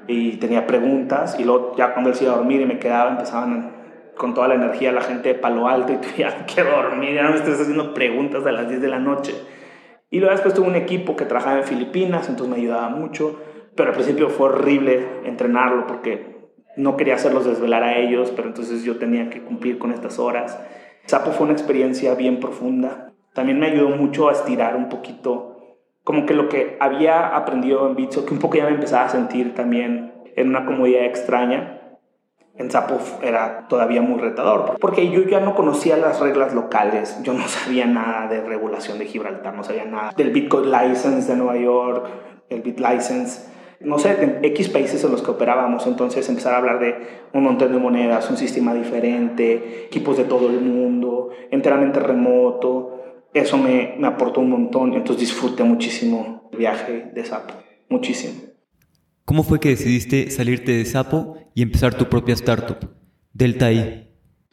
y 0.07 0.37
tenía 0.37 0.67
preguntas, 0.67 1.37
y 1.39 1.43
luego 1.43 1.75
ya 1.75 1.93
cuando 1.93 2.09
él 2.09 2.15
se 2.15 2.25
iba 2.25 2.33
a 2.33 2.37
dormir 2.37 2.61
y 2.61 2.65
me 2.65 2.79
quedaba, 2.79 3.11
empezaban 3.11 3.75
con 4.17 4.33
toda 4.33 4.47
la 4.47 4.55
energía 4.55 4.91
la 4.91 5.01
gente 5.01 5.29
de 5.29 5.35
Palo 5.35 5.67
Alto, 5.67 5.93
y 5.93 5.97
tú 5.97 6.07
ya 6.17 6.45
que 6.47 6.63
dormir, 6.63 7.15
ya 7.15 7.23
no 7.23 7.31
me 7.31 7.35
estés 7.37 7.59
haciendo 7.59 7.93
preguntas 7.93 8.45
a 8.45 8.51
las 8.51 8.67
10 8.67 8.81
de 8.81 8.87
la 8.87 8.99
noche. 8.99 9.33
Y 10.09 10.19
luego 10.19 10.33
después 10.33 10.53
tuve 10.53 10.67
un 10.67 10.75
equipo 10.75 11.15
que 11.15 11.25
trabajaba 11.25 11.57
en 11.57 11.63
Filipinas, 11.63 12.29
entonces 12.29 12.55
me 12.55 12.61
ayudaba 12.61 12.89
mucho, 12.89 13.39
pero 13.75 13.89
al 13.89 13.95
principio 13.95 14.29
fue 14.29 14.49
horrible 14.49 15.05
entrenarlo 15.25 15.87
porque 15.87 16.35
no 16.77 16.95
quería 16.97 17.15
hacerlos 17.15 17.45
desvelar 17.45 17.83
a 17.83 17.97
ellos, 17.97 18.31
pero 18.35 18.47
entonces 18.47 18.83
yo 18.83 18.97
tenía 18.97 19.29
que 19.29 19.41
cumplir 19.41 19.77
con 19.77 19.91
estas 19.91 20.19
horas. 20.19 20.59
Sapo 21.05 21.31
fue 21.31 21.45
una 21.45 21.53
experiencia 21.53 22.15
bien 22.15 22.39
profunda. 22.39 23.13
También 23.33 23.59
me 23.59 23.67
ayudó 23.67 23.89
mucho 23.89 24.29
a 24.29 24.31
estirar 24.31 24.75
un 24.75 24.89
poquito 24.89 25.54
como 26.05 26.25
que 26.27 26.35
lo 26.35 26.47
que 26.47 26.77
había 26.79 27.35
aprendido 27.35 27.85
en 27.87 27.95
Bitso, 27.95 28.25
que 28.25 28.33
un 28.33 28.39
poco 28.39 28.55
ya 28.55 28.65
me 28.65 28.75
empezaba 28.75 29.05
a 29.05 29.09
sentir 29.09 29.55
también 29.55 30.13
en 30.35 30.49
una 30.49 30.65
comodidad 30.65 31.03
extraña, 31.03 31.81
en 32.57 32.71
Sapo 32.71 32.99
era 33.21 33.67
todavía 33.67 34.01
muy 34.01 34.21
retador, 34.21 34.77
porque 34.79 35.09
yo 35.09 35.23
ya 35.23 35.39
no 35.39 35.55
conocía 35.55 35.97
las 35.97 36.21
reglas 36.21 36.53
locales, 36.53 37.19
yo 37.23 37.33
no 37.33 37.47
sabía 37.47 37.87
nada 37.87 38.27
de 38.27 38.39
regulación 38.39 38.99
de 38.99 39.05
Gibraltar, 39.05 39.55
no 39.55 39.63
sabía 39.63 39.85
nada 39.85 40.13
del 40.15 40.29
Bitcoin 40.29 40.71
License 40.71 41.27
de 41.27 41.37
Nueva 41.37 41.57
York, 41.57 42.07
el 42.49 42.61
Bit 42.61 42.79
License, 42.79 43.49
no 43.79 43.97
sé, 43.97 44.23
en 44.23 44.45
X 44.45 44.69
países 44.69 45.03
en 45.03 45.11
los 45.11 45.23
que 45.23 45.31
operábamos, 45.31 45.87
entonces 45.87 46.29
empezar 46.29 46.53
a 46.53 46.57
hablar 46.57 46.79
de 46.79 46.95
un 47.33 47.43
montón 47.43 47.71
de 47.71 47.79
monedas, 47.79 48.29
un 48.29 48.37
sistema 48.37 48.75
diferente, 48.75 49.85
equipos 49.87 50.17
de 50.17 50.25
todo 50.25 50.49
el 50.49 50.61
mundo, 50.61 51.31
enteramente 51.49 51.99
remoto, 51.99 52.94
eso 53.35 53.57
me, 53.57 53.95
me 53.99 54.07
aportó 54.07 54.41
un 54.41 54.49
montón. 54.49 54.93
Entonces 54.93 55.29
disfruté 55.29 55.63
muchísimo 55.63 56.49
el 56.51 56.57
viaje 56.57 57.11
de 57.13 57.25
Sapo, 57.25 57.53
muchísimo. 57.89 58.41
¿Cómo 59.25 59.43
fue 59.43 59.59
que 59.59 59.69
decidiste 59.69 60.29
salirte 60.29 60.71
de 60.71 60.85
Sapo 60.85 61.37
y 61.53 61.63
empezar 61.63 61.95
tu 61.95 62.05
propia 62.05 62.33
startup, 62.33 62.91
Delta 63.33 63.71
I? 63.71 64.11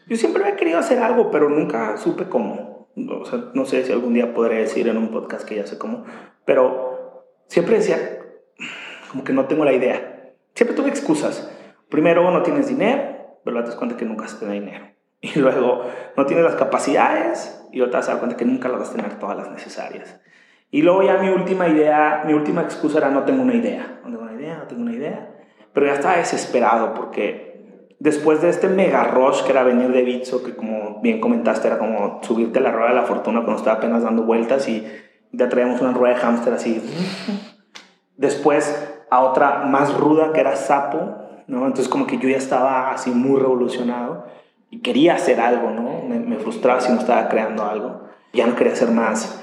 Yo 0.08 0.16
siempre 0.16 0.42
había 0.42 0.56
querido 0.56 0.78
hacer 0.78 0.98
algo, 0.98 1.30
pero 1.30 1.48
nunca 1.48 1.96
supe 1.96 2.24
cómo. 2.28 2.88
o 2.96 3.24
sea, 3.24 3.50
no 3.54 3.64
sé 3.64 3.84
si 3.84 3.92
algún 3.92 4.14
día 4.14 4.34
podré 4.34 4.60
decir 4.60 4.88
en 4.88 4.96
un 4.96 5.10
podcast 5.10 5.46
que 5.46 5.56
ya 5.56 5.66
sé 5.66 5.78
cómo, 5.78 6.04
pero 6.44 7.26
siempre 7.46 7.76
decía, 7.76 7.98
como 9.10 9.24
que 9.24 9.32
no 9.32 9.46
tengo 9.46 9.64
la 9.64 9.74
idea. 9.74 10.34
Siempre 10.54 10.76
tuve 10.76 10.88
excusas. 10.88 11.50
Primero, 11.88 12.30
no 12.30 12.42
tienes 12.42 12.68
dinero, 12.68 13.38
pero 13.44 13.62
te 13.62 13.68
das 13.68 13.76
cuenta 13.76 13.96
que 13.96 14.04
nunca 14.04 14.22
vas 14.22 14.34
a 14.34 14.40
tener 14.40 14.60
dinero. 14.60 14.86
Y 15.34 15.38
luego, 15.38 15.84
no 16.16 16.26
tienes 16.26 16.44
las 16.44 16.56
capacidades 16.56 17.64
y 17.70 17.80
otra 17.80 18.00
te 18.00 18.08
das 18.08 18.16
cuenta 18.18 18.36
que 18.36 18.44
nunca 18.44 18.68
las 18.68 18.80
vas 18.80 18.90
a 18.90 18.96
tener 18.96 19.18
todas 19.20 19.36
las 19.36 19.50
necesarias. 19.50 20.20
Y 20.70 20.82
luego 20.82 21.02
ya 21.02 21.18
mi 21.18 21.28
última 21.28 21.68
idea, 21.68 22.24
mi 22.26 22.32
última 22.32 22.62
excusa 22.62 22.98
era 22.98 23.10
no 23.10 23.22
tengo 23.22 23.42
una 23.42 23.54
idea. 23.54 24.00
No 24.04 24.10
tengo 24.10 24.22
una 24.22 24.32
idea, 24.32 24.58
no 24.58 24.66
tengo 24.66 24.82
una 24.82 24.92
idea. 24.92 25.30
Pero 25.72 25.86
ya 25.86 25.92
estaba 25.94 26.16
desesperado 26.16 26.92
porque 26.94 27.86
después 28.00 28.42
de 28.42 28.48
este 28.48 28.68
mega 28.68 29.04
rush 29.04 29.42
que 29.44 29.52
era 29.52 29.62
venir 29.62 29.92
de 29.92 30.02
Bitso, 30.02 30.42
que 30.42 30.56
como 30.56 31.00
bien 31.00 31.20
comentaste 31.20 31.68
era 31.68 31.78
como 31.78 32.20
subirte 32.22 32.58
a 32.58 32.62
la 32.62 32.72
rueda 32.72 32.88
de 32.88 32.96
la 32.96 33.04
fortuna 33.04 33.42
cuando 33.42 33.58
estaba 33.58 33.76
apenas 33.76 34.02
dando 34.02 34.24
vueltas 34.24 34.68
y 34.68 34.84
ya 35.30 35.48
traíamos 35.48 35.80
una 35.80 35.92
rueda 35.92 36.14
de 36.14 36.20
hámster 36.20 36.52
así. 36.52 36.82
Después 38.16 39.04
a 39.10 39.20
otra 39.20 39.64
más 39.66 39.94
ruda 39.96 40.32
que 40.32 40.40
era 40.40 40.56
Sapo, 40.56 41.16
¿no? 41.46 41.66
Entonces 41.66 41.88
como 41.88 42.06
que 42.06 42.18
yo 42.18 42.28
ya 42.28 42.38
estaba 42.38 42.90
así 42.90 43.10
muy 43.10 43.38
revolucionado 43.38 44.26
y 44.72 44.80
quería 44.80 45.14
hacer 45.14 45.40
algo, 45.40 45.70
¿no? 45.70 46.02
Me, 46.08 46.18
me 46.18 46.38
frustraba 46.38 46.80
si 46.80 46.92
no 46.92 46.98
estaba 46.98 47.28
creando 47.28 47.62
algo. 47.62 48.08
Ya 48.32 48.48
no 48.48 48.56
quería 48.56 48.72
hacer 48.72 48.90
más, 48.90 49.40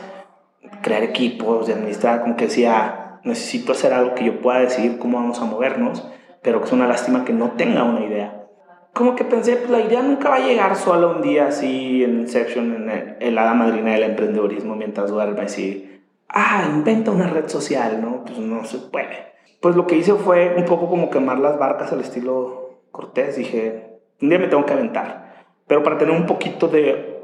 crear 0.81 1.03
equipos, 1.03 1.67
de 1.67 1.73
administrar, 1.75 2.23
como 2.23 2.35
que 2.35 2.47
decía, 2.47 3.21
necesito 3.23 3.71
hacer 3.71 3.93
algo 3.93 4.15
que 4.15 4.25
yo 4.25 4.41
pueda 4.41 4.59
decidir 4.59 4.99
cómo 4.99 5.19
vamos 5.19 5.39
a 5.39 5.45
movernos 5.45 6.05
pero 6.41 6.59
que 6.59 6.67
es 6.67 6.71
una 6.71 6.87
lástima 6.87 7.25
que 7.25 7.33
no 7.33 7.51
tenga 7.51 7.83
una 7.83 8.05
idea. 8.05 8.47
Como 8.93 9.15
que 9.15 9.23
pensé, 9.23 9.55
pues 9.55 9.69
la 9.69 9.81
idea 9.81 10.01
nunca 10.01 10.29
va 10.29 10.35
a 10.35 10.47
llegar 10.47 10.75
solo 10.75 11.11
un 11.11 11.21
día 11.21 11.47
así 11.47 12.03
en 12.03 12.21
Inception, 12.21 12.89
en 12.89 13.17
el, 13.19 13.35
la 13.35 13.53
madrina 13.53 13.91
del 13.93 14.03
emprendedorismo, 14.03 14.75
mientras 14.75 15.11
duerme 15.11 15.41
así, 15.41 16.01
ah, 16.27 16.65
inventa 16.69 17.11
una 17.11 17.27
red 17.27 17.47
social, 17.47 18.01
¿no? 18.01 18.23
Pues 18.23 18.39
no 18.39 18.65
se 18.65 18.79
puede. 18.79 19.33
Pues 19.61 19.75
lo 19.75 19.85
que 19.85 19.97
hice 19.97 20.13
fue 20.13 20.55
un 20.57 20.65
poco 20.65 20.89
como 20.89 21.09
quemar 21.09 21.39
las 21.39 21.59
barcas 21.59 21.91
al 21.93 22.01
estilo 22.01 22.79
Cortés. 22.91 23.35
Dije, 23.35 23.98
un 24.21 24.29
día 24.29 24.39
me 24.39 24.47
tengo 24.47 24.65
que 24.65 24.73
aventar. 24.73 25.45
Pero 25.67 25.83
para 25.83 25.97
tener 25.97 26.15
un 26.15 26.25
poquito 26.25 26.67
de 26.67 27.19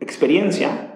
experiencia, 0.00 0.94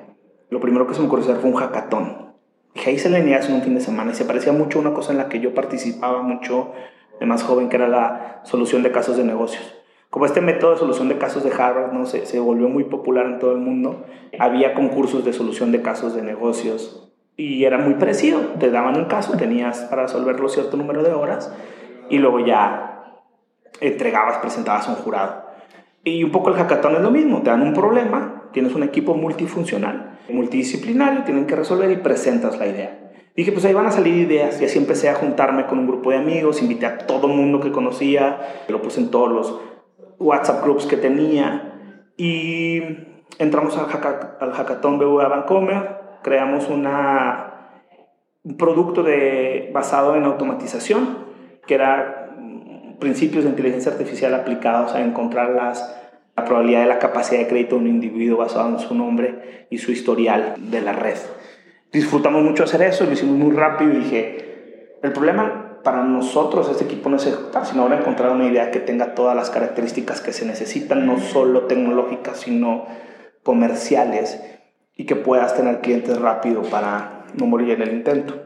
lo 0.49 0.61
primero 0.61 0.87
que 0.87 0.95
se 0.95 1.01
me 1.01 1.07
ocurrió 1.07 1.25
hacer 1.25 1.37
fue 1.37 1.51
un 1.51 1.57
hackathon. 1.57 2.35
Dije, 2.75 2.93
hice 2.93 3.11
la 3.11 3.19
idea 3.19 3.41
en 3.41 3.55
un 3.55 3.63
fin 3.63 3.75
de 3.75 3.81
semana 3.81 4.13
y 4.13 4.15
se 4.15 4.25
parecía 4.25 4.53
mucho 4.53 4.79
a 4.79 4.83
una 4.83 4.95
cosa 4.95 5.13
en 5.13 5.19
la 5.19 5.29
que 5.29 5.41
yo 5.41 5.55
participaba 5.55 6.23
mucho 6.23 6.73
de 7.19 7.27
más 7.27 7.43
joven, 7.43 7.69
que 7.69 7.77
era 7.77 7.89
la 7.89 8.41
solución 8.45 8.83
de 8.83 8.93
casos 8.93 9.17
de 9.17 9.25
negocios. 9.25 9.77
Como 10.09 10.27
este 10.27 10.41
método 10.41 10.73
de 10.73 10.79
solución 10.79 11.09
de 11.09 11.19
casos 11.19 11.45
de 11.45 11.53
Harvard 11.53 11.93
¿no? 11.93 12.07
se, 12.07 12.27
se 12.27 12.41
volvió 12.41 12.69
muy 12.69 12.85
popular 12.85 13.27
en 13.27 13.39
todo 13.39 13.53
el 13.53 13.59
mundo, 13.59 14.07
había 14.39 14.75
concursos 14.75 15.25
de 15.25 15.33
solución 15.33 15.71
de 15.73 15.83
casos 15.83 16.15
de 16.15 16.23
negocios 16.23 17.13
y 17.37 17.65
era 17.65 17.79
muy 17.79 17.95
parecido. 17.95 18.41
Te 18.59 18.71
daban 18.71 18.97
un 18.97 19.05
caso, 19.05 19.37
tenías 19.37 19.83
para 19.83 20.03
resolverlo 20.03 20.49
cierto 20.49 20.77
número 20.77 21.03
de 21.03 21.13
horas 21.13 21.55
y 22.09 22.19
luego 22.19 22.45
ya 22.45 23.00
entregabas, 23.81 24.39
presentabas 24.39 24.89
a 24.89 24.93
un 24.93 24.97
jurado. 24.97 25.45
Y 26.05 26.25
un 26.25 26.31
poco 26.31 26.51
el 26.51 26.57
hackathon 26.57 26.97
es 26.97 27.03
lo 27.03 27.11
mismo, 27.11 27.43
te 27.43 27.51
dan 27.51 27.63
un 27.63 27.75
problema, 27.75 28.45
tienes 28.53 28.75
un 28.75 28.83
equipo 28.83 29.15
multifuncional, 29.15 30.19
multidisciplinario, 30.31 31.25
tienen 31.25 31.47
que 31.47 31.57
resolver 31.57 31.91
y 31.91 31.97
presentas 31.97 32.59
la 32.59 32.67
idea. 32.67 33.13
Dije, 33.37 33.53
pues 33.53 33.65
ahí 33.65 33.75
van 33.75 33.87
a 33.87 33.91
salir 33.91 34.17
ideas 34.17 34.61
y 34.61 34.65
así 34.65 34.79
empecé 34.79 35.09
a 35.09 35.15
juntarme 35.15 35.67
con 35.67 35.79
un 35.79 35.87
grupo 35.87 36.11
de 36.11 36.17
amigos, 36.17 36.63
invité 36.63 36.87
a 36.87 36.99
todo 36.99 37.27
el 37.29 37.35
mundo 37.35 37.61
que 37.61 37.71
conocía, 37.71 38.65
lo 38.69 38.83
puse 38.83 39.01
en 39.01 39.11
todos 39.11 39.31
los 39.31 39.61
WhatsApp 40.19 40.63
groups 40.63 40.87
que 40.87 40.97
tenía 40.97 41.75
y 42.17 42.83
entramos 43.39 43.77
al, 43.79 43.87
al 44.41 44.53
Hackathon 44.53 44.99
BBVA 44.99 45.29
Vancomer, 45.29 46.01
creamos 46.23 46.69
un 46.69 46.87
producto 48.57 49.03
de, 49.03 49.71
basado 49.73 50.17
en 50.17 50.25
automatización, 50.25 51.19
que 51.67 51.75
era 51.75 52.20
principios 53.01 53.45
de 53.45 53.51
inteligencia 53.51 53.91
artificial 53.93 54.35
aplicados 54.35 54.95
a 54.95 55.01
encontrar 55.01 55.51
las, 55.51 55.97
la 56.37 56.45
probabilidad 56.45 56.83
de 56.83 56.89
la 56.89 56.99
capacidad 56.99 57.41
de 57.41 57.49
crédito 57.49 57.75
de 57.75 57.83
un 57.83 57.89
individuo 57.89 58.39
basado 58.39 58.69
en 58.69 58.79
su 58.79 58.95
nombre 58.95 59.67
y 59.71 59.79
su 59.79 59.91
historial 59.91 60.55
de 60.59 60.81
la 60.81 60.93
red 60.93 61.17
disfrutamos 61.93 62.43
mucho 62.43 62.65
hacer 62.65 62.83
eso, 62.83 63.05
lo 63.05 63.13
hicimos 63.13 63.37
muy 63.37 63.55
rápido 63.55 63.93
y 63.93 63.97
dije, 63.97 64.99
el 65.03 65.13
problema 65.13 65.81
para 65.83 66.03
nosotros, 66.03 66.69
este 66.71 66.85
equipo, 66.85 67.09
no 67.09 67.17
es 67.17 67.27
ejecutar, 67.27 67.65
sino 67.67 67.83
ahora 67.83 67.99
encontrar 67.99 68.33
una 68.33 68.47
idea 68.47 68.71
que 68.71 68.81
tenga 68.81 69.15
todas 69.15 69.35
las 69.35 69.51
características 69.51 70.21
que 70.21 70.33
se 70.33 70.45
necesitan, 70.45 71.07
no 71.07 71.19
solo 71.19 71.63
tecnológicas, 71.63 72.39
sino 72.41 72.87
comerciales, 73.43 74.43
y 74.95 75.07
que 75.07 75.17
puedas 75.17 75.57
tener 75.57 75.81
clientes 75.81 76.19
rápido 76.19 76.63
para 76.63 77.25
no 77.35 77.47
morir 77.47 77.71
en 77.71 77.83
el 77.83 77.93
intento. 77.95 78.43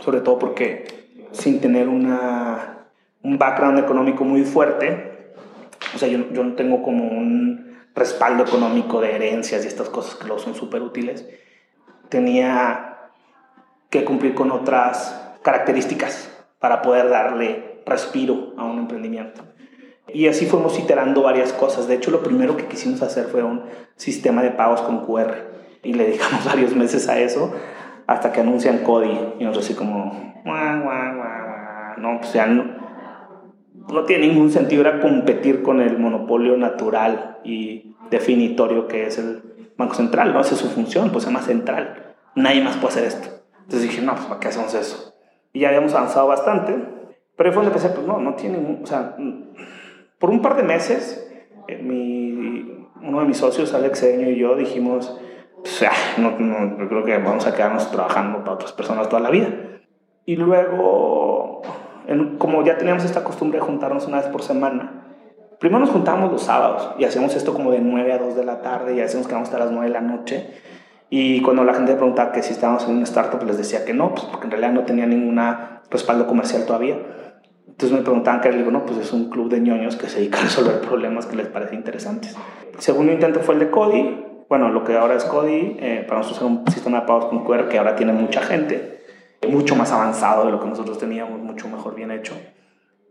Sobre 0.00 0.20
todo 0.20 0.38
porque 0.38 0.86
sin 1.32 1.60
tener 1.60 1.88
una, 1.88 2.73
un 3.24 3.38
background 3.38 3.78
económico 3.78 4.24
muy 4.24 4.44
fuerte, 4.44 5.32
o 5.94 5.98
sea, 5.98 6.08
yo, 6.08 6.30
yo 6.32 6.44
no 6.44 6.54
tengo 6.54 6.82
como 6.82 7.04
un 7.04 7.78
respaldo 7.94 8.44
económico 8.44 9.00
de 9.00 9.14
herencias 9.14 9.64
y 9.64 9.68
estas 9.68 9.88
cosas 9.88 10.14
que 10.16 10.28
lo 10.28 10.38
son 10.38 10.54
súper 10.54 10.82
útiles 10.82 11.26
tenía 12.08 13.10
que 13.90 14.04
cumplir 14.04 14.34
con 14.34 14.50
otras 14.50 15.36
características 15.42 16.30
para 16.58 16.82
poder 16.82 17.08
darle 17.08 17.82
respiro 17.86 18.54
a 18.56 18.64
un 18.64 18.78
emprendimiento. 18.78 19.42
Y 20.08 20.28
así 20.28 20.46
fuimos 20.46 20.78
iterando 20.78 21.22
varias 21.22 21.52
cosas. 21.52 21.88
De 21.88 21.94
hecho, 21.94 22.10
lo 22.10 22.22
primero 22.22 22.56
que 22.56 22.66
quisimos 22.66 23.02
hacer 23.02 23.26
fue 23.26 23.42
un 23.42 23.64
sistema 23.96 24.42
de 24.42 24.50
pagos 24.50 24.80
con 24.82 25.04
QR. 25.06 25.34
Y 25.82 25.94
le 25.94 26.06
dedicamos 26.06 26.44
varios 26.46 26.74
meses 26.74 27.08
a 27.08 27.18
eso 27.18 27.52
hasta 28.06 28.32
que 28.32 28.40
anuncian 28.40 28.78
Cody. 28.78 29.18
Y 29.38 29.44
nos 29.44 29.58
así 29.58 29.74
como, 29.74 30.42
no, 31.96 32.18
pues 32.20 32.32
ya 32.32 32.46
no, 32.46 32.73
no 33.88 34.04
tiene 34.04 34.28
ningún 34.28 34.50
sentido 34.50 34.82
era 34.82 35.00
competir 35.00 35.62
con 35.62 35.80
el 35.80 35.98
monopolio 35.98 36.56
natural 36.56 37.38
y 37.44 37.96
definitorio 38.10 38.88
que 38.88 39.06
es 39.06 39.18
el 39.18 39.42
Banco 39.76 39.94
Central, 39.94 40.32
no 40.32 40.38
hace 40.38 40.56
su 40.56 40.68
función, 40.68 41.10
pues 41.10 41.24
es 41.24 41.32
más 41.32 41.46
central. 41.46 42.14
Nadie 42.34 42.62
más 42.62 42.76
puede 42.76 42.94
hacer 42.94 43.04
esto. 43.04 43.28
Entonces 43.62 43.82
dije, 43.82 44.02
no, 44.02 44.14
pues 44.14 44.26
¿para 44.26 44.40
qué 44.40 44.48
hacemos 44.48 44.74
eso? 44.74 45.14
Y 45.52 45.60
ya 45.60 45.68
habíamos 45.68 45.94
avanzado 45.94 46.26
bastante, 46.26 46.76
pero 47.36 47.52
fue 47.52 47.64
donde 47.64 47.78
pensé, 47.78 47.94
pues 47.94 48.06
no, 48.06 48.18
no 48.18 48.34
tiene, 48.34 48.80
o 48.82 48.86
sea, 48.86 49.16
por 50.18 50.30
un 50.30 50.42
par 50.42 50.56
de 50.56 50.62
meses, 50.62 51.28
eh, 51.68 51.78
mi, 51.82 52.88
uno 53.02 53.20
de 53.20 53.26
mis 53.26 53.36
socios, 53.36 53.74
Alex 53.74 54.00
Cedeño 54.00 54.30
y 54.30 54.38
yo 54.38 54.56
dijimos, 54.56 55.18
pues, 55.56 55.80
ya, 55.80 55.92
no, 56.18 56.38
no, 56.38 56.78
yo 56.78 56.88
creo 56.88 57.04
que 57.04 57.18
vamos 57.18 57.46
a 57.46 57.54
quedarnos 57.54 57.90
trabajando 57.90 58.40
para 58.40 58.52
otras 58.52 58.72
personas 58.72 59.08
toda 59.08 59.22
la 59.22 59.30
vida. 59.30 59.48
Y 60.26 60.36
luego, 60.36 61.33
como 62.38 62.64
ya 62.64 62.76
teníamos 62.76 63.04
esta 63.04 63.24
costumbre 63.24 63.58
de 63.58 63.64
juntarnos 63.64 64.06
una 64.06 64.18
vez 64.18 64.26
por 64.26 64.42
semana, 64.42 65.04
Primero 65.64 65.80
nos 65.80 65.90
juntábamos 65.90 66.30
los 66.30 66.42
sábados 66.42 66.90
y 66.98 67.04
hacíamos 67.04 67.34
esto 67.36 67.54
como 67.54 67.70
de 67.70 67.80
9 67.80 68.12
a 68.12 68.18
2 68.18 68.36
de 68.36 68.44
la 68.44 68.60
tarde 68.60 68.96
y 68.96 69.00
hacíamos 69.00 69.26
que 69.26 69.32
vamos 69.32 69.48
hasta 69.48 69.58
las 69.58 69.70
9 69.70 69.86
de 69.86 69.92
la 69.94 70.02
noche. 70.02 70.50
Y 71.08 71.40
cuando 71.40 71.64
la 71.64 71.72
gente 71.72 71.94
preguntaba 71.94 72.32
que 72.32 72.42
si 72.42 72.52
estábamos 72.52 72.84
en 72.84 72.96
una 72.96 73.04
startup, 73.04 73.42
les 73.44 73.56
decía 73.56 73.84
que 73.84 73.94
no, 73.94 74.14
pues 74.14 74.26
porque 74.26 74.44
en 74.44 74.50
realidad 74.50 74.72
no 74.72 74.84
tenía 74.84 75.06
ningún 75.06 75.40
respaldo 75.90 76.26
comercial 76.26 76.66
todavía. 76.66 76.98
Entonces 77.66 77.96
me 77.96 78.04
preguntaban 78.04 78.42
que 78.42 78.50
le 78.50 78.58
digo, 78.58 78.70
no, 78.70 78.84
pues 78.84 78.98
es 78.98 79.12
un 79.14 79.30
club 79.30 79.48
de 79.48 79.60
ñoños 79.60 79.96
que 79.96 80.08
se 80.08 80.18
dedica 80.18 80.38
a 80.38 80.42
resolver 80.42 80.80
problemas 80.80 81.24
que 81.24 81.36
les 81.36 81.46
parecen 81.46 81.78
interesantes. 81.78 82.36
El 82.74 82.80
segundo 82.80 83.12
intento 83.12 83.40
fue 83.40 83.54
el 83.54 83.60
de 83.60 83.70
Cody. 83.70 84.22
Bueno, 84.48 84.68
lo 84.68 84.84
que 84.84 84.96
ahora 84.96 85.14
es 85.14 85.24
Cody, 85.24 85.76
eh, 85.80 86.04
para 86.06 86.20
nosotros 86.20 86.42
es 86.42 86.58
un 86.58 86.70
sistema 86.70 87.00
de 87.00 87.06
pagos 87.06 87.24
con 87.26 87.44
QR 87.44 87.68
que 87.68 87.78
ahora 87.78 87.96
tiene 87.96 88.12
mucha 88.12 88.42
gente, 88.42 89.03
mucho 89.48 89.76
más 89.76 89.92
avanzado 89.92 90.46
de 90.46 90.52
lo 90.52 90.60
que 90.60 90.66
nosotros 90.66 90.98
teníamos, 90.98 91.40
mucho 91.40 91.68
mejor 91.68 91.94
bien 91.94 92.10
hecho. 92.10 92.34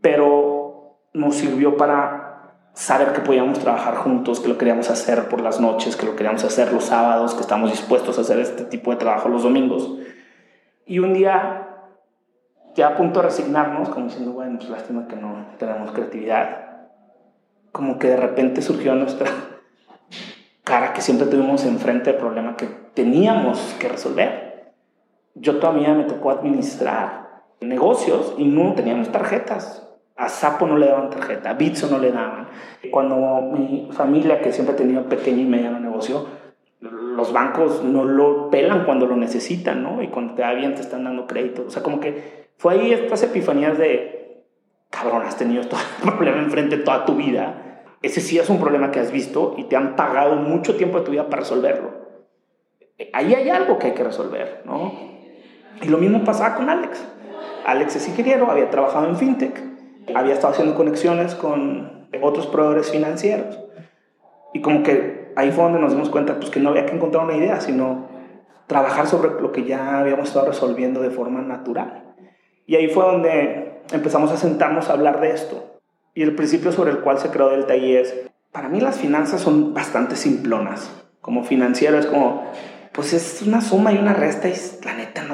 Pero 0.01 0.99
nos 1.13 1.35
sirvió 1.35 1.77
para 1.77 2.33
saber 2.73 3.13
que 3.13 3.21
podíamos 3.21 3.59
trabajar 3.59 3.95
juntos, 3.95 4.39
que 4.39 4.47
lo 4.47 4.57
queríamos 4.57 4.89
hacer 4.89 5.29
por 5.29 5.41
las 5.41 5.59
noches, 5.59 5.95
que 5.95 6.05
lo 6.05 6.15
queríamos 6.15 6.43
hacer 6.43 6.73
los 6.73 6.85
sábados, 6.85 7.35
que 7.35 7.41
estamos 7.41 7.71
dispuestos 7.71 8.17
a 8.17 8.21
hacer 8.21 8.39
este 8.39 8.65
tipo 8.65 8.91
de 8.91 8.97
trabajo 8.97 9.29
los 9.29 9.43
domingos. 9.43 9.97
Y 10.85 10.99
un 10.99 11.13
día, 11.13 11.69
ya 12.75 12.87
a 12.87 12.95
punto 12.97 13.21
de 13.21 13.27
resignarnos, 13.27 13.89
como 13.89 14.07
diciendo, 14.07 14.31
bueno, 14.33 14.57
pues 14.57 14.69
lástima 14.69 15.07
que 15.07 15.15
no 15.15 15.45
tenemos 15.57 15.91
creatividad, 15.91 16.89
como 17.71 17.99
que 17.99 18.09
de 18.09 18.17
repente 18.17 18.61
surgió 18.61 18.95
nuestra 18.95 19.29
cara 20.63 20.93
que 20.93 21.01
siempre 21.01 21.27
tuvimos 21.27 21.65
enfrente 21.65 22.11
del 22.11 22.19
problema 22.19 22.57
que 22.57 22.67
teníamos 22.93 23.59
que 23.79 23.87
resolver. 23.87 24.42
Yo 25.35 25.57
todavía 25.57 25.93
me 25.93 26.03
tocó 26.03 26.31
administrar 26.31 27.43
negocios 27.61 28.35
y 28.37 28.45
no 28.45 28.73
teníamos 28.73 29.11
tarjetas. 29.11 29.89
A 30.15 30.29
Sapo 30.29 30.67
no 30.67 30.77
le 30.77 30.87
daban 30.87 31.09
tarjeta, 31.09 31.49
a 31.49 31.53
Bitso 31.53 31.89
no 31.89 31.97
le 31.97 32.11
daban. 32.11 32.47
Cuando 32.91 33.41
mi 33.41 33.89
familia, 33.91 34.41
que 34.41 34.51
siempre 34.51 34.75
ha 34.75 34.77
tenido 34.77 35.03
pequeño 35.05 35.41
y 35.41 35.45
mediano 35.45 35.79
negocio, 35.79 36.27
los 36.79 37.33
bancos 37.33 37.83
no 37.83 38.03
lo 38.03 38.49
pelan 38.49 38.85
cuando 38.85 39.07
lo 39.07 39.15
necesitan, 39.15 39.81
¿no? 39.81 40.03
Y 40.03 40.09
cuando 40.09 40.35
te 40.35 40.43
va 40.43 40.53
bien 40.53 40.75
te 40.75 40.81
están 40.81 41.03
dando 41.03 41.25
crédito. 41.25 41.65
O 41.67 41.69
sea, 41.69 41.81
como 41.81 41.99
que 41.99 42.49
fue 42.57 42.73
ahí 42.73 42.91
estas 42.91 43.23
epifanías 43.23 43.77
de, 43.77 44.45
cabrón, 44.89 45.23
has 45.23 45.37
tenido 45.37 45.61
este 45.61 45.75
problema 46.03 46.39
enfrente 46.39 46.77
toda 46.77 47.05
tu 47.05 47.15
vida. 47.15 47.85
ese 48.01 48.21
sí 48.21 48.37
es 48.37 48.49
un 48.49 48.59
problema 48.59 48.91
que 48.91 48.99
has 48.99 49.11
visto 49.11 49.55
y 49.57 49.63
te 49.63 49.75
han 49.75 49.95
pagado 49.95 50.35
mucho 50.35 50.75
tiempo 50.75 50.99
de 50.99 51.05
tu 51.05 51.11
vida 51.11 51.29
para 51.29 51.41
resolverlo. 51.41 52.03
Ahí 53.13 53.33
hay 53.33 53.49
algo 53.49 53.79
que 53.79 53.87
hay 53.87 53.93
que 53.93 54.03
resolver, 54.03 54.61
¿no? 54.65 55.12
Y 55.81 55.87
lo 55.87 55.97
mismo 55.97 56.23
pasaba 56.23 56.55
con 56.55 56.69
Alex. 56.69 57.03
Alex 57.65 57.95
es 57.95 58.07
ingeniero, 58.07 58.49
había 58.51 58.69
trabajado 58.69 59.07
en 59.07 59.15
fintech, 59.15 59.61
había 60.15 60.33
estado 60.33 60.53
haciendo 60.53 60.75
conexiones 60.75 61.35
con 61.35 62.07
otros 62.21 62.47
proveedores 62.47 62.91
financieros. 62.91 63.59
Y 64.53 64.61
como 64.61 64.83
que 64.83 65.31
ahí 65.35 65.51
fue 65.51 65.63
donde 65.63 65.79
nos 65.79 65.91
dimos 65.91 66.09
cuenta 66.09 66.35
pues, 66.35 66.49
que 66.49 66.59
no 66.59 66.69
había 66.69 66.85
que 66.85 66.95
encontrar 66.95 67.25
una 67.25 67.35
idea, 67.35 67.59
sino 67.59 68.07
trabajar 68.67 69.07
sobre 69.07 69.41
lo 69.41 69.51
que 69.51 69.63
ya 69.63 69.99
habíamos 69.99 70.27
estado 70.27 70.47
resolviendo 70.47 71.01
de 71.01 71.09
forma 71.09 71.41
natural. 71.41 72.15
Y 72.65 72.75
ahí 72.75 72.87
fue 72.87 73.03
donde 73.03 73.81
empezamos 73.91 74.31
a 74.31 74.37
sentarnos 74.37 74.89
a 74.89 74.93
hablar 74.93 75.19
de 75.19 75.31
esto. 75.31 75.81
Y 76.13 76.21
el 76.21 76.35
principio 76.35 76.71
sobre 76.71 76.91
el 76.91 76.99
cual 76.99 77.17
se 77.17 77.29
creó 77.29 77.49
Delta 77.49 77.75
I 77.75 77.95
es, 77.95 78.13
para 78.51 78.69
mí 78.69 78.79
las 78.79 78.97
finanzas 78.97 79.41
son 79.41 79.73
bastante 79.73 80.15
simplonas. 80.15 80.89
Como 81.21 81.43
financiero 81.43 81.97
es 81.97 82.05
como, 82.05 82.43
pues 82.93 83.13
es 83.13 83.41
una 83.41 83.61
suma 83.61 83.91
y 83.91 83.97
una 83.97 84.13
resta 84.13 84.47
y 84.47 84.53
la 84.85 84.93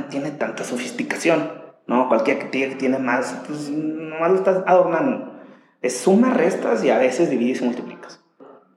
tiene 0.09 0.31
tanta 0.31 0.63
sofisticación. 0.63 1.59
¿no? 1.87 2.07
Cualquiera 2.07 2.39
que 2.39 2.49
que 2.49 2.75
tiene 2.75 2.99
más, 2.99 3.35
pues 3.47 3.69
nomás 3.69 4.31
lo 4.31 4.37
estás 4.37 4.63
adornando. 4.67 5.33
Es 5.81 5.97
suma, 5.97 6.31
restas 6.31 6.83
y 6.83 6.89
a 6.89 6.99
veces 6.99 7.29
divides 7.29 7.61
y 7.61 7.65
multiplicas. 7.65 8.23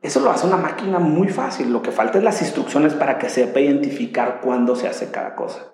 Eso 0.00 0.20
lo 0.20 0.30
hace 0.30 0.46
una 0.46 0.56
máquina 0.56 0.98
muy 0.98 1.28
fácil. 1.28 1.72
Lo 1.72 1.82
que 1.82 1.92
falta 1.92 2.18
es 2.18 2.24
las 2.24 2.40
instrucciones 2.40 2.94
para 2.94 3.18
que 3.18 3.28
sepa 3.28 3.60
identificar 3.60 4.40
cuándo 4.40 4.74
se 4.76 4.88
hace 4.88 5.10
cada 5.10 5.34
cosa. 5.34 5.72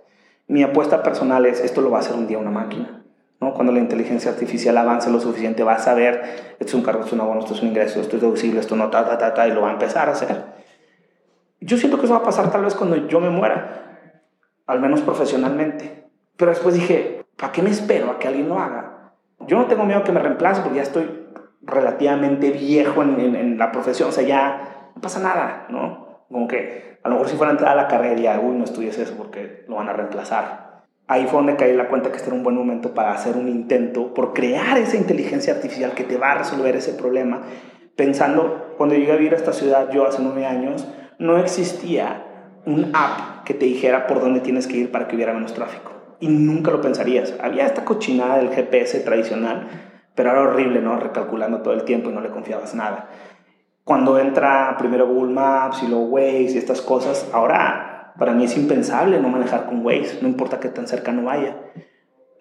Mi 0.49 0.63
apuesta 0.63 1.03
personal 1.03 1.47
es, 1.47 1.61
esto 1.61 1.81
lo 1.81 1.91
va 1.91 1.99
a 1.99 2.01
hacer 2.01 2.15
un 2.15 2.27
día 2.27 2.39
una 2.39 2.51
máquina. 2.51 3.05
¿no? 3.41 3.55
Cuando 3.55 3.73
la 3.73 3.79
inteligencia 3.79 4.31
artificial 4.33 4.77
avance 4.77 5.11
lo 5.11 5.21
suficiente, 5.21 5.63
va 5.63 5.75
a 5.75 5.79
saber, 5.79 6.57
esto 6.59 6.67
es 6.67 6.75
un 6.75 6.83
cargo, 6.83 7.01
esto 7.01 7.15
es 7.15 7.21
un 7.21 7.21
abono, 7.21 7.41
esto 7.41 7.55
es 7.55 7.63
un 7.63 7.69
ingreso, 7.69 8.01
esto 8.01 8.17
es 8.17 8.23
deducible, 8.23 8.61
esto 8.61 8.75
no, 8.77 8.91
ta, 8.91 9.07
ta, 9.07 9.17
ta, 9.17 9.33
ta, 9.33 9.47
y 9.47 9.53
lo 9.53 9.63
va 9.63 9.69
a 9.69 9.73
empezar 9.73 10.09
a 10.09 10.13
hacer. 10.13 10.45
Yo 11.61 11.77
siento 11.77 11.99
que 11.99 12.05
eso 12.05 12.15
va 12.15 12.21
a 12.21 12.25
pasar 12.25 12.51
tal 12.51 12.65
vez 12.65 12.75
cuando 12.75 13.09
yo 13.09 13.21
me 13.21 13.31
muera, 13.31 13.88
al 14.69 14.81
menos 14.81 15.01
profesionalmente. 15.01 16.05
Pero 16.37 16.53
después 16.53 16.75
dije, 16.75 17.25
¿para 17.37 17.53
qué 17.53 17.63
me 17.63 17.71
espero 17.71 18.11
a 18.11 18.19
que 18.21 18.29
alguien 18.29 18.49
lo 18.49 18.61
haga? 18.61 19.15
Yo 19.41 19.59
no 19.59 19.67
tengo 19.67 19.85
miedo 19.85 20.05
que 20.05 20.13
me 20.13 20.21
reemplace 20.21 20.61
porque 20.61 20.77
ya 20.77 20.83
estoy 20.83 21.27
relativamente 21.63 22.51
viejo 22.51 23.03
en, 23.03 23.59
la 23.59 23.73
profesión, 23.73 24.11
o 24.11 24.13
sea, 24.13 24.25
ya 24.25 24.91
no 24.95 25.03
pasa 25.03 25.21
nada, 25.21 25.67
¿no? 25.71 26.25
Como 26.29 26.47
que 26.47 26.99
a 27.03 27.09
lo 27.09 27.17
mejor 27.17 27.29
si 27.29 27.37
fuera 27.37 27.51
a 27.51 27.55
entrar 27.55 27.73
a 27.73 27.83
la 27.83 27.89
carrera 27.89 28.21
ya, 28.21 28.41
uy, 28.41 28.57
no 28.57 28.65
estudies 28.65 28.99
eso 28.99 29.15
porque 29.17 29.65
lo 29.67 29.77
van 29.77 29.89
a 29.89 29.93
reemplazar. 29.95 30.85
Ahí 31.07 31.25
fue 31.25 31.39
donde 31.39 31.57
caí 31.57 31.75
la 31.75 31.89
cuenta 31.89 32.11
que 32.11 32.17
este 32.17 32.29
era 32.29 32.37
un 32.37 32.45
buen 32.45 32.57
momento 32.57 32.93
para 32.93 33.13
hacer 33.13 33.37
un 33.37 33.49
intento 33.49 34.13
por 34.13 34.35
crear 34.35 34.77
esa 34.77 34.97
inteligencia 34.97 35.55
artificial 35.55 35.93
que 35.93 36.05
te 36.05 36.19
va 36.19 36.33
a 36.33 36.39
resolver 36.39 36.77
ese 36.77 36.93
problema. 36.93 37.41
Pensando, 37.97 38.75
cuando 38.77 38.95
llegué 38.95 39.13
a 39.13 39.17
vivir 39.17 39.33
a 39.33 39.37
esta 39.37 39.55
ciudad, 39.55 39.91
yo 39.91 40.07
hace 40.07 40.23
nueve 40.23 40.45
años, 40.45 40.87
no 41.19 41.39
existía 41.39 42.28
un 42.69 42.91
app 42.95 43.45
que 43.45 43.55
te 43.55 43.67
dijera 43.67 44.07
por 44.07 44.21
dónde 44.21 44.41
tienes 44.41 44.67
que 44.67 44.77
ir 44.77 44.91
para 44.91 45.09
que 45.09 45.17
hubiera 45.17 45.33
menos 45.33 45.55
tráfico. 45.55 45.93
Y 46.21 46.29
nunca 46.29 46.71
lo 46.71 46.81
pensarías. 46.81 47.35
Había 47.41 47.67
esta 47.67 47.85
cochinada 47.85 48.39
del 48.39 48.51
GPS 48.51 49.01
tradicional, 49.01 49.69
pero 50.15 50.31
era 50.31 50.43
horrible, 50.43 50.81
¿no? 50.81 50.99
Recalculando 50.99 51.63
todo 51.63 51.75
el 51.75 51.85
tiempo 51.85 52.11
y 52.11 52.13
no 52.13 52.21
le 52.21 52.31
confiabas 52.31 52.75
nada. 52.75 53.09
Cuando 53.85 54.19
entra 54.19 54.77
primero 54.79 55.07
Google 55.07 55.33
Maps 55.33 55.83
y 55.83 55.89
luego 55.89 56.05
Waze 56.05 56.53
y 56.53 56.59
estas 56.59 56.83
cosas, 56.83 57.29
ahora 57.33 58.15
para 58.19 58.33
mí 58.33 58.45
es 58.45 58.57
impensable 58.57 59.21
no 59.21 59.29
manejar 59.29 59.67
con 59.67 59.85
Waze, 59.85 60.19
no 60.21 60.29
importa 60.29 60.61
qué 60.61 60.69
tan 60.69 60.87
cercano 60.87 61.23
vaya. 61.23 61.57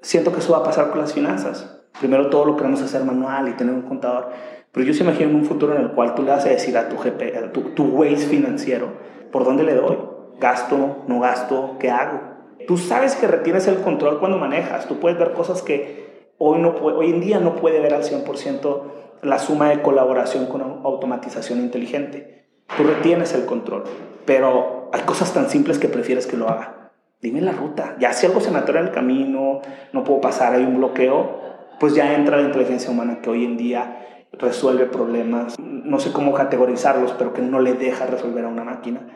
Siento 0.01 0.31
que 0.33 0.39
eso 0.39 0.53
va 0.53 0.59
a 0.59 0.63
pasar 0.63 0.89
con 0.89 0.99
las 0.99 1.13
finanzas. 1.13 1.81
Primero 1.99 2.29
todo 2.29 2.45
lo 2.45 2.57
queremos 2.57 2.81
hacer 2.81 3.03
manual 3.03 3.47
y 3.47 3.53
tener 3.53 3.73
un 3.73 3.83
contador 3.83 4.31
pero 4.77 4.85
yo 4.85 4.93
se 4.93 5.03
imagino 5.03 5.35
un 5.35 5.43
futuro 5.43 5.75
en 5.75 5.81
el 5.81 5.91
cual 5.93 6.13
tú 6.13 6.21
le 6.21 6.29
vas 6.29 6.45
a 6.45 6.49
decir 6.49 6.77
a 6.77 6.87
tu, 6.87 6.97
GP, 6.97 7.51
tu, 7.51 7.61
tu 7.71 7.85
Waze 7.85 8.27
financiero, 8.27 8.89
¿por 9.31 9.43
dónde 9.43 9.63
le 9.63 9.73
doy? 9.73 9.97
¿Gasto? 10.39 11.03
¿No 11.07 11.19
gasto? 11.19 11.77
¿Qué 11.79 11.89
hago? 11.89 12.19
Tú 12.67 12.77
sabes 12.77 13.15
que 13.15 13.27
retienes 13.27 13.67
el 13.67 13.81
control 13.81 14.19
cuando 14.19 14.37
manejas. 14.37 14.87
Tú 14.87 14.99
puedes 14.99 15.17
ver 15.17 15.33
cosas 15.33 15.61
que 15.61 16.33
hoy, 16.37 16.59
no, 16.59 16.69
hoy 16.69 17.09
en 17.09 17.21
día 17.21 17.39
no 17.39 17.55
puede 17.55 17.79
ver 17.79 17.93
al 17.93 18.03
100% 18.03 18.81
la 19.21 19.39
suma 19.39 19.69
de 19.69 19.81
colaboración 19.81 20.47
con 20.47 20.61
automatización 20.61 21.59
inteligente. 21.59 22.47
Tú 22.75 22.83
retienes 22.83 23.33
el 23.33 23.45
control, 23.45 23.83
pero 24.25 24.89
hay 24.93 25.01
cosas 25.01 25.33
tan 25.33 25.49
simples 25.49 25.79
que 25.79 25.87
prefieres 25.87 26.27
que 26.27 26.37
lo 26.37 26.49
haga. 26.49 26.91
Dime 27.21 27.41
la 27.41 27.51
ruta. 27.51 27.95
Ya 27.99 28.13
si 28.13 28.25
algo 28.25 28.41
se 28.41 28.51
me 28.51 28.59
atora 28.59 28.81
en 28.81 28.87
el 28.87 28.91
camino, 28.91 29.61
no 29.93 30.03
puedo 30.03 30.21
pasar, 30.21 30.53
hay 30.53 30.63
un 30.63 30.77
bloqueo, 30.77 31.39
pues 31.79 31.95
ya 31.95 32.13
entra 32.13 32.37
la 32.37 32.43
inteligencia 32.43 32.91
humana 32.91 33.21
que 33.21 33.29
hoy 33.29 33.45
en 33.45 33.57
día 33.57 34.27
resuelve 34.33 34.85
problemas, 34.85 35.57
no 35.59 35.99
sé 35.99 36.11
cómo 36.11 36.33
categorizarlos, 36.33 37.13
pero 37.13 37.33
que 37.33 37.41
no 37.41 37.59
le 37.59 37.73
deja 37.73 38.05
resolver 38.05 38.45
a 38.45 38.49
una 38.49 38.63
máquina. 38.63 39.07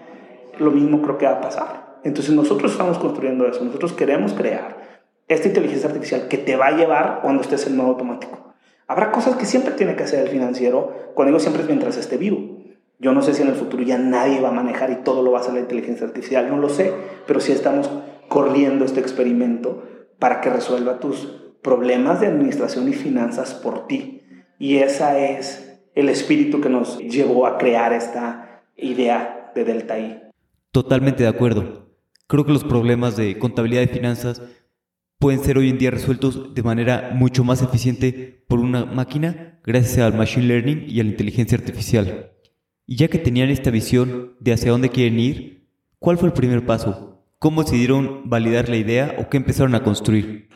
Lo 0.61 0.71
mismo 0.71 1.01
creo 1.01 1.17
que 1.17 1.25
va 1.25 1.33
a 1.33 1.41
pasar. 1.41 1.99
Entonces 2.03 2.33
nosotros 2.35 2.71
estamos 2.71 2.97
construyendo 2.97 3.47
eso, 3.47 3.63
nosotros 3.63 3.93
queremos 3.93 4.33
crear 4.33 5.01
esta 5.27 5.47
inteligencia 5.47 5.87
artificial 5.87 6.27
que 6.27 6.37
te 6.37 6.55
va 6.55 6.67
a 6.67 6.77
llevar 6.77 7.19
cuando 7.21 7.41
estés 7.41 7.65
en 7.67 7.77
modo 7.77 7.89
automático. 7.89 8.53
Habrá 8.87 9.11
cosas 9.11 9.35
que 9.35 9.45
siempre 9.45 9.73
tiene 9.73 9.95
que 9.95 10.03
hacer 10.03 10.21
el 10.21 10.29
financiero, 10.29 11.11
cuando 11.15 11.31
digo 11.31 11.39
siempre 11.39 11.63
es 11.63 11.67
mientras 11.67 11.97
esté 11.97 12.17
vivo. 12.17 12.59
Yo 12.99 13.13
no 13.13 13.21
sé 13.21 13.33
si 13.33 13.41
en 13.41 13.47
el 13.47 13.55
futuro 13.55 13.83
ya 13.83 13.97
nadie 13.97 14.39
va 14.39 14.49
a 14.49 14.53
manejar 14.53 14.91
y 14.91 14.97
todo 14.97 15.23
lo 15.23 15.31
va 15.31 15.39
a 15.39 15.41
hacer 15.41 15.53
la 15.53 15.61
inteligencia 15.61 16.05
artificial, 16.05 16.49
no 16.49 16.57
lo 16.57 16.69
sé, 16.69 16.93
pero 17.25 17.39
sí 17.39 17.51
estamos 17.51 17.89
corriendo 18.27 18.85
este 18.85 18.99
experimento 18.99 19.83
para 20.19 20.41
que 20.41 20.49
resuelva 20.49 20.99
tus 20.99 21.25
problemas 21.61 22.19
de 22.19 22.27
administración 22.27 22.87
y 22.87 22.93
finanzas 22.93 23.53
por 23.53 23.87
ti 23.87 24.21
y 24.61 24.77
ese 24.77 25.33
es 25.33 25.79
el 25.95 26.07
espíritu 26.09 26.61
que 26.61 26.69
nos 26.69 26.99
llevó 26.99 27.47
a 27.47 27.57
crear 27.57 27.93
esta 27.93 28.61
idea 28.75 29.51
de 29.55 29.63
Delta 29.63 29.97
I. 29.97 30.30
Totalmente 30.71 31.23
de 31.23 31.29
acuerdo. 31.29 31.89
Creo 32.27 32.45
que 32.45 32.53
los 32.53 32.63
problemas 32.63 33.17
de 33.17 33.37
contabilidad 33.37 33.81
y 33.81 33.87
finanzas 33.87 34.41
pueden 35.19 35.43
ser 35.43 35.57
hoy 35.57 35.69
en 35.69 35.77
día 35.77 35.91
resueltos 35.91 36.55
de 36.55 36.63
manera 36.63 37.11
mucho 37.13 37.43
más 37.43 37.61
eficiente 37.61 38.45
por 38.47 38.59
una 38.59 38.85
máquina 38.85 39.59
gracias 39.65 39.99
al 39.99 40.17
machine 40.17 40.47
learning 40.47 40.85
y 40.87 41.01
a 41.01 41.03
la 41.03 41.09
inteligencia 41.09 41.57
artificial. 41.57 42.31
Y 42.87 42.95
ya 42.95 43.09
que 43.09 43.19
tenían 43.19 43.49
esta 43.49 43.69
visión 43.69 44.37
de 44.39 44.53
hacia 44.53 44.71
dónde 44.71 44.89
quieren 44.89 45.19
ir, 45.19 45.67
¿cuál 45.99 46.17
fue 46.17 46.29
el 46.29 46.33
primer 46.33 46.65
paso? 46.65 47.21
¿Cómo 47.37 47.63
decidieron 47.63 48.29
validar 48.29 48.69
la 48.69 48.77
idea 48.77 49.15
o 49.19 49.27
qué 49.27 49.35
empezaron 49.35 49.75
a 49.75 49.83
construir? 49.83 50.47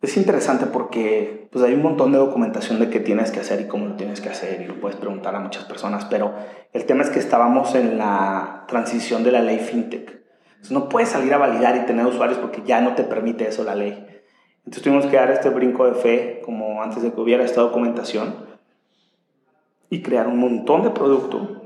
Es 0.00 0.16
interesante 0.16 0.66
porque 0.66 1.48
pues 1.50 1.64
hay 1.64 1.74
un 1.74 1.82
montón 1.82 2.12
de 2.12 2.18
documentación 2.18 2.78
de 2.78 2.88
qué 2.88 3.00
tienes 3.00 3.32
que 3.32 3.40
hacer 3.40 3.60
y 3.60 3.66
cómo 3.66 3.86
lo 3.86 3.96
tienes 3.96 4.20
que 4.20 4.28
hacer 4.28 4.60
y 4.60 4.66
lo 4.66 4.80
puedes 4.80 4.96
preguntar 4.96 5.34
a 5.34 5.40
muchas 5.40 5.64
personas, 5.64 6.04
pero 6.04 6.34
el 6.72 6.84
tema 6.86 7.02
es 7.02 7.10
que 7.10 7.18
estábamos 7.18 7.74
en 7.74 7.98
la 7.98 8.64
transición 8.68 9.24
de 9.24 9.32
la 9.32 9.40
ley 9.40 9.58
FinTech. 9.58 10.18
Entonces, 10.46 10.70
no 10.70 10.88
puedes 10.88 11.08
salir 11.08 11.34
a 11.34 11.38
validar 11.38 11.76
y 11.76 11.86
tener 11.86 12.06
usuarios 12.06 12.38
porque 12.38 12.62
ya 12.64 12.80
no 12.80 12.94
te 12.94 13.04
permite 13.04 13.48
eso 13.48 13.64
la 13.64 13.74
ley. 13.74 14.06
Entonces 14.58 14.82
tuvimos 14.82 15.06
que 15.06 15.16
dar 15.16 15.30
este 15.30 15.48
brinco 15.48 15.86
de 15.86 15.94
fe 15.94 16.42
como 16.44 16.82
antes 16.82 17.02
de 17.02 17.12
que 17.12 17.20
hubiera 17.20 17.44
esta 17.44 17.62
documentación 17.62 18.46
y 19.90 20.02
crear 20.02 20.28
un 20.28 20.38
montón 20.38 20.82
de 20.82 20.90
producto, 20.90 21.62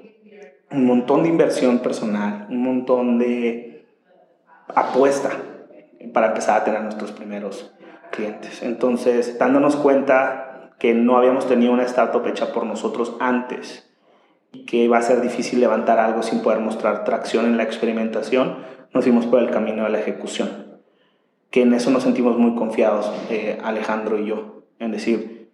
un 0.70 0.86
montón 0.86 1.24
de 1.24 1.28
inversión 1.28 1.80
personal, 1.80 2.46
un 2.48 2.62
montón 2.62 3.18
de 3.18 3.86
apuesta 4.68 5.30
para 6.14 6.28
empezar 6.28 6.60
a 6.60 6.64
tener 6.64 6.80
nuestros 6.82 7.12
primeros 7.12 7.72
clientes. 8.12 8.62
Entonces, 8.62 9.38
dándonos 9.38 9.74
cuenta 9.74 10.70
que 10.78 10.94
no 10.94 11.16
habíamos 11.16 11.48
tenido 11.48 11.72
una 11.72 11.82
startup 11.82 12.24
hecha 12.26 12.52
por 12.52 12.64
nosotros 12.64 13.16
antes 13.18 13.88
y 14.52 14.64
que 14.64 14.76
iba 14.76 14.98
a 14.98 15.02
ser 15.02 15.20
difícil 15.20 15.60
levantar 15.60 15.98
algo 15.98 16.22
sin 16.22 16.40
poder 16.40 16.60
mostrar 16.60 17.04
tracción 17.04 17.46
en 17.46 17.56
la 17.56 17.64
experimentación, 17.64 18.58
nos 18.92 19.04
fuimos 19.04 19.26
por 19.26 19.40
el 19.40 19.50
camino 19.50 19.84
de 19.84 19.90
la 19.90 19.98
ejecución. 20.00 20.80
Que 21.50 21.62
en 21.62 21.74
eso 21.74 21.90
nos 21.90 22.04
sentimos 22.04 22.38
muy 22.38 22.54
confiados, 22.54 23.12
eh, 23.30 23.58
Alejandro 23.64 24.18
y 24.18 24.26
yo, 24.26 24.62
en 24.78 24.92
decir, 24.92 25.50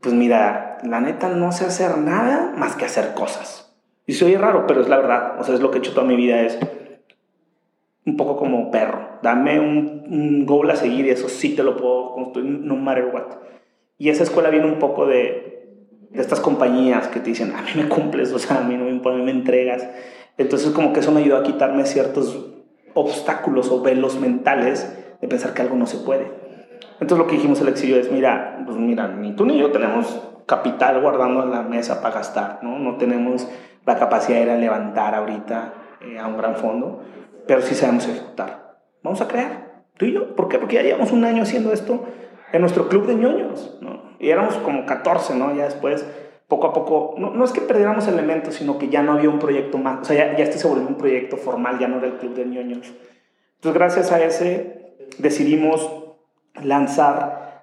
pues 0.00 0.14
mira, 0.14 0.78
la 0.82 1.00
neta 1.00 1.28
no 1.28 1.52
sé 1.52 1.66
hacer 1.66 1.98
nada 1.98 2.52
más 2.56 2.76
que 2.76 2.86
hacer 2.86 3.14
cosas. 3.14 3.76
Y 4.06 4.14
se 4.14 4.24
oye 4.24 4.38
raro, 4.38 4.66
pero 4.66 4.80
es 4.80 4.88
la 4.88 4.96
verdad. 4.96 5.38
O 5.38 5.44
sea, 5.44 5.54
es 5.54 5.60
lo 5.60 5.70
que 5.70 5.78
he 5.78 5.80
hecho 5.80 5.92
toda 5.92 6.06
mi 6.06 6.16
vida, 6.16 6.40
es 6.40 6.58
un 8.06 8.16
poco 8.16 8.36
como 8.36 8.70
perro. 8.70 9.09
Dame 9.22 9.60
un, 9.60 10.04
un, 10.10 10.46
goal 10.46 10.70
a 10.70 10.76
seguir 10.76 11.06
y 11.06 11.10
eso 11.10 11.28
sí 11.28 11.54
te 11.54 11.62
lo 11.62 11.76
puedo 11.76 12.12
construir 12.12 12.50
no 12.50 12.76
matter 12.76 13.10
what. 13.12 13.38
Y 13.98 14.08
esa 14.08 14.22
escuela 14.22 14.50
viene 14.50 14.66
un 14.66 14.78
poco 14.78 15.06
de, 15.06 15.68
de 16.10 16.20
estas 16.20 16.40
compañías 16.40 17.08
que 17.08 17.20
te 17.20 17.30
dicen, 17.30 17.54
a 17.54 17.62
mí 17.62 17.70
me 17.76 17.88
cumples, 17.88 18.32
o 18.32 18.38
sea, 18.38 18.58
a 18.58 18.62
mí 18.62 18.76
no 18.76 18.84
me, 18.84 18.90
a 18.90 19.16
mí 19.16 19.22
me 19.22 19.30
entregas. 19.30 19.88
Entonces 20.38 20.70
como 20.70 20.92
que 20.92 21.00
eso 21.00 21.12
me 21.12 21.20
ayudó 21.20 21.36
a 21.36 21.42
quitarme 21.42 21.84
ciertos 21.84 22.46
obstáculos 22.94 23.70
o 23.70 23.82
velos 23.82 24.18
mentales 24.18 24.96
de 25.20 25.28
pensar 25.28 25.54
que 25.54 25.62
algo 25.62 25.76
no 25.76 25.86
se 25.86 25.98
puede. 25.98 26.30
Entonces 26.94 27.18
lo 27.18 27.26
que 27.26 27.36
dijimos 27.36 27.60
el 27.60 27.68
exilio 27.68 27.96
es, 27.96 28.10
mira, 28.10 28.62
pues 28.64 28.76
mira, 28.76 29.08
ni 29.08 29.32
tú 29.36 29.44
ni 29.44 29.58
yo 29.58 29.70
tenemos 29.70 30.22
capital 30.46 31.00
guardando 31.00 31.42
en 31.42 31.50
la 31.50 31.62
mesa 31.62 32.00
para 32.02 32.16
gastar, 32.16 32.58
¿no? 32.62 32.78
No 32.78 32.96
tenemos 32.96 33.46
la 33.86 33.96
capacidad 33.98 34.44
de 34.44 34.58
levantar 34.58 35.14
ahorita 35.14 35.74
eh, 36.02 36.18
a 36.18 36.26
un 36.26 36.36
gran 36.36 36.56
fondo 36.56 37.02
pero 37.50 37.62
sí 37.62 37.74
sabemos 37.74 38.06
ejecutar. 38.06 38.69
Vamos 39.02 39.20
a 39.20 39.28
crear, 39.28 39.82
tú 39.96 40.06
y 40.06 40.12
yo. 40.12 40.34
¿Por 40.34 40.48
qué? 40.48 40.58
Porque 40.58 40.76
ya 40.76 40.82
llevamos 40.82 41.12
un 41.12 41.24
año 41.24 41.42
haciendo 41.42 41.72
esto 41.72 42.04
en 42.52 42.60
nuestro 42.60 42.88
club 42.88 43.06
de 43.06 43.14
ñoños, 43.14 43.78
¿no? 43.80 44.02
Y 44.18 44.30
éramos 44.30 44.56
como 44.56 44.84
14, 44.86 45.34
¿no? 45.36 45.54
Ya 45.54 45.64
después 45.64 46.04
poco 46.48 46.66
a 46.66 46.72
poco, 46.72 47.14
no, 47.16 47.30
no, 47.30 47.44
es 47.44 47.52
que 47.52 47.60
perdiéramos 47.60 48.08
elementos, 48.08 48.56
sino 48.56 48.76
que 48.76 48.88
ya 48.88 49.02
no 49.02 49.12
había 49.12 49.30
un 49.30 49.38
proyecto 49.38 49.78
más, 49.78 50.00
o 50.00 50.04
sea, 50.04 50.16
ya, 50.16 50.36
ya 50.36 50.44
este 50.44 50.58
se 50.58 50.66
volvió 50.66 50.88
un 50.88 50.96
proyecto 50.96 51.36
formal, 51.36 51.78
ya 51.78 51.86
no 51.86 51.98
era 51.98 52.08
el 52.08 52.14
Club 52.14 52.34
de 52.34 52.44
ñoños. 52.44 52.92
Entonces, 53.54 53.78
gracias 53.78 54.10
a 54.10 54.20
ese, 54.20 54.96
decidimos 55.18 55.88
lanzar 56.60 57.62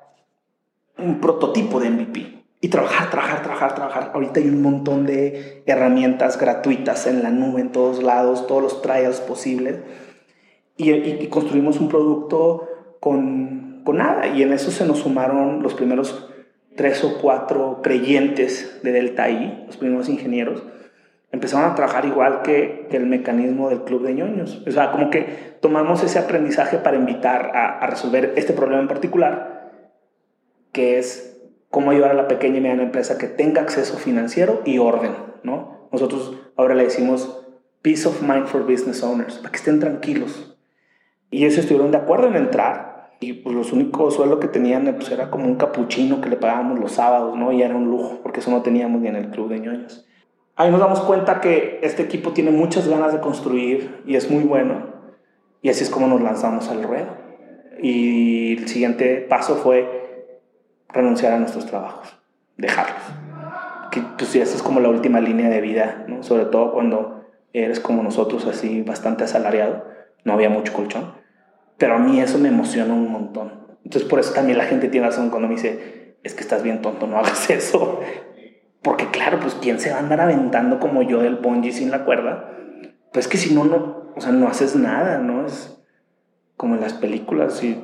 un 0.98 1.20
prototipo 1.20 1.80
de 1.80 1.90
MVP 1.90 2.44
y 2.62 2.70
trabajar, 2.70 3.10
trabajar, 3.10 3.42
trabajar, 3.44 3.76
trabajar. 3.76 4.12
Ahorita 4.14 4.40
hay 4.40 4.48
un 4.48 4.62
montón 4.62 5.06
de 5.06 5.64
herramientas 5.66 6.40
gratuitas 6.40 7.08
en 7.08 7.24
la 7.24 7.30
nube, 7.30 7.62
en 7.62 7.72
todos 7.72 8.02
lados, 8.02 8.48
todos 8.48 8.64
los 8.64 8.82
trials 8.82 9.20
posibles. 9.20 9.80
Y, 10.78 10.92
y, 10.92 11.28
construimos 11.28 11.80
un 11.80 11.90
producto 11.90 12.68
con, 13.00 13.82
con 13.84 13.98
nada. 13.98 14.28
Y 14.28 14.44
en 14.44 14.54
eso 14.54 14.72
se 14.72 14.86
nos 14.86 15.00
sumaron 15.00 15.64
los 15.64 15.74
primeros 15.74 16.30
tres 16.76 17.04
o 17.04 17.18
cuatro 17.20 17.82
creyentes 17.82 18.80
de 18.84 18.92
Delta 18.92 19.30
I, 19.30 19.64
los 19.66 19.78
primeros 19.78 20.08
ingenieros, 20.08 20.64
empezaron 21.32 21.70
a 21.70 21.76
trabajar 21.76 22.06
igual 22.06 22.42
que, 22.44 22.88
el 22.92 23.06
mecanismo 23.06 23.70
del 23.70 23.84
club 23.84 24.04
de 24.04 24.14
ñoños. 24.14 24.64
O 24.66 24.72
sea, 24.72 24.92
como 24.92 25.10
que 25.10 25.58
tomamos 25.62 26.04
ese 26.04 26.20
aprendizaje 26.20 26.78
para 26.78 26.98
invitar 26.98 27.52
a, 27.56 27.80
a, 27.80 27.88
resolver 27.88 28.34
este 28.38 28.54
problema 28.54 28.82
en 28.82 28.88
particular, 28.88 29.72
que 30.72 31.00
es 31.00 31.38
cómo 31.70 31.92
ayudar 31.92 32.12
a 32.12 32.16
la 32.16 32.28
pequeña 32.28 32.58
y 32.58 32.62
mediana 32.62 32.84
empresa 32.84 33.18
que 33.18 33.28
tenga 33.28 33.62
acceso 33.62 33.98
financiero 33.98 34.62
y 34.64 34.78
orden, 34.78 35.12
¿no? 35.44 35.90
Nosotros 35.92 36.34
ahora 36.56 36.76
le 36.76 36.84
decimos 36.84 37.46
peace 37.82 38.08
of 38.08 38.22
mind 38.22 38.46
for 38.46 38.62
business 38.62 39.04
owners, 39.04 39.38
para 39.38 39.52
que 39.52 39.58
estén 39.58 39.80
tranquilos. 39.80 40.57
Y 41.30 41.46
ellos 41.46 41.58
estuvieron 41.58 41.92
de 41.92 41.98
acuerdo 41.98 42.28
en 42.28 42.36
entrar 42.36 42.98
y 43.20 43.34
pues 43.34 43.56
los 43.56 43.74
únicos 43.74 44.14
sueldos 44.14 44.40
que 44.40 44.48
tenían 44.48 44.94
pues 44.96 45.10
era 45.12 45.32
como 45.32 45.46
un 45.46 45.56
capuchino 45.56 46.22
que 46.22 46.30
le 46.30 46.36
pagábamos 46.36 46.80
los 46.80 46.92
sábados, 46.92 47.36
¿no? 47.36 47.52
Y 47.52 47.64
era 47.64 47.76
un 47.76 47.90
lujo, 47.90 48.20
porque 48.22 48.42
eso 48.42 48.52
no 48.52 48.62
teníamos 48.62 49.02
ni 49.02 49.08
en 49.08 49.16
el 49.16 49.30
club 49.30 49.50
de 49.50 49.60
ñoños. 49.60 50.08
Ahí 50.56 50.72
nos 50.72 50.80
damos 50.80 51.02
cuenta 51.02 51.42
que 51.42 51.80
este 51.82 52.04
equipo 52.04 52.32
tiene 52.32 52.52
muchas 52.52 52.88
ganas 52.88 53.14
de 53.14 53.20
construir 53.20 54.02
y 54.06 54.16
es 54.16 54.30
muy 54.30 54.44
bueno. 54.44 54.98
Y 55.62 55.70
así 55.70 55.84
es 55.84 55.90
como 55.90 56.08
nos 56.08 56.22
lanzamos 56.22 56.70
al 56.70 56.84
ruedo. 56.84 57.08
Y 57.82 58.58
el 58.58 58.68
siguiente 58.68 59.26
paso 59.28 59.56
fue 59.56 60.42
renunciar 60.90 61.34
a 61.34 61.40
nuestros 61.40 61.66
trabajos, 61.66 62.18
dejarlos. 62.56 63.02
Que 63.92 64.02
pues 64.18 64.36
esa 64.36 64.56
es 64.56 64.64
como 64.64 64.80
la 64.80 64.90
última 64.90 65.20
línea 65.20 65.50
de 65.50 65.62
vida, 65.62 66.06
¿no? 66.08 66.24
Sobre 66.24 66.46
todo 66.46 66.74
cuando 66.74 67.26
eres 67.54 67.80
como 67.80 68.04
nosotros, 68.04 68.46
así 68.46 68.82
bastante 68.84 69.24
asalariado. 69.24 69.86
No 70.28 70.34
había 70.34 70.50
mucho 70.50 70.74
colchón 70.74 71.18
pero 71.78 71.96
a 71.96 72.00
mí 72.00 72.20
eso 72.20 72.38
me 72.38 72.50
emociona 72.50 72.94
un 72.94 73.12
montón. 73.12 73.68
Entonces 73.84 74.10
por 74.10 74.20
eso 74.20 74.34
también 74.34 74.58
la 74.58 74.66
gente 74.66 74.90
tiene 74.90 75.08
razón 75.08 75.30
cuando 75.30 75.48
me 75.48 75.56
dice, 75.56 76.18
es 76.24 76.34
que 76.34 76.42
estás 76.42 76.64
bien 76.64 76.82
tonto, 76.82 77.08
no 77.08 77.18
hagas 77.20 77.50
eso. 77.50 78.02
Porque 78.82 79.08
claro, 79.08 79.40
pues 79.40 79.56
¿quién 79.56 79.80
se 79.80 79.92
va 79.92 79.98
a 79.98 80.00
andar 80.00 80.22
aventando 80.22 80.80
como 80.80 81.04
yo 81.04 81.22
del 81.22 81.36
bungee 81.36 81.72
sin 81.72 81.92
la 81.92 82.06
cuerda? 82.06 82.52
Pues 83.14 83.28
que 83.28 83.38
si 83.38 83.54
no, 83.54 83.64
no, 83.64 84.12
o 84.16 84.22
sea, 84.22 84.32
no 84.32 84.48
haces 84.48 84.76
nada, 84.76 85.20
¿no? 85.20 85.46
Es 85.46 85.80
como 86.56 86.76
en 86.76 86.82
las 86.82 86.94
películas, 86.94 87.58
si 87.58 87.84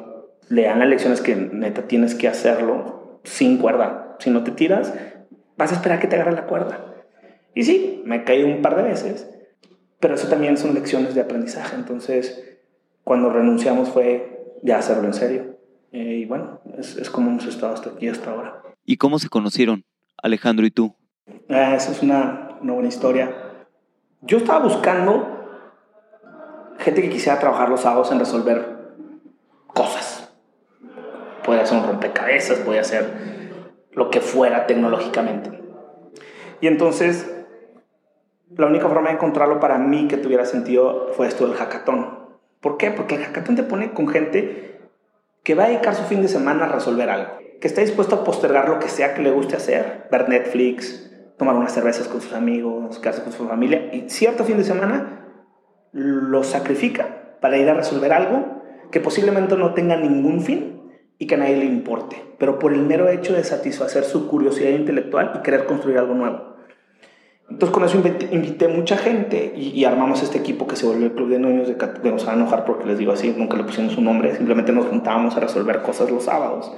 le 0.49 0.63
dan 0.63 0.79
las 0.79 0.87
lecciones 0.87 1.21
que 1.21 1.35
neta 1.35 1.83
tienes 1.87 2.15
que 2.15 2.27
hacerlo 2.27 3.19
sin 3.23 3.57
cuerda. 3.57 4.15
Si 4.19 4.29
no 4.29 4.43
te 4.43 4.51
tiras, 4.51 4.93
vas 5.57 5.71
a 5.71 5.75
esperar 5.75 5.99
que 5.99 6.07
te 6.07 6.15
agarre 6.15 6.33
la 6.33 6.45
cuerda. 6.45 6.93
Y 7.53 7.63
sí, 7.63 8.01
me 8.05 8.23
caí 8.23 8.43
un 8.43 8.61
par 8.61 8.75
de 8.75 8.83
veces, 8.83 9.29
pero 10.03 10.15
eso 10.15 10.27
también 10.27 10.57
son 10.57 10.73
lecciones 10.73 11.15
de 11.15 11.21
aprendizaje. 11.21 11.77
Entonces, 11.77 12.57
cuando 13.05 13.29
renunciamos 13.29 13.87
fue 13.87 14.51
ya 14.61 14.79
hacerlo 14.79 15.05
en 15.05 15.13
serio. 15.13 15.57
Eh, 15.93 16.17
y 16.23 16.25
bueno, 16.25 16.59
es, 16.77 16.97
es, 16.97 17.09
como 17.09 17.31
hemos 17.31 17.45
estado 17.45 17.73
hasta 17.73 17.91
aquí, 17.91 18.09
hasta 18.09 18.31
ahora. 18.31 18.61
¿Y 18.83 18.97
cómo 18.97 19.17
se 19.17 19.29
conocieron, 19.29 19.85
Alejandro 20.21 20.65
y 20.65 20.71
tú? 20.71 20.93
Ah, 21.49 21.73
esa 21.73 21.93
es 21.93 22.03
una, 22.03 22.57
una 22.59 22.73
buena 22.73 22.89
historia. 22.89 23.33
Yo 24.23 24.39
estaba 24.39 24.59
buscando 24.59 25.25
gente 26.79 27.01
que 27.01 27.09
quisiera 27.09 27.39
trabajar 27.39 27.69
los 27.69 27.79
sábados 27.79 28.11
en 28.11 28.19
resolver 28.19 28.95
cosas. 29.67 30.33
Puede 31.45 31.65
ser 31.65 31.77
un 31.77 31.87
rompecabezas, 31.87 32.59
puede 32.59 32.83
ser 32.83 33.53
lo 33.93 34.09
que 34.09 34.19
fuera 34.19 34.67
tecnológicamente. 34.67 35.61
Y 36.59 36.67
entonces, 36.67 37.32
la 38.57 38.67
única 38.67 38.87
forma 38.87 39.09
de 39.09 39.15
encontrarlo 39.15 39.59
para 39.59 39.77
mí 39.77 40.07
que 40.07 40.17
tuviera 40.17 40.45
sentido 40.45 41.09
fue 41.13 41.27
esto 41.27 41.47
del 41.47 41.55
hackathon. 41.55 42.19
¿Por 42.59 42.77
qué? 42.77 42.91
Porque 42.91 43.15
el 43.15 43.23
hackathon 43.23 43.55
te 43.55 43.63
pone 43.63 43.93
con 43.93 44.07
gente 44.07 44.79
que 45.43 45.55
va 45.55 45.65
a 45.65 45.67
dedicar 45.67 45.95
su 45.95 46.03
fin 46.03 46.21
de 46.21 46.27
semana 46.27 46.65
a 46.65 46.69
resolver 46.69 47.09
algo, 47.09 47.31
que 47.59 47.67
está 47.67 47.81
dispuesto 47.81 48.15
a 48.15 48.23
postergar 48.23 48.69
lo 48.69 48.79
que 48.79 48.87
sea 48.87 49.13
que 49.13 49.21
le 49.21 49.31
guste 49.31 49.55
hacer, 49.55 50.07
ver 50.09 50.29
Netflix, 50.29 51.11
tomar 51.37 51.55
unas 51.55 51.73
cervezas 51.73 52.07
con 52.07 52.21
sus 52.21 52.33
amigos, 52.33 52.99
quedarse 52.99 53.23
con 53.23 53.33
su 53.33 53.47
familia, 53.47 53.93
y 53.93 54.09
cierto 54.09 54.45
fin 54.45 54.57
de 54.57 54.63
semana 54.63 55.27
lo 55.91 56.43
sacrifica 56.43 57.37
para 57.41 57.57
ir 57.57 57.69
a 57.69 57.73
resolver 57.73 58.13
algo 58.13 58.61
que 58.91 59.01
posiblemente 59.01 59.57
no 59.57 59.73
tenga 59.73 59.97
ningún 59.97 60.41
fin 60.41 60.81
y 61.17 61.27
que 61.27 61.35
a 61.35 61.37
nadie 61.37 61.57
le 61.57 61.65
importe, 61.65 62.15
pero 62.39 62.59
por 62.59 62.73
el 62.73 62.83
mero 62.83 63.09
hecho 63.09 63.33
de 63.33 63.43
satisfacer 63.43 64.03
su 64.03 64.27
curiosidad 64.27 64.69
intelectual 64.69 65.33
y 65.35 65.41
querer 65.41 65.65
construir 65.65 65.97
algo 65.97 66.13
nuevo. 66.13 66.52
Entonces 67.53 67.71
con 67.71 67.83
eso 67.83 68.01
invité, 68.31 68.67
mucha 68.67 68.97
gente 68.97 69.53
y, 69.55 69.85
armamos 69.85 70.23
este 70.23 70.39
equipo 70.39 70.65
que 70.65 70.75
se 70.75 70.87
volvió 70.87 71.05
el 71.05 71.13
Club 71.13 71.29
de 71.29 71.37
Niños 71.37 71.67
de, 71.67 71.75
de 71.75 72.11
Nos 72.11 72.27
a 72.27 72.33
enojar 72.33 72.65
porque 72.65 72.87
les 72.87 72.97
digo 72.97 73.11
así, 73.11 73.31
nunca 73.37 73.55
le 73.55 73.63
pusimos 73.63 73.95
un 73.95 74.05
nombre, 74.05 74.35
simplemente 74.35 74.71
nos 74.71 74.87
juntábamos 74.87 75.37
a 75.37 75.39
resolver 75.39 75.83
cosas 75.83 76.09
los 76.09 76.23
sábados. 76.23 76.75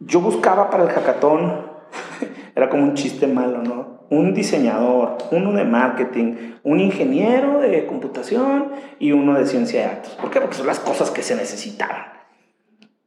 Yo 0.00 0.22
buscaba 0.22 0.70
para 0.70 0.84
el 0.84 0.88
hackathon, 0.88 1.66
era 2.56 2.70
como 2.70 2.84
un 2.84 2.94
chiste 2.94 3.26
malo, 3.26 3.62
¿no? 3.62 4.06
Un 4.08 4.32
diseñador, 4.32 5.18
uno 5.30 5.52
de 5.52 5.64
marketing, 5.64 6.54
un 6.62 6.80
ingeniero 6.80 7.60
de 7.60 7.84
computación 7.84 8.72
y 8.98 9.12
uno 9.12 9.34
de 9.34 9.44
ciencia 9.44 9.82
de 9.82 9.86
datos. 9.88 10.12
¿Por 10.12 10.30
qué? 10.30 10.40
Porque 10.40 10.56
son 10.56 10.66
las 10.66 10.80
cosas 10.80 11.10
que 11.10 11.22
se 11.22 11.36
necesitaban. 11.36 12.06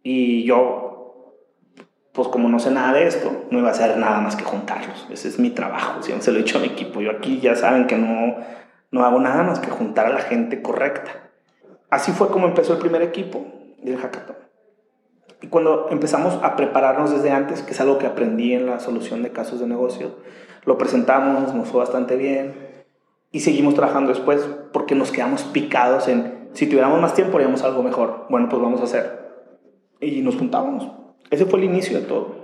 Y 0.03 0.43
yo 0.43 0.96
pues 2.17 2.29
como 2.29 2.49
no 2.49 2.57
sé 2.57 2.71
nada 2.71 2.93
de 2.93 3.05
esto, 3.05 3.45
no 3.51 3.59
iba 3.59 3.67
a 3.67 3.71
hacer 3.73 3.95
nada 3.97 4.19
más 4.21 4.35
que 4.35 4.43
juntarlos. 4.43 5.05
Ese 5.11 5.27
es 5.27 5.37
mi 5.37 5.51
trabajo, 5.51 6.01
siempre 6.01 6.25
se 6.25 6.31
lo 6.31 6.39
he 6.39 6.41
dicho 6.41 6.57
a 6.57 6.61
mi 6.61 6.67
equipo. 6.67 6.99
Yo 6.99 7.11
aquí 7.11 7.39
ya 7.39 7.55
saben 7.55 7.85
que 7.85 7.95
no, 7.95 8.37
no 8.89 9.05
hago 9.05 9.19
nada 9.19 9.43
más 9.43 9.59
que 9.59 9.69
juntar 9.69 10.07
a 10.07 10.09
la 10.09 10.21
gente 10.21 10.63
correcta. 10.63 11.11
Así 11.91 12.11
fue 12.11 12.29
como 12.29 12.47
empezó 12.47 12.73
el 12.73 12.79
primer 12.79 13.03
equipo 13.03 13.45
del 13.83 13.97
hackathon. 13.97 14.35
Y 15.43 15.47
cuando 15.47 15.89
empezamos 15.91 16.39
a 16.41 16.55
prepararnos 16.55 17.11
desde 17.11 17.29
antes, 17.29 17.61
que 17.61 17.73
es 17.73 17.81
algo 17.81 17.99
que 17.99 18.07
aprendí 18.07 18.55
en 18.55 18.65
la 18.65 18.79
solución 18.79 19.21
de 19.21 19.31
casos 19.31 19.59
de 19.59 19.67
negocio, 19.67 20.15
lo 20.65 20.75
presentamos, 20.79 21.53
nos 21.53 21.67
fue 21.67 21.81
bastante 21.81 22.15
bien 22.15 22.55
y 23.31 23.41
seguimos 23.41 23.75
trabajando 23.75 24.09
después 24.09 24.49
porque 24.73 24.95
nos 24.95 25.11
quedamos 25.11 25.43
picados 25.43 26.07
en 26.07 26.49
si 26.53 26.65
tuviéramos 26.65 26.99
más 26.99 27.13
tiempo 27.13 27.37
haríamos 27.37 27.61
algo 27.61 27.83
mejor. 27.83 28.25
Bueno, 28.31 28.49
pues 28.49 28.59
vamos 28.59 28.81
a 28.81 28.85
hacer. 28.85 29.27
Y 30.01 30.21
nos 30.23 30.35
juntábamos 30.35 30.97
ese 31.29 31.45
fue 31.45 31.59
el 31.59 31.65
inicio 31.65 31.99
de 31.99 32.05
todo. 32.05 32.35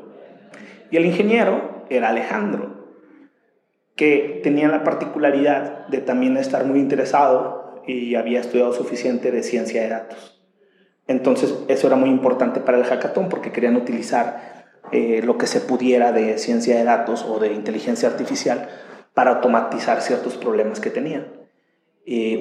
Y 0.91 0.97
el 0.97 1.05
ingeniero 1.05 1.85
era 1.89 2.09
Alejandro, 2.09 2.83
que 3.95 4.41
tenía 4.43 4.67
la 4.67 4.83
particularidad 4.83 5.87
de 5.87 5.99
también 5.99 6.37
estar 6.37 6.65
muy 6.65 6.79
interesado 6.79 7.81
y 7.85 8.15
había 8.15 8.39
estudiado 8.39 8.73
suficiente 8.73 9.31
de 9.31 9.43
ciencia 9.43 9.81
de 9.81 9.89
datos. 9.89 10.41
Entonces 11.07 11.53
eso 11.67 11.87
era 11.87 11.95
muy 11.95 12.09
importante 12.09 12.59
para 12.59 12.77
el 12.77 12.85
hackathon 12.85 13.29
porque 13.29 13.51
querían 13.51 13.75
utilizar 13.75 14.67
eh, 14.91 15.21
lo 15.23 15.37
que 15.37 15.47
se 15.47 15.59
pudiera 15.59 16.11
de 16.11 16.37
ciencia 16.37 16.77
de 16.77 16.83
datos 16.83 17.25
o 17.27 17.39
de 17.39 17.53
inteligencia 17.53 18.09
artificial 18.09 18.69
para 19.13 19.31
automatizar 19.31 20.01
ciertos 20.01 20.37
problemas 20.37 20.79
que 20.79 20.89
tenían. 20.89 21.27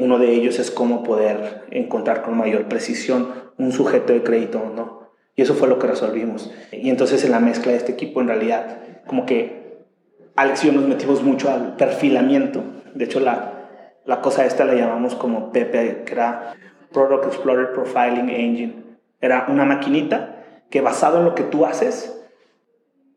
uno 0.00 0.18
de 0.18 0.32
ellos 0.32 0.58
es 0.58 0.70
cómo 0.70 1.02
poder 1.02 1.64
encontrar 1.70 2.22
con 2.22 2.36
mayor 2.36 2.66
precisión 2.66 3.28
un 3.58 3.72
sujeto 3.72 4.12
de 4.12 4.22
crédito 4.22 4.60
o 4.60 4.70
no. 4.70 5.01
Y 5.34 5.42
eso 5.42 5.54
fue 5.54 5.68
lo 5.68 5.78
que 5.78 5.86
resolvimos. 5.86 6.52
Y 6.72 6.90
entonces 6.90 7.24
en 7.24 7.30
la 7.30 7.40
mezcla 7.40 7.72
de 7.72 7.78
este 7.78 7.92
equipo, 7.92 8.20
en 8.20 8.28
realidad, 8.28 8.78
como 9.06 9.24
que 9.24 9.62
Alex 10.36 10.64
y 10.64 10.66
yo 10.68 10.72
nos 10.72 10.88
metimos 10.88 11.22
mucho 11.22 11.50
al 11.50 11.76
perfilamiento. 11.76 12.62
De 12.94 13.04
hecho, 13.04 13.20
la, 13.20 13.52
la 14.04 14.20
cosa 14.20 14.44
esta 14.44 14.64
la 14.64 14.74
llamamos 14.74 15.14
como 15.14 15.52
PP, 15.52 16.02
que 16.04 16.12
era 16.12 16.54
Product 16.92 17.26
Explorer 17.26 17.72
Profiling 17.72 18.28
Engine. 18.28 18.74
Era 19.20 19.46
una 19.48 19.64
maquinita 19.64 20.44
que 20.70 20.80
basado 20.80 21.18
en 21.18 21.24
lo 21.24 21.34
que 21.34 21.44
tú 21.44 21.64
haces, 21.64 22.18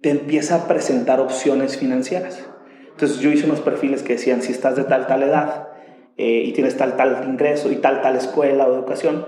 te 0.02 0.10
empieza 0.10 0.56
a 0.56 0.68
presentar 0.68 1.20
opciones 1.20 1.78
financieras. 1.78 2.48
Entonces 2.92 3.20
yo 3.20 3.30
hice 3.30 3.46
unos 3.46 3.62
perfiles 3.62 4.04
que 4.04 4.14
decían, 4.14 4.42
si 4.42 4.52
estás 4.52 4.76
de 4.76 4.84
tal, 4.84 5.08
tal 5.08 5.24
edad 5.24 5.70
eh, 6.18 6.44
y 6.46 6.54
tienes 6.54 6.78
tal, 6.78 6.96
tal 6.96 7.26
ingreso 7.28 7.72
y 7.72 7.78
tal, 7.78 8.02
tal 8.02 8.16
escuela 8.16 8.68
o 8.68 8.74
educación, 8.74 9.26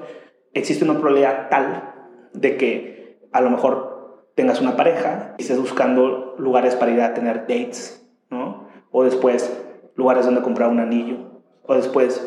existe 0.54 0.86
una 0.86 0.94
probabilidad 0.94 1.50
tal 1.50 1.97
de 2.40 2.58
que 2.58 3.20
a 3.32 3.42
lo 3.42 3.50
mejor 3.50 4.26
tengas 4.36 4.62
una 4.62 4.76
pareja 4.76 5.36
y 5.38 5.42
estés 5.42 5.60
buscando 5.60 6.36
lugares 6.38 6.76
para 6.76 6.92
ir 6.92 7.02
a 7.02 7.14
tener 7.14 7.42
dates, 7.42 8.08
¿no? 8.30 8.68
O 8.92 9.04
después 9.04 9.52
lugares 9.96 10.26
donde 10.26 10.42
comprar 10.42 10.70
un 10.70 10.80
anillo, 10.80 11.42
o 11.64 11.76
después 11.76 12.26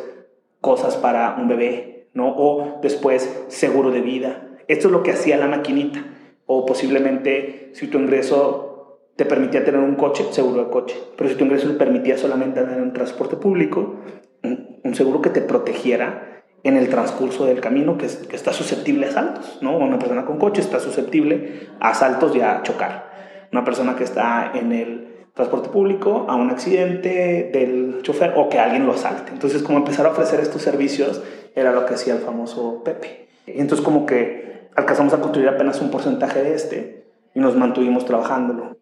cosas 0.61 0.97
para 0.97 1.37
un 1.37 1.49
bebé, 1.49 2.09
¿no? 2.15 2.35
O 2.37 2.81
después 2.83 3.45
seguro 3.49 3.91
de 3.91 4.01
vida. 4.01 4.49
Esto 4.69 4.89
es 4.89 4.93
lo 4.93 5.03
que 5.03 5.13
hacía 5.13 5.37
la 5.37 5.47
maquinita. 5.47 6.05
O 6.47 6.67
posiblemente 6.67 7.71
si 7.75 7.87
tu 7.87 7.99
ingreso 7.99 9.01
te 9.17 9.25
permitía 9.25 9.65
tener 9.65 9.81
un 9.81 9.97
coche, 9.97 10.25
seguro 10.31 10.65
de 10.65 10.71
coche. 10.71 10.97
Pero 11.17 11.31
si 11.31 11.37
tu 11.37 11.45
ingreso 11.45 11.69
te 11.69 11.75
permitía 11.75 12.17
solamente 12.19 12.61
tener 12.61 12.81
un 12.81 12.93
transporte 12.93 13.37
público, 13.37 13.97
un, 14.43 14.95
seguro 14.95 15.21
que 15.21 15.31
te 15.31 15.43
protegiera 15.43 16.30
en 16.63 16.77
el 16.77 16.89
transcurso 16.89 17.47
del 17.47 17.61
camino 17.61 17.97
que, 17.97 18.07
que, 18.07 18.37
está 18.37 18.53
susceptible 18.53 19.07
a 19.07 19.11
asaltos, 19.11 19.59
¿no? 19.63 19.77
Una 19.77 19.99
persona 19.99 20.27
con 20.27 20.39
coche 20.39 20.61
está 20.61 20.79
susceptible 20.79 21.69
a 21.81 21.91
asaltos 21.91 22.35
y 22.37 22.41
a 22.41 22.63
chocar. 22.63 23.11
Una 23.53 23.65
persona 23.65 23.97
que 23.97 24.05
está 24.05 24.53
en 24.55 24.73
el 24.73 25.27
transporte 25.35 25.71
público 25.71 26.27
a 26.29 26.37
un 26.37 26.51
accidente 26.51 27.51
del 27.53 28.01
chofer 28.03 28.35
o 28.37 28.49
que 28.49 28.59
alguien 28.59 28.87
lo 28.87 28.93
asalte. 28.93 29.33
Entonces, 29.33 29.63
como 29.63 29.79
empezar 29.79 30.07
a 30.07 30.11
ofrecer 30.11 30.41
estos 30.41 30.63
servicios 30.63 31.23
era 31.55 31.73
lo 31.73 31.87
que 31.87 31.95
hacía 31.95 32.15
el 32.15 32.21
famoso 32.21 32.83
Pepe. 32.85 33.29
Y 33.47 33.61
entonces, 33.61 33.85
como 33.85 34.07
que 34.07 34.69
alcanzamos 34.77 35.15
a 35.15 35.21
construir 35.21 35.49
apenas 35.49 35.81
un 35.81 35.91
porcentaje 35.91 36.43
de 36.43 36.55
este 36.55 37.07
y 37.35 37.41
nos 37.41 37.57
mantuvimos 37.57 38.05
trabajándolo 38.05 38.81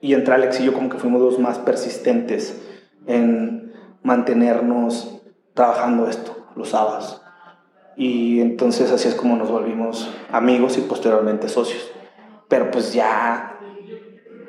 y 0.00 0.14
entre 0.14 0.34
Alex 0.34 0.60
y 0.60 0.64
yo 0.64 0.72
como 0.72 0.88
que 0.88 0.98
fuimos 0.98 1.20
los 1.20 1.38
más 1.38 1.58
persistentes 1.58 2.60
en 3.06 3.72
mantenernos 4.02 5.22
trabajando 5.54 6.08
esto, 6.08 6.45
los 6.56 6.70
sábados. 6.70 7.22
Y 7.96 8.40
entonces 8.40 8.90
así 8.90 9.08
es 9.08 9.14
como 9.14 9.36
nos 9.36 9.50
volvimos 9.50 10.10
amigos 10.30 10.76
y 10.78 10.82
posteriormente 10.82 11.48
socios. 11.48 11.90
Pero 12.48 12.70
pues 12.70 12.92
ya, 12.92 13.58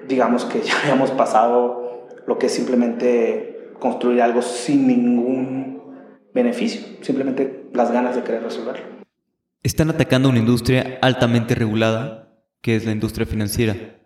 digamos 0.08 0.46
que 0.46 0.62
ya 0.62 0.80
habíamos 0.84 1.12
pasado 1.12 2.08
lo 2.26 2.38
que 2.38 2.48
es 2.48 2.54
simplemente 2.54 3.74
construir 3.80 4.22
algo 4.22 4.42
sin 4.42 4.88
ningún 4.88 5.82
beneficio, 6.34 6.82
simplemente 7.02 7.70
las 7.74 7.92
ganas 7.92 8.16
de 8.16 8.24
querer 8.24 8.44
resolverlo. 8.44 8.86
Están 9.64 9.90
atacando 9.90 10.30
una 10.30 10.40
industria 10.40 11.00
altamente 11.02 11.56
regulada, 11.56 12.30
que 12.62 12.76
es 12.76 12.86
la 12.86 12.92
industria 12.92 13.26
financiera 13.26 13.98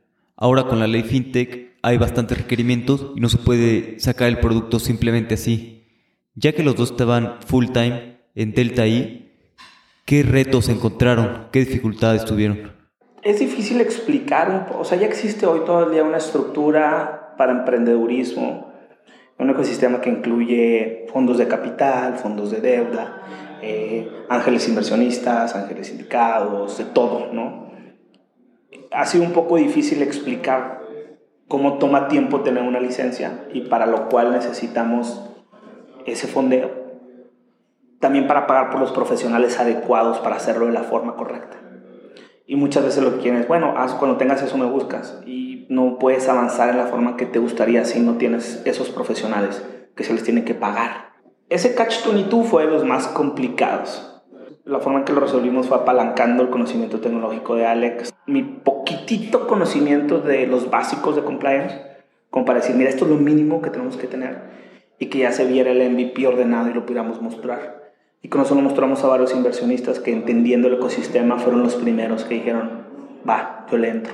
Ahora 0.41 0.63
con 0.63 0.79
la 0.79 0.87
ley 0.87 1.03
FinTech 1.03 1.77
hay 1.83 1.99
bastantes 1.99 2.35
requerimientos 2.35 3.11
y 3.15 3.19
no 3.19 3.29
se 3.29 3.37
puede 3.37 3.99
sacar 3.99 4.27
el 4.27 4.39
producto 4.39 4.79
simplemente 4.79 5.35
así. 5.35 5.80
Ya 6.35 6.53
que 6.53 6.63
los 6.63 6.75
dos 6.75 6.91
estaban 6.91 7.37
full 7.45 7.67
time 7.67 8.17
en 8.35 8.53
Delta 8.53 8.87
I, 8.87 9.31
¿qué 10.05 10.23
retos 10.23 10.69
encontraron? 10.69 11.47
¿Qué 11.51 11.59
dificultades 11.59 12.25
tuvieron? 12.25 12.71
Es 13.23 13.39
difícil 13.39 13.81
explicar, 13.81 14.71
o 14.77 14.83
sea, 14.83 14.97
ya 14.97 15.07
existe 15.07 15.45
hoy 15.45 15.61
día 15.91 16.03
una 16.03 16.17
estructura 16.17 17.35
para 17.37 17.51
emprendedurismo, 17.51 18.71
un 19.37 19.49
ecosistema 19.49 20.01
que 20.01 20.09
incluye 20.09 21.05
fondos 21.11 21.37
de 21.37 21.47
capital, 21.47 22.15
fondos 22.15 22.51
de 22.51 22.61
deuda, 22.61 23.23
eh, 23.61 24.09
ángeles 24.29 24.67
inversionistas, 24.67 25.55
ángeles 25.55 25.87
sindicados, 25.87 26.77
de 26.77 26.85
todo, 26.85 27.31
¿no? 27.33 27.61
ha 28.91 29.05
sido 29.05 29.23
un 29.23 29.31
poco 29.31 29.55
difícil 29.57 30.01
explicar 30.01 30.81
cómo 31.47 31.77
toma 31.77 32.07
tiempo 32.07 32.41
tener 32.41 32.63
una 32.63 32.79
licencia 32.79 33.45
y 33.53 33.61
para 33.61 33.85
lo 33.85 34.09
cual 34.09 34.31
necesitamos 34.31 35.30
ese 36.05 36.27
fondeo. 36.27 36.69
También 37.99 38.27
para 38.27 38.47
pagar 38.47 38.69
por 38.71 38.79
los 38.79 38.91
profesionales 38.91 39.59
adecuados 39.59 40.19
para 40.19 40.37
hacerlo 40.37 40.65
de 40.65 40.73
la 40.73 40.83
forma 40.83 41.15
correcta. 41.15 41.57
Y 42.47 42.55
muchas 42.55 42.83
veces 42.83 43.03
lo 43.03 43.13
que 43.13 43.19
quieren 43.19 43.41
es, 43.41 43.47
bueno, 43.47 43.75
cuando 43.99 44.17
tengas 44.17 44.41
eso 44.41 44.57
me 44.57 44.65
buscas 44.65 45.21
y 45.25 45.65
no 45.69 45.97
puedes 45.99 46.27
avanzar 46.27 46.69
en 46.69 46.77
la 46.77 46.87
forma 46.87 47.15
que 47.15 47.25
te 47.25 47.39
gustaría 47.39 47.85
si 47.85 47.99
no 47.99 48.17
tienes 48.17 48.61
esos 48.65 48.89
profesionales 48.89 49.63
que 49.95 50.03
se 50.03 50.13
les 50.13 50.23
tiene 50.23 50.43
que 50.43 50.55
pagar. 50.55 51.11
Ese 51.49 51.75
catch 51.75 52.05
22 52.05 52.47
fue 52.47 52.65
de 52.65 52.71
los 52.71 52.83
más 52.83 53.07
complicados 53.07 54.11
la 54.63 54.79
forma 54.79 54.99
en 54.99 55.05
que 55.05 55.13
lo 55.13 55.19
resolvimos 55.19 55.67
fue 55.67 55.77
apalancando 55.77 56.43
el 56.43 56.49
conocimiento 56.49 56.99
tecnológico 56.99 57.55
de 57.55 57.65
Alex, 57.65 58.13
mi 58.27 58.43
poquitito 58.43 59.47
conocimiento 59.47 60.19
de 60.19 60.45
los 60.47 60.69
básicos 60.69 61.15
de 61.15 61.23
compliance, 61.23 61.75
como 62.29 62.45
para 62.45 62.59
decir, 62.59 62.75
mira, 62.75 62.89
esto 62.89 63.05
es 63.05 63.11
lo 63.11 63.17
mínimo 63.17 63.61
que 63.61 63.69
tenemos 63.69 63.97
que 63.97 64.07
tener 64.07 64.61
y 65.01 65.07
que 65.07 65.17
ya 65.17 65.31
se 65.31 65.45
viera 65.45 65.71
el 65.71 65.91
MVP 65.91 66.27
ordenado 66.27 66.69
y 66.69 66.75
lo 66.75 66.85
pudiéramos 66.85 67.23
mostrar. 67.23 67.91
Y 68.21 68.29
con 68.29 68.41
eso 68.41 68.53
lo 68.53 68.61
mostramos 68.61 69.03
a 69.03 69.07
varios 69.07 69.33
inversionistas 69.33 69.99
que 69.99 70.13
entendiendo 70.13 70.67
el 70.67 70.75
ecosistema 70.75 71.39
fueron 71.39 71.63
los 71.63 71.73
primeros 71.73 72.23
que 72.23 72.35
dijeron, 72.35 72.85
va, 73.27 73.65
yo 73.71 73.79
le 73.79 73.89
entro. 73.89 74.13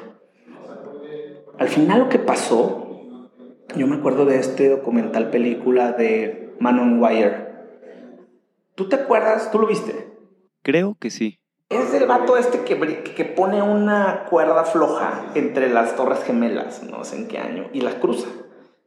Al 1.60 1.68
final 1.68 2.00
lo 2.00 2.10
que 2.10 2.20
pasó, 2.20 3.20
yo 3.76 3.86
me 3.86 3.98
acuerdo 3.98 4.24
de 4.24 4.40
este 4.40 4.70
documental 4.70 5.30
película 5.30 5.92
de 5.92 6.56
Man 6.62 6.80
on 6.80 7.04
Wire. 7.04 7.48
¿Tú 8.76 8.88
te 8.88 8.96
acuerdas? 8.96 9.52
¿Tú 9.52 9.60
lo 9.60 9.68
viste? 9.68 10.08
Creo 10.64 10.96
que 10.98 11.10
sí. 11.10 11.42
Es 11.68 11.94
el 11.94 12.08
vato 12.08 12.38
este 12.38 12.62
que, 12.62 13.04
que 13.04 13.26
pone 13.26 13.62
una 13.62 14.24
cuerda 14.30 14.64
floja 14.64 15.34
entre 15.36 15.70
las 15.70 15.98
torres 15.98 16.24
gemelas, 16.24 16.82
no 16.84 17.04
sé 17.04 17.18
en 17.18 17.28
qué 17.28 17.40
año, 17.40 17.66
y 17.74 17.82
las 17.82 17.96
cruza. 17.96 18.30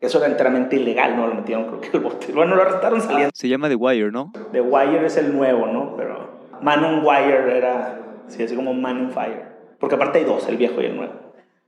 Eso 0.01 0.19
era 0.19 0.29
enteramente 0.29 0.77
ilegal, 0.77 1.17
¿no? 1.17 1.27
Lo 1.27 1.35
metieron, 1.35 1.67
creo 1.67 1.81
que 1.81 1.97
el 1.97 2.03
bote. 2.03 2.33
Bueno, 2.35 2.55
lo 2.55 2.63
arrestaron 2.63 3.01
saliendo. 3.01 3.31
Se 3.35 3.49
llama 3.49 3.69
The 3.69 3.75
Wire, 3.75 4.11
¿no? 4.11 4.33
The 4.53 4.61
Wire 4.61 5.05
es 5.07 5.17
el 5.17 5.37
nuevo, 5.37 5.67
¿no? 5.67 5.95
Pero 5.97 6.41
Man 6.63 6.83
on 6.85 7.05
Wire 7.05 7.57
era, 7.57 8.01
sí, 8.29 8.43
así 8.43 8.57
como 8.57 8.73
Man 8.73 9.07
on 9.07 9.11
Fire. 9.11 9.45
Porque 9.79 9.97
aparte 9.97 10.19
hay 10.19 10.25
dos, 10.25 10.49
el 10.49 10.57
viejo 10.57 10.81
y 10.81 10.87
el 10.87 10.97
nuevo. 10.97 11.13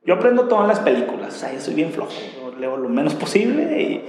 Yo 0.04 0.14
aprendo 0.14 0.48
todas 0.48 0.66
las 0.66 0.80
películas, 0.80 1.34
o 1.34 1.38
sea, 1.38 1.52
yo 1.52 1.60
soy 1.60 1.74
bien 1.74 1.90
flojo. 1.90 2.10
Yo 2.40 2.58
leo 2.58 2.76
lo 2.76 2.88
menos 2.88 3.14
posible 3.14 3.80
y 3.80 4.04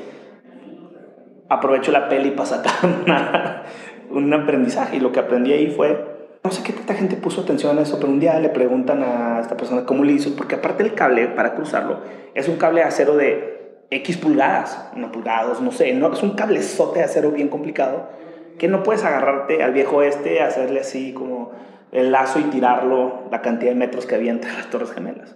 aprovecho 1.50 1.92
la 1.92 2.10
peli 2.10 2.32
para 2.32 2.46
sacar 2.48 2.74
una, 3.06 3.64
un 4.10 4.34
aprendizaje 4.34 4.98
y 4.98 5.00
lo 5.00 5.12
que 5.12 5.20
aprendí 5.20 5.54
ahí 5.54 5.68
fue, 5.70 6.14
no 6.44 6.52
sé 6.52 6.64
qué 6.64 6.74
tanta 6.74 6.96
gente 6.96 7.16
puso 7.16 7.42
atención 7.42 7.78
a 7.78 7.82
eso, 7.82 8.00
pero 8.00 8.12
un 8.12 8.20
día 8.20 8.40
le 8.40 8.50
preguntan 8.50 9.04
a 9.04 9.40
esta 9.40 9.56
persona 9.56 9.86
cómo 9.86 10.04
le 10.04 10.14
hizo, 10.14 10.36
porque 10.36 10.56
aparte 10.56 10.84
el 10.84 10.94
cable 10.94 11.28
para 11.28 11.56
cruzarlo 11.56 12.00
es 12.34 12.48
un 12.48 12.58
cable 12.58 12.82
de 12.82 12.88
acero 12.88 13.16
de 13.16 13.63
X 13.90 14.18
pulgadas, 14.18 14.92
no 14.96 15.12
pulgadas, 15.12 15.62
no 15.62 15.72
sé, 15.72 15.94
no, 15.94 16.12
es 16.12 16.24
un 16.24 16.32
cablezote 16.32 17.00
de 17.00 17.06
acero 17.06 17.32
bien 17.32 17.50
complicado 17.50 18.10
que 18.58 18.68
no 18.68 18.84
puedes 18.84 19.04
agarrarte 19.04 19.64
al 19.64 19.74
viejo 19.74 20.02
este, 20.02 20.42
hacerle 20.42 20.80
así 20.80 21.14
como 21.14 21.52
el 21.92 22.12
lazo 22.12 22.40
y 22.40 22.44
tirarlo 22.44 23.24
la 23.32 23.42
cantidad 23.42 23.72
de 23.72 23.78
metros 23.78 24.06
que 24.06 24.16
había 24.16 24.32
entre 24.32 24.52
las 24.52 24.70
torres 24.70 24.92
gemelas. 24.92 25.36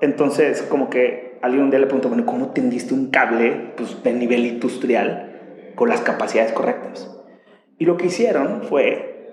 Entonces, 0.00 0.62
como 0.62 0.90
que 0.90 1.38
alguien 1.42 1.64
un 1.64 1.70
día 1.70 1.78
le 1.78 1.86
preguntó, 1.86 2.08
bueno, 2.08 2.26
¿cómo 2.26 2.52
tendiste 2.52 2.94
un 2.94 3.10
cable 3.10 3.72
pues, 3.76 4.02
de 4.02 4.12
nivel 4.12 4.46
industrial 4.46 5.72
con 5.74 5.88
las 5.88 6.00
capacidades 6.00 6.52
correctas? 6.52 7.10
Y 7.78 7.86
lo 7.86 7.96
que 7.96 8.06
hicieron 8.06 8.62
fue, 8.62 9.30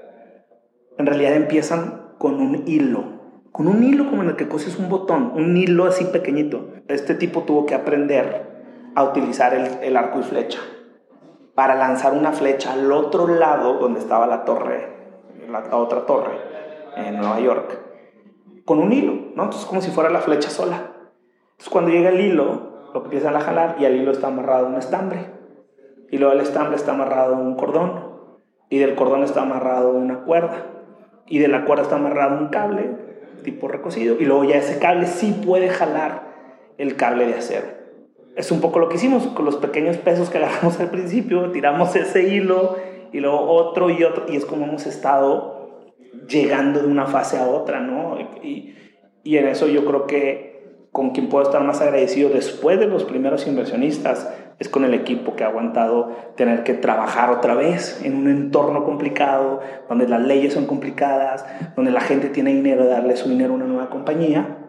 en 0.98 1.06
realidad 1.06 1.36
empiezan 1.36 2.16
con 2.18 2.36
un 2.36 2.68
hilo, 2.68 3.21
con 3.52 3.68
un 3.68 3.84
hilo 3.84 4.10
como 4.10 4.24
en 4.24 4.30
el 4.30 4.36
que 4.36 4.48
coses 4.48 4.78
un 4.78 4.90
botón, 4.90 5.34
un 5.36 5.58
hilo 5.58 5.86
así 5.86 6.06
pequeñito. 6.06 6.70
Este 6.88 7.16
tipo 7.16 7.42
tuvo 7.42 7.66
que 7.66 7.76
aprender 7.76 8.50
a 8.96 9.04
utilizar 9.04 9.54
el, 9.54 9.98
arco 9.98 10.20
y 10.20 10.24
flecha 10.24 10.60
para 11.56 11.76
lanzar 11.76 12.14
una 12.14 12.32
flecha 12.32 12.74
al 12.74 12.92
otro 12.92 13.28
lado 13.28 13.74
donde 13.76 14.00
estaba 14.00 14.26
la 14.26 14.46
torre, 14.46 14.88
la, 15.50 15.76
otra 15.76 16.06
torre 16.06 16.32
en 16.96 17.18
Nueva 17.18 17.40
York, 17.40 17.80
con 18.66 18.80
un 18.80 18.92
hilo, 18.92 19.14
¿no? 19.36 19.44
Entonces 19.44 19.66
como 19.66 19.82
si 19.82 19.92
fuera 19.92 20.10
la 20.10 20.20
flecha 20.20 20.50
sola. 20.50 20.92
Entonces 21.52 21.70
cuando 21.70 21.92
llega 21.92 22.10
el 22.10 22.22
hilo, 22.22 22.90
lo 22.94 23.04
empiezan 23.04 23.36
a 23.36 23.42
jalar 23.42 23.76
y 23.80 23.86
al 23.86 23.96
hilo 23.96 24.12
está 24.12 24.28
amarrado 24.28 24.68
un 24.68 24.76
estambre. 24.76 25.30
Y 26.10 26.18
luego 26.18 26.34
al 26.34 26.42
estambre 26.42 26.76
está 26.76 26.92
amarrado 26.92 27.36
un 27.36 27.56
cordón 27.56 28.12
y 28.70 28.80
del 28.80 28.96
cordón 28.96 29.24
está 29.24 29.42
amarrado 29.42 29.92
una 29.92 30.24
cuerda 30.24 30.66
y 31.28 31.40
de 31.40 31.48
la 31.48 31.66
cuerda 31.66 31.84
está 31.84 31.96
amarrado 31.96 32.38
un 32.38 32.50
cable 32.50 33.11
tipo 33.42 33.68
recocido 33.68 34.18
y 34.20 34.26
luego 34.26 34.44
ya 34.44 34.58
ese 34.58 34.80
cable 34.80 35.08
sí 35.08 35.42
puede 35.46 35.70
jalar 35.70 36.32
el 36.78 36.96
cable 36.96 37.28
de 37.28 37.36
acero. 37.36 37.68
Es 38.36 38.52
un 38.52 38.62
poco 38.62 38.80
lo 38.80 38.90
que 38.90 38.96
hicimos 38.96 39.28
con 39.28 39.46
los 39.46 39.58
pequeños 39.58 39.98
pesos 39.98 40.30
que 40.30 40.38
agarramos 40.38 40.80
al 40.80 40.90
principio, 40.90 41.52
tiramos 41.52 41.96
ese 41.96 42.28
hilo 42.28 42.78
y 43.12 43.20
luego 43.20 43.40
otro 43.40 43.90
y 43.90 44.04
otro 44.04 44.26
y 44.30 44.36
es 44.36 44.46
como 44.46 44.66
hemos 44.66 44.86
estado 44.86 45.92
llegando 46.28 46.80
de 46.82 46.88
una 46.88 47.08
fase 47.08 47.38
a 47.38 47.48
otra, 47.48 47.80
¿no? 47.80 48.18
Y, 48.42 48.76
y 49.24 49.38
en 49.38 49.48
eso 49.48 49.68
yo 49.68 49.86
creo 49.86 50.08
que 50.08 50.88
con 50.92 51.12
quien 51.12 51.30
puedo 51.30 51.44
estar 51.44 51.64
más 51.64 51.82
agradecido 51.82 52.30
después 52.30 52.80
de 52.80 52.88
los 52.88 53.04
primeros 53.06 53.48
inversionistas 53.48 54.30
es 54.62 54.70
con 54.70 54.86
el 54.86 54.94
equipo 54.94 55.36
que 55.36 55.44
ha 55.44 55.48
aguantado 55.48 56.16
tener 56.38 56.62
que 56.62 56.76
trabajar 56.76 57.32
otra 57.32 57.56
vez 57.56 58.00
en 58.04 58.16
un 58.16 58.28
entorno 58.28 58.84
complicado, 58.84 59.60
donde 59.90 60.08
las 60.08 60.22
leyes 60.22 60.54
son 60.54 60.68
complicadas, 60.68 61.44
donde 61.76 61.90
la 61.90 62.00
gente 62.00 62.30
tiene 62.30 62.54
dinero 62.54 62.86
darle 62.86 63.16
su 63.16 63.28
dinero 63.28 63.54
a 63.54 63.56
una 63.56 63.66
nueva 63.66 63.90
compañía, 63.90 64.60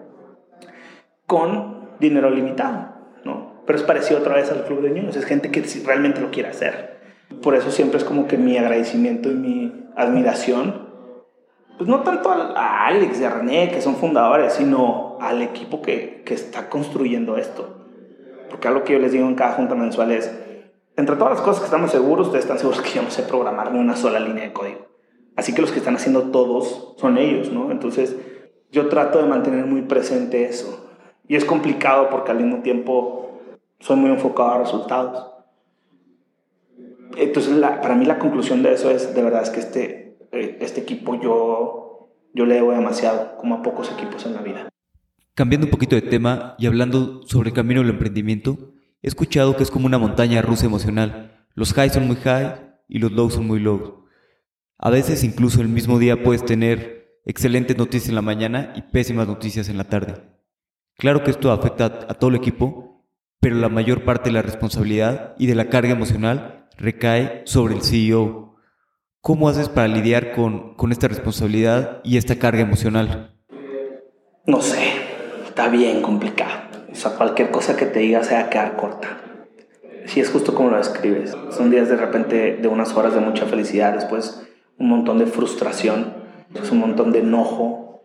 con 1.26 1.90
dinero 2.00 2.30
limitado, 2.30 2.88
¿no? 3.24 3.60
Pero 3.66 3.78
es 3.78 3.84
parecido 3.84 4.20
otra 4.20 4.34
vez 4.34 4.50
al 4.50 4.64
Club 4.64 4.80
de 4.80 4.88
Niños, 4.88 5.14
es 5.14 5.26
gente 5.26 5.50
que 5.50 5.62
realmente 5.84 6.22
lo 6.22 6.30
quiere 6.30 6.48
hacer. 6.48 6.96
Por 7.42 7.54
eso 7.54 7.70
siempre 7.70 7.98
es 7.98 8.04
como 8.04 8.26
que 8.26 8.38
mi 8.38 8.56
agradecimiento 8.56 9.30
y 9.30 9.34
mi 9.34 9.90
admiración, 9.94 10.88
pues 11.76 11.86
no 11.86 12.00
tanto 12.00 12.30
a 12.30 12.86
Alex 12.86 13.20
y 13.20 13.24
a 13.24 13.30
René, 13.30 13.70
que 13.70 13.82
son 13.82 13.96
fundadores, 13.96 14.54
sino 14.54 15.18
al 15.20 15.42
equipo 15.42 15.82
que, 15.82 16.22
que 16.24 16.32
está 16.32 16.70
construyendo 16.70 17.36
esto 17.36 17.81
porque 18.52 18.68
algo 18.68 18.84
que 18.84 18.92
yo 18.92 18.98
les 18.98 19.12
digo 19.12 19.26
en 19.26 19.34
cada 19.34 19.54
junta 19.54 19.74
mensual 19.74 20.12
es, 20.12 20.30
entre 20.96 21.16
todas 21.16 21.32
las 21.32 21.40
cosas 21.40 21.60
que 21.60 21.64
estamos 21.64 21.90
seguros, 21.90 22.26
ustedes 22.26 22.44
están 22.44 22.58
seguros 22.58 22.82
que 22.82 22.90
yo 22.90 23.02
no 23.02 23.10
sé 23.10 23.22
programar 23.22 23.72
ni 23.72 23.78
una 23.78 23.96
sola 23.96 24.20
línea 24.20 24.44
de 24.44 24.52
código. 24.52 24.88
Así 25.36 25.54
que 25.54 25.62
los 25.62 25.72
que 25.72 25.78
están 25.78 25.96
haciendo 25.96 26.24
todos 26.24 26.94
son 26.98 27.16
ellos, 27.16 27.50
¿no? 27.50 27.70
Entonces, 27.70 28.14
yo 28.70 28.90
trato 28.90 29.22
de 29.22 29.26
mantener 29.26 29.64
muy 29.64 29.82
presente 29.82 30.44
eso. 30.44 30.86
Y 31.26 31.36
es 31.36 31.46
complicado 31.46 32.10
porque 32.10 32.30
al 32.30 32.36
mismo 32.36 32.62
tiempo 32.62 33.40
soy 33.80 33.96
muy 33.96 34.10
enfocado 34.10 34.50
a 34.50 34.58
resultados. 34.58 35.28
Entonces, 37.16 37.54
para 37.58 37.94
mí 37.94 38.04
la 38.04 38.18
conclusión 38.18 38.62
de 38.62 38.74
eso 38.74 38.90
es, 38.90 39.14
de 39.14 39.22
verdad, 39.22 39.42
es 39.42 39.50
que 39.50 39.60
este, 39.60 40.18
eh, 40.30 40.58
este 40.60 40.82
equipo 40.82 41.14
yo, 41.14 42.10
yo 42.34 42.44
le 42.44 42.56
debo 42.56 42.72
demasiado, 42.72 43.38
como 43.38 43.54
a 43.54 43.62
pocos 43.62 43.90
equipos 43.90 44.26
en 44.26 44.34
la 44.34 44.42
vida. 44.42 44.71
Cambiando 45.34 45.66
un 45.66 45.70
poquito 45.70 45.94
de 45.94 46.02
tema 46.02 46.54
y 46.58 46.66
hablando 46.66 47.22
sobre 47.26 47.48
el 47.48 47.54
camino 47.54 47.80
del 47.80 47.90
emprendimiento, 47.90 48.74
he 49.00 49.08
escuchado 49.08 49.56
que 49.56 49.62
es 49.62 49.70
como 49.70 49.86
una 49.86 49.98
montaña 49.98 50.42
rusa 50.42 50.66
emocional. 50.66 51.46
Los 51.54 51.70
highs 51.76 51.94
son 51.94 52.06
muy 52.06 52.16
high 52.16 52.56
y 52.86 52.98
los 52.98 53.12
lows 53.12 53.34
son 53.34 53.46
muy 53.46 53.58
low. 53.58 54.04
A 54.76 54.90
veces 54.90 55.24
incluso 55.24 55.62
el 55.62 55.68
mismo 55.68 55.98
día 55.98 56.22
puedes 56.22 56.44
tener 56.44 57.20
excelentes 57.24 57.78
noticias 57.78 58.10
en 58.10 58.16
la 58.16 58.22
mañana 58.22 58.74
y 58.76 58.82
pésimas 58.82 59.26
noticias 59.26 59.70
en 59.70 59.78
la 59.78 59.84
tarde. 59.84 60.22
Claro 60.98 61.24
que 61.24 61.30
esto 61.30 61.50
afecta 61.50 61.86
a 61.86 62.14
todo 62.14 62.28
el 62.28 62.36
equipo, 62.36 63.06
pero 63.40 63.56
la 63.56 63.70
mayor 63.70 64.04
parte 64.04 64.28
de 64.28 64.34
la 64.34 64.42
responsabilidad 64.42 65.34
y 65.38 65.46
de 65.46 65.54
la 65.54 65.70
carga 65.70 65.92
emocional 65.92 66.68
recae 66.76 67.42
sobre 67.46 67.74
el 67.74 67.82
CEO. 67.82 68.56
¿Cómo 69.20 69.48
haces 69.48 69.68
para 69.70 69.88
lidiar 69.88 70.32
con, 70.32 70.74
con 70.74 70.92
esta 70.92 71.08
responsabilidad 71.08 72.00
y 72.04 72.18
esta 72.18 72.38
carga 72.38 72.60
emocional? 72.60 73.40
No 74.46 74.60
sé, 74.60 74.78
está 75.52 75.68
bien 75.68 76.00
complicado. 76.00 76.62
O 76.90 76.94
sea, 76.94 77.10
cualquier 77.10 77.50
cosa 77.50 77.76
que 77.76 77.84
te 77.84 77.98
diga 77.98 78.22
se 78.22 78.34
va 78.34 78.40
a 78.40 78.48
quedar 78.48 78.74
corta. 78.74 79.08
Si 80.06 80.18
es 80.18 80.30
justo 80.30 80.54
como 80.54 80.70
lo 80.70 80.78
describes. 80.78 81.36
Son 81.50 81.70
días 81.70 81.90
de 81.90 81.96
repente 81.96 82.56
de 82.56 82.68
unas 82.68 82.96
horas 82.96 83.12
de 83.12 83.20
mucha 83.20 83.44
felicidad, 83.44 83.92
después 83.92 84.48
un 84.78 84.88
montón 84.88 85.18
de 85.18 85.26
frustración, 85.26 86.14
un 86.70 86.78
montón 86.78 87.12
de 87.12 87.18
enojo. 87.18 88.00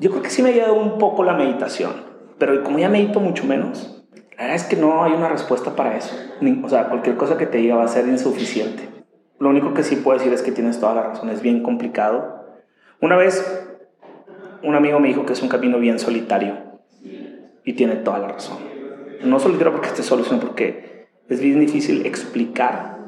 Yo 0.00 0.10
creo 0.10 0.22
que 0.22 0.30
sí 0.30 0.42
me 0.42 0.48
ha 0.48 0.52
ayudado 0.52 0.74
un 0.74 0.98
poco 0.98 1.22
la 1.22 1.34
meditación, 1.34 1.92
pero 2.38 2.60
como 2.64 2.80
ya 2.80 2.88
medito 2.88 3.20
mucho 3.20 3.44
menos, 3.44 4.04
la 4.36 4.42
verdad 4.42 4.56
es 4.56 4.64
que 4.64 4.74
no 4.74 5.04
hay 5.04 5.12
una 5.12 5.28
respuesta 5.28 5.76
para 5.76 5.96
eso. 5.96 6.12
O 6.64 6.68
sea, 6.68 6.88
cualquier 6.88 7.16
cosa 7.16 7.38
que 7.38 7.46
te 7.46 7.58
diga 7.58 7.76
va 7.76 7.84
a 7.84 7.88
ser 7.88 8.08
insuficiente. 8.08 8.88
Lo 9.38 9.48
único 9.48 9.74
que 9.74 9.84
sí 9.84 9.94
puedo 9.94 10.18
decir 10.18 10.32
es 10.32 10.42
que 10.42 10.50
tienes 10.50 10.80
toda 10.80 10.96
la 10.96 11.02
razón, 11.04 11.30
es 11.30 11.40
bien 11.40 11.62
complicado. 11.62 12.46
Una 13.00 13.16
vez 13.16 13.64
un 14.64 14.74
amigo 14.74 14.98
me 14.98 15.06
dijo 15.06 15.24
que 15.24 15.34
es 15.34 15.42
un 15.42 15.48
camino 15.48 15.78
bien 15.78 16.00
solitario 16.00 16.63
y 17.64 17.72
tiene 17.74 17.96
toda 17.96 18.18
la 18.18 18.28
razón. 18.28 18.58
No 19.24 19.38
solitario 19.38 19.72
porque 19.72 19.88
esté 19.88 20.02
solo, 20.02 20.24
sino 20.24 20.40
porque 20.40 21.06
es 21.28 21.40
bien 21.40 21.60
difícil 21.60 22.04
explicar 22.06 22.98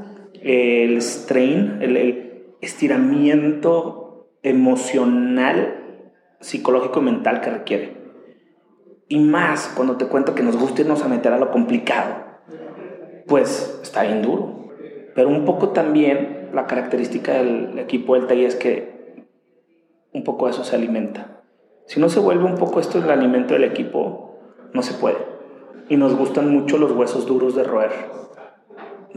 el 0.40 1.00
strain, 1.02 1.78
el, 1.80 1.96
el 1.96 2.46
estiramiento 2.60 4.28
emocional, 4.42 6.04
psicológico 6.40 7.00
y 7.00 7.04
mental 7.04 7.40
que 7.40 7.50
requiere. 7.50 7.96
Y 9.08 9.18
más 9.18 9.72
cuando 9.76 9.96
te 9.96 10.06
cuento 10.06 10.34
que 10.34 10.42
nos 10.42 10.56
gusta 10.56 10.82
irnos 10.82 11.02
a 11.02 11.08
meter 11.08 11.32
a 11.32 11.38
lo 11.38 11.50
complicado, 11.50 12.14
pues 13.26 13.80
está 13.82 14.02
bien 14.02 14.22
duro. 14.22 14.70
Pero 15.14 15.28
un 15.28 15.44
poco 15.44 15.70
también 15.70 16.50
la 16.52 16.66
característica 16.66 17.34
del 17.34 17.78
equipo 17.78 18.14
del 18.14 18.26
TAI 18.26 18.44
es 18.44 18.56
que 18.56 19.24
un 20.12 20.24
poco 20.24 20.48
eso 20.48 20.64
se 20.64 20.76
alimenta. 20.76 21.42
Si 21.86 22.00
no 22.00 22.08
se 22.08 22.20
vuelve 22.20 22.44
un 22.44 22.56
poco 22.56 22.80
esto 22.80 22.98
el 22.98 23.10
alimento 23.10 23.54
del 23.54 23.64
equipo, 23.64 24.25
no 24.76 24.82
se 24.82 24.94
puede. 24.94 25.16
Y 25.88 25.96
nos 25.96 26.14
gustan 26.14 26.50
mucho 26.52 26.78
los 26.78 26.92
huesos 26.92 27.26
duros 27.26 27.56
de 27.56 27.64
roer. 27.64 27.90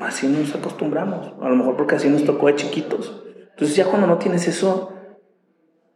Así 0.01 0.27
nos 0.27 0.55
acostumbramos. 0.55 1.33
A 1.41 1.49
lo 1.49 1.55
mejor 1.55 1.75
porque 1.75 1.95
así 1.95 2.09
nos 2.09 2.23
tocó 2.23 2.47
de 2.47 2.55
chiquitos. 2.55 3.23
Entonces 3.51 3.75
ya 3.75 3.85
cuando 3.85 4.07
no 4.07 4.17
tienes 4.17 4.47
eso, 4.47 4.93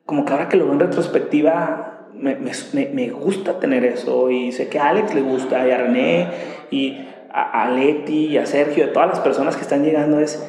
como 0.05 0.25
que 0.25 0.33
ahora 0.33 0.49
que 0.49 0.57
lo 0.57 0.65
veo 0.65 0.73
en 0.73 0.79
retrospectiva, 0.81 2.09
me, 2.13 2.35
me, 2.35 2.85
me, 2.93 3.09
gusta 3.09 3.59
tener 3.59 3.85
eso 3.85 4.29
y 4.29 4.51
sé 4.51 4.69
que 4.69 4.79
a 4.79 4.89
Alex 4.89 5.15
le 5.15 5.21
gusta 5.21 5.67
y 5.67 5.71
a 5.71 5.77
René 5.77 6.27
y 6.69 6.97
a, 7.31 7.63
a, 7.63 7.71
Leti 7.71 8.27
y 8.27 8.37
a 8.37 8.45
Sergio, 8.45 8.85
de 8.85 8.91
todas 8.91 9.09
las 9.09 9.19
personas 9.21 9.55
que 9.55 9.63
están 9.63 9.83
llegando, 9.83 10.19
es, 10.19 10.45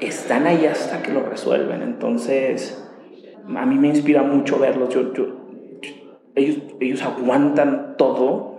están 0.00 0.46
ahí 0.46 0.66
hasta 0.66 1.02
que 1.02 1.12
lo 1.12 1.22
resuelven. 1.22 1.82
Entonces, 1.82 2.82
a 3.54 3.66
mí 3.66 3.76
me 3.76 3.88
inspira 3.88 4.22
mucho 4.22 4.58
verlos. 4.58 4.88
Yo, 4.88 5.12
yo, 5.12 5.26
ellos, 6.34 6.58
ellos 6.80 7.02
aguantan 7.02 7.96
todo, 7.96 8.53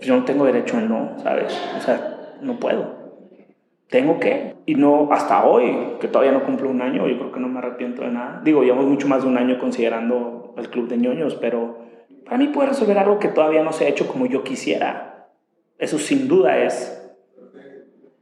yo 0.00 0.16
no 0.16 0.24
tengo 0.24 0.44
derecho 0.44 0.76
a 0.76 0.80
no, 0.80 1.18
¿sabes? 1.22 1.58
O 1.76 1.80
sea, 1.80 2.36
no 2.40 2.58
puedo 2.58 3.06
tengo 3.88 4.18
que. 4.18 4.56
Y 4.66 4.74
no 4.74 5.08
hasta 5.12 5.46
hoy, 5.46 5.96
que 6.00 6.08
todavía 6.08 6.32
no 6.32 6.44
cumplo 6.44 6.70
un 6.70 6.82
año, 6.82 7.06
yo 7.06 7.18
creo 7.18 7.32
que 7.32 7.40
no 7.40 7.48
me 7.48 7.58
arrepiento 7.58 8.02
de 8.02 8.10
nada. 8.10 8.40
Digo, 8.44 8.62
llevamos 8.62 8.86
mucho 8.86 9.06
más 9.06 9.22
de 9.22 9.28
un 9.28 9.38
año 9.38 9.58
considerando 9.58 10.54
el 10.56 10.68
club 10.70 10.88
de 10.88 10.96
ñoños, 10.96 11.36
pero 11.36 11.78
para 12.24 12.38
mí 12.38 12.48
puede 12.48 12.70
resolver 12.70 12.98
algo 12.98 13.18
que 13.18 13.28
todavía 13.28 13.62
no 13.62 13.72
se 13.72 13.84
ha 13.84 13.88
hecho 13.88 14.08
como 14.08 14.26
yo 14.26 14.42
quisiera. 14.42 15.28
Eso 15.78 15.98
sin 15.98 16.26
duda 16.26 16.58
es 16.58 17.14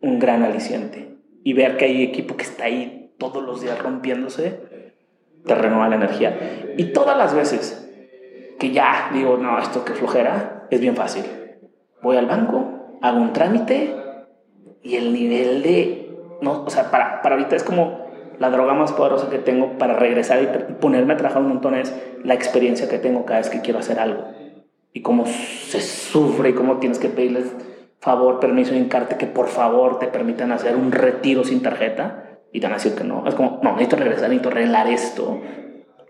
un 0.00 0.18
gran 0.18 0.42
aliciente. 0.42 1.16
Y 1.44 1.54
ver 1.54 1.76
que 1.76 1.86
hay 1.86 2.02
equipo 2.02 2.36
que 2.36 2.44
está 2.44 2.64
ahí 2.64 3.12
todos 3.18 3.42
los 3.42 3.62
días 3.62 3.78
rompiéndose, 3.78 4.60
te 5.46 5.54
renueva 5.54 5.88
la 5.88 5.96
energía. 5.96 6.74
Y 6.76 6.92
todas 6.92 7.16
las 7.16 7.34
veces 7.34 7.90
que 8.58 8.70
ya 8.70 9.10
digo, 9.14 9.38
no, 9.38 9.58
esto 9.58 9.84
que 9.84 9.92
flojera, 9.94 10.66
es 10.70 10.80
bien 10.80 10.96
fácil. 10.96 11.24
Voy 12.04 12.18
al 12.18 12.26
banco, 12.26 12.98
hago 13.00 13.18
un 13.18 13.32
trámite 13.32 13.96
y 14.82 14.96
el 14.96 15.14
nivel 15.14 15.62
de, 15.62 16.14
no, 16.42 16.64
o 16.64 16.68
sea, 16.68 16.90
para, 16.90 17.22
para 17.22 17.36
ahorita 17.36 17.56
es 17.56 17.64
como 17.64 18.04
la 18.38 18.50
droga 18.50 18.74
más 18.74 18.92
poderosa 18.92 19.30
que 19.30 19.38
tengo 19.38 19.78
para 19.78 19.94
regresar 19.94 20.42
y 20.42 20.74
ponerme 20.74 21.14
a 21.14 21.16
trabajar 21.16 21.40
un 21.40 21.48
montón 21.48 21.74
es 21.74 21.94
la 22.22 22.34
experiencia 22.34 22.90
que 22.90 22.98
tengo 22.98 23.24
cada 23.24 23.38
vez 23.38 23.48
que 23.48 23.62
quiero 23.62 23.78
hacer 23.78 23.98
algo. 23.98 24.24
Y 24.92 25.00
cómo 25.00 25.24
se 25.24 25.80
sufre 25.80 26.50
y 26.50 26.52
cómo 26.52 26.76
tienes 26.76 26.98
que 26.98 27.08
pedirles 27.08 27.50
favor, 28.00 28.38
permiso 28.38 28.74
y 28.74 28.78
encarte 28.78 29.16
que 29.16 29.26
por 29.26 29.48
favor 29.48 29.98
te 29.98 30.08
permitan 30.08 30.52
hacer 30.52 30.76
un 30.76 30.92
retiro 30.92 31.42
sin 31.42 31.62
tarjeta 31.62 32.38
y 32.52 32.60
te 32.60 32.66
van 32.66 32.74
a 32.74 32.76
decir 32.76 32.94
que 32.94 33.04
no. 33.04 33.26
Es 33.26 33.34
como, 33.34 33.60
no, 33.62 33.72
necesito 33.72 33.96
regresar, 33.96 34.28
necesito 34.28 34.50
arreglar 34.50 34.88
esto. 34.88 35.40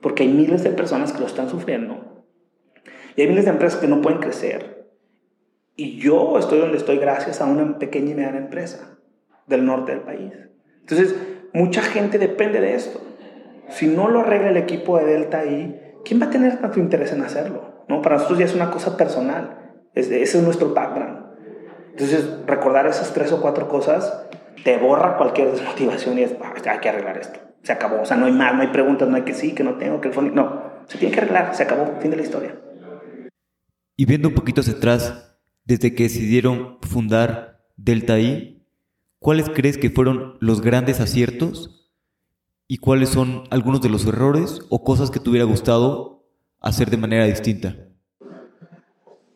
Porque 0.03 0.24
hay 0.24 0.28
miles 0.28 0.64
de 0.64 0.70
personas 0.70 1.12
que 1.12 1.20
lo 1.20 1.26
están 1.26 1.49
sufriendo. 1.49 2.24
Y 3.14 3.22
hay 3.22 3.28
miles 3.28 3.45
de 3.45 3.53
empresas 3.53 3.78
que 3.78 3.86
no 3.86 4.03
pueden 4.03 4.18
crecer 4.18 4.74
y 5.77 5.99
yo 5.99 6.39
estoy 6.39 6.61
donde 6.61 6.79
estoy 6.79 6.99
gracias 6.99 7.41
a 7.41 7.47
una 7.47 7.79
pequeña 7.79 8.12
y 8.12 8.14
mediana 8.14 8.39
empresa 8.39 8.99
del 9.47 9.64
norte 9.64 9.93
del 9.93 10.03
país. 10.03 10.33
Entonces, 10.81 11.16
mucha 11.53 11.83
gente 11.83 12.18
depende 12.18 12.61
de 12.61 12.75
esto. 12.75 13.01
Si 13.70 13.87
no 13.87 14.09
lo 14.09 14.20
arregla 14.20 14.51
el 14.51 14.57
equipo 14.57 14.99
de 14.99 15.07
Delta 15.07 15.41
ahí, 15.41 15.95
¿quién 16.05 16.20
va 16.20 16.27
a 16.27 16.31
tener 16.31 16.61
tanto 16.61 16.79
interés 16.79 17.12
en 17.12 17.22
hacerlo? 17.22 17.85
¿No? 17.89 18.03
Para 18.03 18.16
nosotros 18.16 18.39
ya 18.39 18.45
es 18.45 18.55
una 18.55 18.70
cosa 18.70 18.97
personal. 18.97 19.75
Ese 19.95 20.22
es 20.22 20.43
nuestro 20.43 20.75
background. 20.75 21.25
Entonces, 21.91 22.29
recordar 22.47 22.87
esas 22.87 23.12
tres 23.12 23.33
o 23.33 23.41
cuatro 23.41 23.68
cosas 23.68 24.27
te 24.64 24.77
borra 24.79 25.16
cualquier 25.16 25.51
desmotivación 25.53 26.18
y 26.18 26.22
es, 26.22 26.35
ah, 26.43 26.55
hay 26.68 26.79
que 26.79 26.89
arreglar 26.89 27.18
esto. 27.18 27.41
Se 27.62 27.72
acabó. 27.72 28.03
O 28.03 28.05
sea, 28.05 28.16
no 28.16 28.27
hay 28.27 28.33
más, 28.33 28.55
no 28.55 28.62
hay 28.62 28.68
preguntas, 28.68 29.09
no 29.09 29.16
hay 29.16 29.22
que 29.22 29.35
sí, 29.35 29.55
que 29.55 29.64
no 29.64 29.77
tengo, 29.77 30.01
que 30.01 30.09
el 30.09 30.14
fondo. 30.14 30.35
No, 30.35 30.62
se 30.87 30.99
tiene 30.99 31.14
que 31.14 31.20
arreglar, 31.20 31.55
se 31.55 31.62
acabó, 31.62 32.01
fin 32.01 32.11
de 32.11 32.16
la 32.16 32.22
historia. 32.22 32.57
Y 33.97 34.07
viendo 34.07 34.29
un 34.29 34.35
poquito 34.35 34.61
hacia 34.61 34.75
atrás, 34.75 35.34
desde 35.65 35.95
que 35.95 36.05
decidieron 36.05 36.79
fundar 36.83 37.62
Delta 37.77 38.19
I, 38.19 38.62
¿cuáles 39.19 39.51
crees 39.51 39.79
que 39.79 39.91
fueron 39.91 40.37
los 40.41 40.61
grandes 40.61 41.01
aciertos 41.01 41.91
y 42.69 42.79
cuáles 42.79 43.09
son 43.11 43.45
algunos 43.51 43.81
de 43.81 43.89
los 43.89 44.07
errores 44.07 44.61
o 44.71 44.85
cosas 44.85 45.11
que 45.11 45.21
te 45.21 45.31
hubiera 45.31 45.47
gustado 45.47 46.25
hacer 46.61 46.91
de 46.91 46.97
manera 46.97 47.25
distinta? 47.25 47.77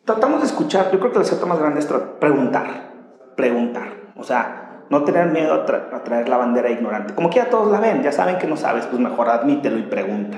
Tratamos 0.05 0.41
de 0.41 0.47
escuchar, 0.47 0.91
yo 0.91 0.99
creo 0.99 1.11
que 1.11 1.17
el 1.17 1.23
acierto 1.23 1.45
más 1.45 1.59
grande 1.59 1.79
es 1.79 1.87
preguntar, 2.19 2.93
preguntar, 3.35 4.13
o 4.15 4.23
sea, 4.23 4.85
no 4.89 5.03
tener 5.03 5.27
miedo 5.27 5.53
a, 5.53 6.03
traer 6.03 6.27
la 6.29 6.37
bandera 6.37 6.71
ignorante. 6.71 7.13
Como 7.13 7.29
que 7.29 7.37
ya 7.37 7.49
todos 7.49 7.71
la 7.71 7.79
ven, 7.79 8.01
ya 8.01 8.11
saben 8.11 8.39
que 8.39 8.47
no 8.47 8.57
sabes, 8.57 8.87
pues 8.87 8.99
mejor 8.99 9.29
admítelo 9.29 9.77
y 9.77 9.83
pregunta. 9.83 10.37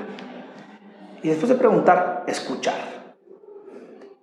Y 1.23 1.29
después 1.29 1.49
de 1.49 1.55
preguntar, 1.55 2.25
escuchar. 2.27 2.75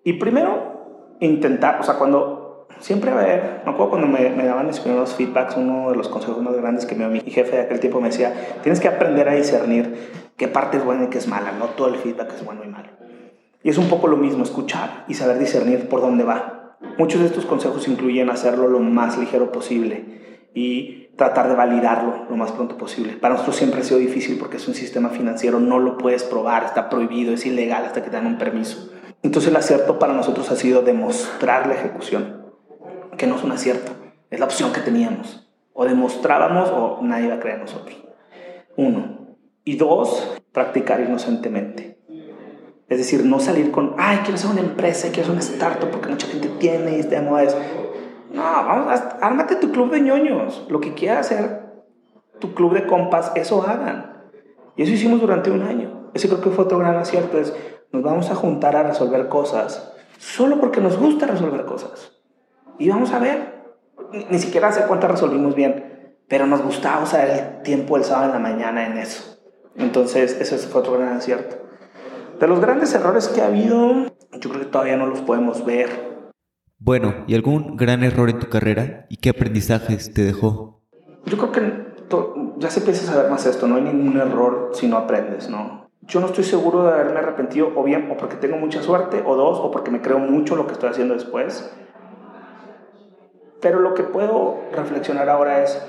Y 0.04 0.14
primero, 0.14 0.77
intentar, 1.20 1.80
o 1.80 1.82
sea, 1.82 1.94
cuando 1.94 2.66
siempre 2.80 3.10
a 3.10 3.14
ver, 3.14 3.62
me 3.64 3.72
acuerdo 3.72 3.90
cuando 3.90 4.06
me, 4.06 4.30
me, 4.30 4.44
daban 4.44 4.66
mis 4.66 4.80
primeros 4.80 5.14
feedbacks, 5.14 5.56
uno 5.56 5.90
de 5.90 5.96
los 5.96 6.08
consejos 6.08 6.42
más 6.42 6.54
grandes 6.54 6.86
que 6.86 6.94
me 6.94 7.08
dio 7.08 7.22
mi 7.22 7.30
jefe 7.30 7.56
de 7.56 7.62
aquel 7.62 7.80
tiempo 7.80 8.00
me 8.00 8.08
decía, 8.08 8.32
tienes 8.62 8.80
que 8.80 8.88
aprender 8.88 9.28
a 9.28 9.34
discernir 9.34 10.10
qué 10.36 10.48
parte 10.48 10.76
es 10.76 10.84
buena 10.84 11.04
y 11.04 11.06
qué 11.08 11.18
es 11.18 11.26
mala, 11.26 11.52
no 11.52 11.66
todo 11.66 11.88
el 11.88 11.96
feedback 11.96 12.32
es 12.34 12.44
bueno 12.44 12.62
y 12.64 12.68
malo. 12.68 12.88
Y 13.62 13.70
es 13.70 13.78
un 13.78 13.88
poco 13.88 14.06
lo 14.06 14.16
mismo, 14.16 14.44
escuchar 14.44 15.04
y 15.08 15.14
saber 15.14 15.38
discernir 15.38 15.88
por 15.88 16.00
dónde 16.00 16.24
va. 16.24 16.76
Muchos 16.96 17.20
de 17.20 17.26
estos 17.26 17.44
consejos 17.44 17.88
incluyen 17.88 18.30
hacerlo 18.30 18.68
lo 18.68 18.78
más 18.78 19.18
ligero 19.18 19.50
posible 19.50 20.48
y 20.54 21.08
tratar 21.16 21.48
de 21.48 21.56
validarlo 21.56 22.26
lo 22.30 22.36
más 22.36 22.52
pronto 22.52 22.78
posible. 22.78 23.14
Para 23.14 23.34
nosotros 23.34 23.56
siempre 23.56 23.80
ha 23.80 23.84
sido 23.84 23.98
difícil 23.98 24.38
porque 24.38 24.58
es 24.58 24.68
un 24.68 24.74
sistema 24.74 25.08
financiero, 25.08 25.58
no 25.58 25.80
lo 25.80 25.98
puedes 25.98 26.22
probar, 26.22 26.64
está 26.64 26.88
prohibido, 26.88 27.34
es 27.34 27.44
ilegal 27.44 27.84
hasta 27.84 28.02
que 28.02 28.10
te 28.10 28.16
dan 28.16 28.26
un 28.26 28.38
permiso. 28.38 28.92
Entonces 29.22 29.50
el 29.50 29.56
acierto 29.56 29.98
para 29.98 30.12
nosotros 30.12 30.50
ha 30.50 30.56
sido 30.56 30.82
demostrar 30.82 31.66
la 31.66 31.74
ejecución, 31.74 32.44
que 33.16 33.26
no 33.26 33.36
es 33.36 33.44
un 33.44 33.52
acierto, 33.52 33.92
es 34.30 34.38
la 34.38 34.46
opción 34.46 34.72
que 34.72 34.80
teníamos. 34.80 35.48
O 35.72 35.84
demostrábamos 35.84 36.70
o 36.70 37.00
nadie 37.02 37.28
va 37.28 37.34
a 37.34 37.40
creer 37.40 37.56
en 37.56 37.62
nosotros. 37.62 37.96
Uno. 38.76 39.36
Y 39.64 39.76
dos, 39.76 40.40
practicar 40.52 41.00
inocentemente. 41.00 41.98
Es 42.88 42.98
decir, 42.98 43.24
no 43.24 43.38
salir 43.38 43.70
con, 43.70 43.94
ay, 43.98 44.18
quiero 44.18 44.34
hacer 44.34 44.50
una 44.50 44.60
empresa, 44.60 45.08
quiero 45.08 45.22
hacer 45.22 45.32
una 45.32 45.40
startup 45.40 45.90
porque 45.90 46.08
mucha 46.08 46.26
gente 46.26 46.48
tiene 46.58 46.96
y 46.96 47.00
está 47.00 47.20
de 47.20 47.22
moda 47.22 47.42
eso. 47.42 47.58
No, 48.32 48.42
vamos, 48.42 49.00
ármate 49.20 49.56
tu 49.56 49.70
club 49.72 49.90
de 49.90 50.00
ñoños. 50.00 50.66
Lo 50.68 50.80
que 50.80 50.94
quieras 50.94 51.26
hacer 51.26 51.68
tu 52.38 52.54
club 52.54 52.74
de 52.74 52.86
compas, 52.86 53.32
eso 53.34 53.62
hagan. 53.62 54.24
Y 54.76 54.82
eso 54.82 54.92
hicimos 54.92 55.20
durante 55.20 55.50
un 55.50 55.62
año. 55.62 56.10
Ese 56.14 56.28
creo 56.28 56.40
que 56.40 56.50
fue 56.50 56.64
otro 56.64 56.78
gran 56.78 56.96
acierto. 56.96 57.38
Es, 57.38 57.52
nos 57.92 58.02
vamos 58.02 58.30
a 58.30 58.34
juntar 58.34 58.76
a 58.76 58.82
resolver 58.82 59.28
cosas 59.28 59.92
solo 60.18 60.60
porque 60.60 60.80
nos 60.80 60.98
gusta 60.98 61.26
resolver 61.26 61.64
cosas. 61.64 62.12
Y 62.78 62.88
vamos 62.88 63.12
a 63.12 63.18
ver. 63.18 63.58
Ni, 64.30 64.38
siquiera 64.38 64.72
sé 64.72 64.84
cuántas 64.86 65.10
resolvimos 65.10 65.54
bien, 65.54 66.14
pero 66.28 66.46
nos 66.46 66.62
gustaba 66.62 67.02
usar 67.02 67.28
el 67.28 67.62
tiempo 67.62 67.96
el 67.96 68.04
sábado 68.04 68.26
en 68.26 68.32
la 68.32 68.38
mañana 68.38 68.86
en 68.86 68.96
eso. 68.96 69.38
Entonces, 69.76 70.40
ese 70.40 70.56
fue 70.58 70.80
otro 70.80 70.94
gran 70.94 71.14
acierto. 71.14 71.56
De 72.40 72.46
los 72.46 72.60
grandes 72.60 72.94
errores 72.94 73.28
que 73.28 73.42
ha 73.42 73.46
habido, 73.46 74.06
yo 74.32 74.50
creo 74.50 74.60
que 74.60 74.66
todavía 74.66 74.96
no 74.96 75.06
los 75.06 75.20
podemos 75.20 75.64
ver. 75.64 75.90
Bueno, 76.78 77.24
¿y 77.26 77.34
algún 77.34 77.76
gran 77.76 78.02
error 78.04 78.30
en 78.30 78.38
tu 78.38 78.48
carrera 78.48 79.06
y 79.10 79.16
qué 79.16 79.30
aprendizajes 79.30 80.14
te 80.14 80.22
dejó? 80.22 80.82
Yo 81.26 81.36
creo 81.36 81.52
que 81.52 81.88
ya 82.58 82.70
se 82.70 82.80
empieza 82.80 83.10
a 83.10 83.14
saber 83.14 83.30
más 83.30 83.44
esto, 83.46 83.66
no 83.66 83.76
hay 83.76 83.82
ningún 83.82 84.16
error 84.16 84.70
si 84.72 84.86
no 84.86 84.96
aprendes, 84.96 85.50
¿no? 85.50 85.77
Yo 86.08 86.20
no 86.20 86.26
estoy 86.26 86.44
seguro 86.44 86.84
de 86.84 86.92
haberme 86.92 87.18
arrepentido, 87.18 87.70
o 87.76 87.82
bien, 87.84 88.10
o 88.10 88.16
porque 88.16 88.36
tengo 88.36 88.56
mucha 88.56 88.82
suerte, 88.82 89.22
o 89.26 89.36
dos, 89.36 89.58
o 89.58 89.70
porque 89.70 89.90
me 89.90 90.00
creo 90.00 90.18
mucho 90.18 90.56
lo 90.56 90.66
que 90.66 90.72
estoy 90.72 90.88
haciendo 90.88 91.12
después. 91.12 91.70
Pero 93.60 93.80
lo 93.80 93.92
que 93.92 94.04
puedo 94.04 94.58
reflexionar 94.72 95.28
ahora 95.28 95.62
es, 95.62 95.86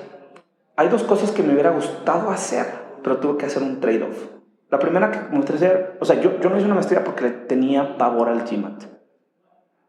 hay 0.75 0.89
dos 0.89 1.03
cosas 1.03 1.31
que 1.31 1.41
me 1.41 1.53
hubiera 1.53 1.69
gustado 1.71 2.31
hacer, 2.31 2.65
pero 3.01 3.19
tuve 3.19 3.37
que 3.37 3.45
hacer 3.45 3.63
un 3.63 3.79
trade-off. 3.79 4.25
La 4.69 4.77
primera 4.77 5.09
que 5.09 5.19
me 5.31 5.37
gustaría 5.37 5.67
hacer, 5.67 5.97
o 6.01 6.05
sea, 6.05 6.19
yo, 6.19 6.37
yo 6.41 6.49
no 6.49 6.57
hice 6.57 6.65
una 6.65 6.75
maestría 6.75 7.05
porque 7.05 7.23
le 7.23 7.31
tenía 7.31 7.97
pavor 7.97 8.27
al 8.27 8.43
GMAT. 8.43 8.83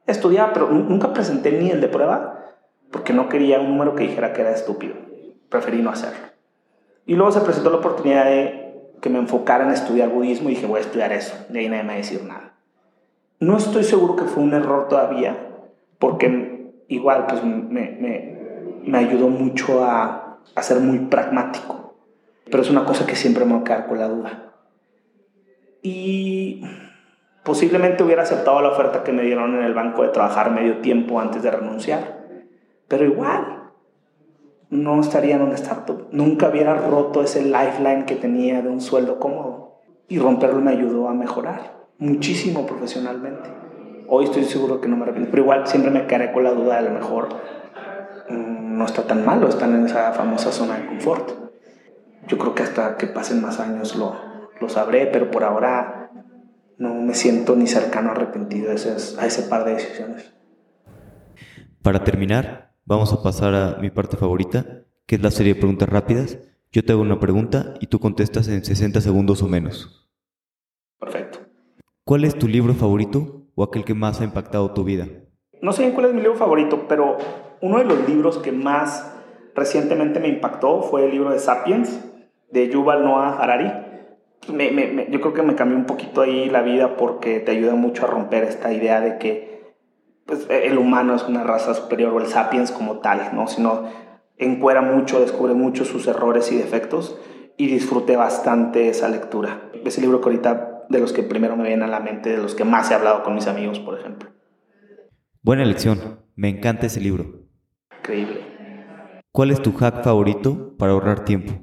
Estudiaba, 0.07 0.53
pero 0.53 0.71
nunca 0.71 1.13
presenté 1.13 1.51
ni 1.53 1.71
el 1.71 1.81
de 1.81 1.89
prueba 1.89 2.55
porque 2.93 3.13
no 3.13 3.29
quería 3.29 3.59
un 3.59 3.69
número 3.69 3.97
que 3.97 4.05
dijera 4.05 4.33
que 4.33 4.43
era 4.43 4.53
estúpido. 4.53 4.95
Preferí 5.49 5.83
no 5.83 5.91
hacerlo. 5.91 6.29
Y 7.05 7.17
luego 7.17 7.33
se 7.33 7.41
presentó 7.41 7.71
la 7.71 7.79
oportunidad 7.79 8.27
de 8.27 8.70
que 9.01 9.11
me 9.11 9.19
enfocara 9.19 9.65
en 9.65 9.71
estudiar 9.71 10.11
budismo 10.11 10.49
y 10.49 10.55
dije, 10.55 10.67
voy 10.67 10.79
a 10.79 10.83
estudiar 10.83 11.13
eso. 11.13 11.35
De 11.49 11.61
ahí 11.61 11.69
nadie 11.69 11.83
me 11.83 11.89
va 11.89 11.95
a 11.95 11.99
decir 11.99 12.23
nada. 12.25 12.55
No 13.39 13.57
estoy 13.57 13.85
seguro 13.85 14.17
que 14.17 14.25
fue 14.25 14.43
un 14.43 14.53
error 14.53 14.89
todavía, 14.89 15.37
porque 15.99 16.73
igual 16.89 17.27
pues 17.27 17.43
me, 17.43 17.91
me, 17.91 18.39
me 18.85 18.99
ayudó 18.99 19.29
mucho 19.29 19.85
a, 19.85 20.39
a 20.55 20.63
ser 20.63 20.81
muy 20.81 20.99
pragmático. 20.99 21.95
Pero 22.51 22.63
es 22.63 22.71
una 22.71 22.85
cosa 22.85 23.07
que 23.07 23.17
siempre 23.17 23.45
me 23.45 23.55
va 23.55 23.61
a 23.61 23.65
quedar 23.65 23.87
con 23.87 23.99
la 23.99 24.09
duda. 24.09 24.53
Y 25.83 26.63
posiblemente 27.45 28.03
hubiera 28.03 28.23
aceptado 28.23 28.61
la 28.61 28.71
oferta 28.71 29.03
que 29.03 29.13
me 29.13 29.23
dieron 29.23 29.55
en 29.55 29.65
el 29.65 29.73
banco 29.73 30.03
de 30.03 30.09
trabajar 30.09 30.51
medio 30.51 30.79
tiempo 30.79 31.21
antes 31.21 31.43
de 31.43 31.51
renunciar. 31.51 32.21
Pero 32.89 33.05
igual, 33.05 33.60
no 34.71 35.01
estaría 35.01 35.37
en 35.37 35.43
un 35.43 35.53
startup. 35.53 36.09
Nunca 36.13 36.49
hubiera 36.49 36.75
roto 36.75 37.23
ese 37.23 37.43
lifeline 37.43 38.07
que 38.07 38.15
tenía 38.15 38.63
de 38.63 38.69
un 38.69 38.81
sueldo 38.81 39.19
cómodo. 39.19 39.81
Y 40.09 40.19
romperlo 40.19 40.61
me 40.61 40.71
ayudó 40.71 41.09
a 41.09 41.15
mejorar 41.15 41.81
muchísimo 41.99 42.67
profesionalmente. 42.67 43.49
Hoy 44.09 44.25
estoy 44.25 44.45
seguro 44.45 44.81
que 44.81 44.89
no 44.89 44.97
me 44.97 45.03
arrepiento, 45.03 45.31
pero 45.31 45.43
igual 45.43 45.67
siempre 45.67 45.91
me 45.91 46.07
quedaré 46.07 46.33
con 46.33 46.43
la 46.43 46.53
duda 46.53 46.75
de 46.75 46.79
a 46.79 46.91
lo 46.91 46.99
mejor 46.99 47.29
mm, 48.29 48.79
no 48.79 48.85
está 48.85 49.03
tan 49.03 49.25
malo, 49.25 49.49
están 49.49 49.75
en 49.75 49.87
esa 49.87 50.13
famosa 50.13 50.51
zona 50.51 50.79
de 50.79 50.87
confort. 50.87 51.31
Yo 52.27 52.39
creo 52.39 52.55
que 52.55 52.63
hasta 52.63 52.97
que 52.97 53.07
pasen 53.07 53.43
más 53.43 53.61
años 53.61 53.95
lo, 53.97 54.17
lo 54.61 54.69
sabré, 54.69 55.07
pero 55.07 55.31
por 55.31 55.45
ahora 55.45 56.11
no 56.79 56.95
me 56.95 57.15
siento 57.15 57.55
ni 57.55 57.67
cercano 57.67 58.13
arrepentido 58.13 58.71
a, 58.71 58.75
a 58.75 59.27
ese 59.27 59.43
par 59.43 59.65
de 59.65 59.75
decisiones. 59.75 60.33
Para 61.83 62.03
terminar, 62.03 62.70
vamos 62.91 63.13
a 63.13 63.23
pasar 63.23 63.55
a 63.55 63.79
mi 63.81 63.89
parte 63.89 64.17
favorita, 64.17 64.83
que 65.07 65.15
es 65.15 65.23
la 65.23 65.31
serie 65.31 65.55
de 65.55 65.61
preguntas 65.61 65.89
rápidas. 65.89 66.39
Yo 66.73 66.85
te 66.85 66.91
hago 66.91 67.03
una 67.03 67.21
pregunta 67.21 67.75
y 67.81 67.87
tú 67.87 68.01
contestas 68.01 68.49
en 68.49 68.65
60 68.65 69.01
segundos 69.01 69.43
o 69.43 69.49
menos. 69.49 70.11
Perfecto. 70.99 71.39
¿Cuál 72.05 72.25
es 72.25 72.37
tu 72.37 72.49
libro 72.49 72.75
favorito 72.75 73.47
o 73.55 73.63
aquel 73.63 73.85
que 73.85 73.95
más 73.95 74.21
ha 74.21 74.25
impactado 74.25 74.73
tu 74.73 74.83
vida? 74.83 75.07
No 75.63 75.73
sé 75.73 75.93
cuál 75.93 76.07
es 76.07 76.15
mi 76.15 76.21
libro 76.21 76.37
favorito, 76.37 76.87
pero 76.89 77.17
uno 77.61 77.79
de 77.79 77.85
los 77.85 78.09
libros 78.09 78.39
que 78.39 78.51
más 78.51 79.15
recientemente 79.55 80.19
me 80.19 80.27
impactó 80.27 80.83
fue 80.83 81.05
el 81.05 81.13
libro 81.13 81.31
de 81.31 81.39
Sapiens 81.39 82.05
de 82.51 82.71
Yuval 82.71 83.05
Noah 83.05 83.41
Harari. 83.41 83.71
yo 84.49 85.21
creo 85.21 85.33
que 85.33 85.43
me 85.43 85.55
cambió 85.55 85.79
un 85.79 85.87
poquito 85.87 86.23
ahí 86.23 86.51
la 86.51 86.63
vida 86.63 86.97
porque 86.97 87.39
te 87.39 87.53
ayuda 87.53 87.77
mucho 87.77 88.05
a 88.05 88.11
romper 88.11 88.43
esta 88.43 88.73
idea 88.73 89.01
de 89.01 89.19
que 89.19 89.50
pues, 90.31 90.47
el 90.49 90.79
humano 90.79 91.17
es 91.17 91.25
una 91.25 91.43
raza 91.43 91.75
superior 91.75 92.13
o 92.13 92.21
el 92.21 92.29
sapiens 92.29 92.71
como 92.71 93.01
tal, 93.01 93.35
¿no? 93.35 93.49
Sino 93.49 93.89
encuera 94.39 94.81
mucho, 94.81 95.19
descubre 95.19 95.55
mucho 95.55 95.85
sus 95.85 96.07
errores 96.07 96.53
y 96.53 96.57
defectos 96.57 97.19
y 97.57 97.67
disfruté 97.67 98.15
bastante 98.15 98.89
esa 98.89 99.09
lectura. 99.09 99.73
Ese 99.85 100.01
libro 100.01 100.21
que 100.21 100.29
ahorita 100.29 100.85
de 100.89 101.01
los 101.01 101.13
que 101.13 101.25
primero 101.25 101.57
me 101.57 101.67
viene 101.67 101.85
a 101.85 101.89
la 101.89 101.99
mente, 101.99 102.31
de 102.31 102.37
los 102.37 102.55
que 102.55 102.63
más 102.63 102.93
he 102.93 102.95
hablado 102.95 103.25
con 103.25 103.35
mis 103.35 103.49
amigos, 103.49 103.81
por 103.81 103.99
ejemplo. 103.99 104.31
Buena 105.43 105.65
elección, 105.65 106.21
me 106.37 106.49
encanta 106.49 106.87
ese 106.87 107.01
libro. 107.01 107.49
Increíble. 107.99 108.41
¿Cuál 109.33 109.51
es 109.51 109.61
tu 109.61 109.73
hack 109.73 110.05
favorito 110.05 110.77
para 110.79 110.93
ahorrar 110.93 111.25
tiempo? 111.25 111.55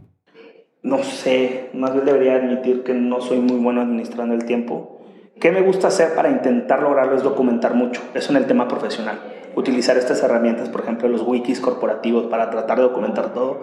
No 0.83 1.03
sé, 1.03 1.69
más 1.73 1.93
bien 1.93 2.05
debería 2.05 2.35
admitir 2.35 2.83
que 2.83 2.93
no 2.93 3.21
soy 3.21 3.39
muy 3.39 3.57
bueno 3.57 3.79
administrando 3.79 4.35
el 4.35 4.43
tiempo 4.43 4.96
¿Qué 5.39 5.51
me 5.51 5.61
gusta 5.61 5.89
hacer 5.89 6.15
para 6.15 6.29
intentar 6.29 6.81
lograrlo? 6.81 7.15
Es 7.15 7.21
documentar 7.21 7.75
mucho, 7.75 8.01
eso 8.15 8.31
en 8.31 8.37
el 8.37 8.47
tema 8.47 8.67
profesional. 8.67 9.19
Utilizar 9.55 9.95
estas 9.97 10.21
herramientas, 10.23 10.69
por 10.69 10.81
ejemplo, 10.81 11.07
los 11.07 11.21
wikis 11.21 11.59
corporativos 11.59 12.25
para 12.25 12.49
tratar 12.49 12.77
de 12.77 12.83
documentar 12.83 13.33
todo, 13.33 13.61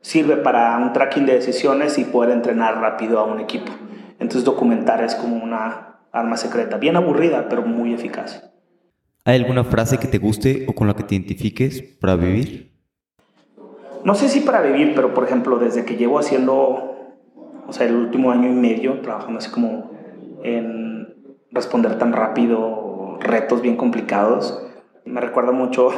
sirve 0.00 0.36
para 0.36 0.78
un 0.78 0.92
tracking 0.92 1.26
de 1.26 1.34
decisiones 1.34 1.98
y 1.98 2.04
poder 2.04 2.30
entrenar 2.30 2.80
rápido 2.80 3.18
a 3.18 3.24
un 3.24 3.38
equipo. 3.38 3.70
Entonces 4.18 4.44
documentar 4.44 5.04
es 5.04 5.14
como 5.14 5.36
una 5.36 5.98
arma 6.10 6.36
secreta, 6.38 6.78
bien 6.78 6.96
aburrida, 6.96 7.48
pero 7.50 7.62
muy 7.62 7.92
eficaz. 7.92 8.50
¿Hay 9.24 9.38
alguna 9.38 9.64
frase 9.64 9.98
que 9.98 10.08
te 10.08 10.18
guste 10.18 10.64
o 10.68 10.74
con 10.74 10.86
la 10.86 10.94
que 10.94 11.02
te 11.02 11.14
identifiques 11.14 11.82
para 12.00 12.16
vivir? 12.16 12.72
No 14.04 14.14
sé 14.14 14.30
si 14.30 14.40
para 14.40 14.62
vivir, 14.62 14.94
pero 14.94 15.12
por 15.12 15.24
ejemplo, 15.24 15.58
desde 15.58 15.84
que 15.84 15.96
llevo 15.96 16.18
haciendo, 16.18 16.54
o 17.66 17.72
sea, 17.72 17.86
el 17.86 17.94
último 17.94 18.30
año 18.30 18.48
y 18.48 18.54
medio, 18.54 19.00
trabajando 19.00 19.38
así 19.38 19.50
como 19.50 19.90
en 20.42 20.89
responder 21.52 21.98
tan 21.98 22.12
rápido 22.12 23.18
retos 23.20 23.62
bien 23.62 23.76
complicados. 23.76 24.66
Me 25.04 25.20
recuerda 25.20 25.52
mucho 25.52 25.90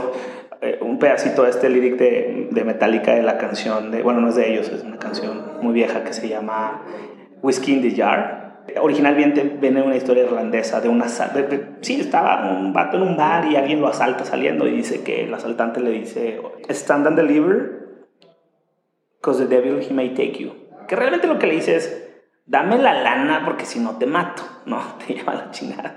eh, 0.61 0.78
un 0.80 0.98
pedacito 0.98 1.42
de 1.42 1.50
este 1.50 1.68
lyric 1.68 1.96
de, 1.96 2.48
de 2.50 2.64
Metallica 2.64 3.14
de 3.14 3.22
la 3.22 3.38
canción, 3.38 3.90
de, 3.90 4.03
bueno, 4.03 4.20
no 4.20 4.28
es 4.28 4.36
de 4.36 4.53
ellos, 4.53 4.68
es 4.68 4.82
una 4.82 4.98
canción 4.98 5.59
muy 5.61 5.72
vieja 5.72 6.05
que 6.05 6.12
se 6.12 6.28
llama 6.28 6.82
Whiskey 7.42 7.74
in 7.74 7.82
the 7.82 7.96
Jar. 7.96 8.62
Originalmente 8.80 9.42
viene 9.42 9.82
una 9.82 9.96
historia 9.96 10.22
irlandesa 10.22 10.80
de 10.80 10.88
una... 10.88 11.07
De, 11.07 11.68
sí, 11.80 12.00
estaba 12.00 12.57
un 12.57 12.72
vato 12.72 12.96
en 12.96 13.03
un 13.03 13.16
bar 13.16 13.46
y 13.46 13.57
alguien 13.57 13.80
lo 13.80 13.88
asalta 13.88 14.24
saliendo 14.24 14.68
y 14.68 14.70
dice 14.70 15.03
que 15.03 15.24
el 15.24 15.34
asaltante 15.34 15.80
le 15.80 15.90
dice, 15.90 16.40
stand 16.68 17.09
and 17.09 17.16
deliver, 17.16 18.07
because 19.16 19.44
the 19.44 19.53
devil 19.53 19.80
he 19.80 19.92
may 19.92 20.11
take 20.11 20.38
you. 20.38 20.53
Que 20.86 20.94
realmente 20.94 21.26
lo 21.26 21.40
que 21.40 21.48
le 21.48 21.55
dice 21.55 21.74
es, 21.74 22.01
dame 22.47 22.78
la 22.78 22.95
lana 23.03 23.43
porque 23.45 23.64
si 23.64 23.78
no 23.80 23.97
te 23.99 24.07
mato, 24.07 24.43
no, 24.66 24.80
te 24.99 25.14
lleva 25.14 25.34
la 25.34 25.51
chingada. 25.51 25.97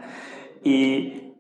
Y 0.63 1.33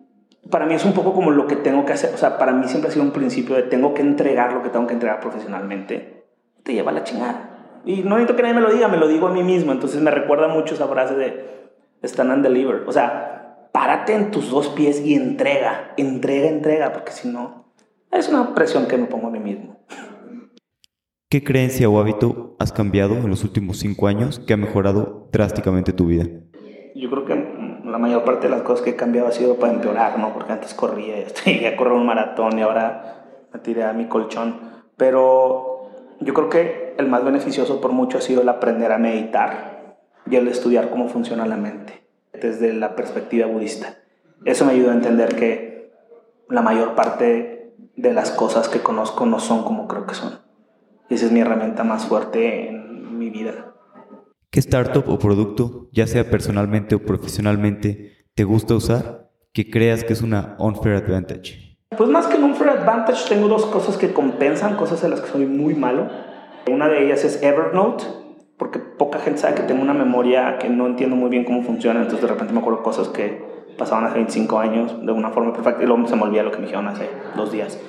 para 0.49 0.65
mí 0.65 0.75
es 0.75 0.85
un 0.85 0.93
poco 0.93 1.13
como 1.13 1.31
lo 1.31 1.47
que 1.47 1.55
tengo 1.55 1.85
que 1.85 1.93
hacer, 1.93 2.13
o 2.13 2.17
sea, 2.17 2.37
para 2.37 2.51
mí 2.51 2.67
siempre 2.67 2.89
ha 2.89 2.93
sido 2.93 3.05
un 3.05 3.11
principio 3.11 3.55
de 3.55 3.63
tengo 3.63 3.93
que 3.93 4.01
entregar 4.01 4.53
lo 4.53 4.61
que 4.61 4.69
tengo 4.69 4.87
que 4.87 4.93
entregar 4.93 5.19
profesionalmente, 5.19 6.25
te 6.63 6.73
lleva 6.73 6.91
la 6.91 7.03
chingada. 7.03 7.81
Y 7.85 8.01
no 8.01 8.15
necesito 8.15 8.35
que 8.35 8.41
nadie 8.43 8.55
me 8.55 8.61
lo 8.61 8.71
diga, 8.71 8.87
me 8.87 8.97
lo 8.97 9.07
digo 9.07 9.27
a 9.27 9.31
mí 9.31 9.43
mismo, 9.43 9.71
entonces 9.71 10.01
me 10.01 10.11
recuerda 10.11 10.47
mucho 10.47 10.75
esa 10.75 10.87
frase 10.87 11.15
de 11.15 11.55
stand 12.03 12.31
and 12.31 12.43
deliver, 12.43 12.83
o 12.87 12.91
sea, 12.91 13.69
párate 13.71 14.13
en 14.13 14.31
tus 14.31 14.49
dos 14.49 14.69
pies 14.69 15.01
y 15.01 15.15
entrega, 15.15 15.93
entrega, 15.97 16.47
entrega, 16.47 16.93
porque 16.93 17.11
si 17.11 17.27
no, 17.27 17.73
es 18.11 18.29
una 18.29 18.53
presión 18.53 18.87
que 18.87 18.97
me 18.97 19.05
pongo 19.05 19.27
a 19.27 19.31
mí 19.31 19.39
mismo. 19.39 19.77
¿Qué 21.29 21.43
creencia 21.43 21.89
o 21.89 21.99
hábito 21.99 22.54
has 22.65 22.73
cambiado 22.73 23.13
en 23.13 23.29
los 23.29 23.43
últimos 23.43 23.77
cinco 23.77 24.07
años 24.07 24.39
que 24.39 24.53
ha 24.53 24.57
mejorado 24.57 25.29
drásticamente 25.31 25.93
tu 25.93 26.07
vida? 26.07 26.25
Yo 26.95 27.09
creo 27.11 27.25
que 27.25 27.35
la 27.85 27.99
mayor 27.99 28.23
parte 28.23 28.47
de 28.47 28.55
las 28.55 28.63
cosas 28.63 28.83
que 28.83 28.91
he 28.91 28.95
cambiado 28.95 29.27
ha 29.27 29.31
sido 29.31 29.57
para 29.57 29.73
empeorar, 29.73 30.17
¿no? 30.17 30.33
Porque 30.33 30.51
antes 30.51 30.73
corría, 30.73 31.15
llegué 31.45 31.67
a 31.67 31.77
correr 31.77 31.93
un 31.93 32.07
maratón 32.07 32.57
y 32.57 32.63
ahora 32.63 33.47
me 33.53 33.59
tiré 33.59 33.83
a 33.83 33.93
mi 33.93 34.07
colchón. 34.07 34.59
Pero 34.97 35.91
yo 36.19 36.33
creo 36.33 36.49
que 36.49 36.95
el 36.97 37.07
más 37.07 37.23
beneficioso 37.23 37.81
por 37.81 37.91
mucho 37.91 38.17
ha 38.17 38.21
sido 38.21 38.41
el 38.41 38.49
aprender 38.49 38.91
a 38.91 38.97
meditar 38.97 39.97
y 40.27 40.35
el 40.35 40.47
estudiar 40.47 40.89
cómo 40.89 41.07
funciona 41.07 41.45
la 41.45 41.57
mente 41.57 42.07
desde 42.33 42.73
la 42.73 42.95
perspectiva 42.95 43.45
budista. 43.45 43.99
Eso 44.43 44.65
me 44.65 44.71
ayudó 44.71 44.89
a 44.89 44.95
entender 44.95 45.35
que 45.35 45.91
la 46.49 46.63
mayor 46.63 46.95
parte 46.95 47.75
de 47.95 48.13
las 48.13 48.31
cosas 48.31 48.69
que 48.69 48.79
conozco 48.79 49.27
no 49.27 49.39
son 49.39 49.63
como 49.63 49.87
creo 49.87 50.07
que 50.07 50.15
son. 50.15 50.44
Esa 51.09 51.27
es 51.27 51.31
mi 51.31 51.39
herramienta 51.39 51.83
más 51.83 52.07
fuerte 52.07 52.69
en 52.69 53.17
mi 53.17 53.29
vida. 53.29 53.73
¿Qué 54.49 54.59
startup 54.59 55.07
o 55.07 55.19
producto, 55.19 55.89
ya 55.91 56.07
sea 56.07 56.29
personalmente 56.29 56.95
o 56.95 56.99
profesionalmente, 56.99 58.25
te 58.33 58.43
gusta 58.43 58.73
usar 58.73 59.29
que 59.53 59.69
creas 59.69 60.03
que 60.03 60.13
es 60.13 60.21
una 60.21 60.55
unfair 60.59 60.95
advantage? 60.95 61.77
Pues 61.95 62.09
más 62.09 62.27
que 62.27 62.37
un 62.37 62.45
unfair 62.45 62.71
advantage, 62.71 63.29
tengo 63.29 63.47
dos 63.47 63.65
cosas 63.67 63.97
que 63.97 64.13
compensan, 64.13 64.75
cosas 64.77 65.03
en 65.03 65.11
las 65.11 65.21
que 65.21 65.29
soy 65.29 65.45
muy 65.45 65.75
malo. 65.75 66.09
Una 66.71 66.87
de 66.87 67.05
ellas 67.05 67.23
es 67.23 67.41
Evernote, 67.43 68.03
porque 68.57 68.79
poca 68.79 69.19
gente 69.19 69.39
sabe 69.39 69.55
que 69.55 69.63
tengo 69.63 69.81
una 69.81 69.93
memoria 69.93 70.57
que 70.57 70.69
no 70.69 70.87
entiendo 70.87 71.15
muy 71.15 71.29
bien 71.29 71.45
cómo 71.45 71.61
funciona, 71.61 71.99
entonces 71.99 72.21
de 72.21 72.27
repente 72.27 72.53
me 72.53 72.59
acuerdo 72.59 72.81
cosas 72.81 73.09
que 73.09 73.43
pasaban 73.77 74.05
hace 74.05 74.15
25 74.15 74.59
años 74.59 75.05
de 75.05 75.11
una 75.11 75.29
forma 75.29 75.53
perfecta 75.53 75.83
y 75.83 75.85
luego 75.85 76.07
se 76.07 76.15
me 76.15 76.23
olvida 76.23 76.43
lo 76.43 76.51
que 76.51 76.57
me 76.57 76.63
dijeron 76.63 76.87
hace 76.87 77.09
dos 77.35 77.51
días. 77.51 77.79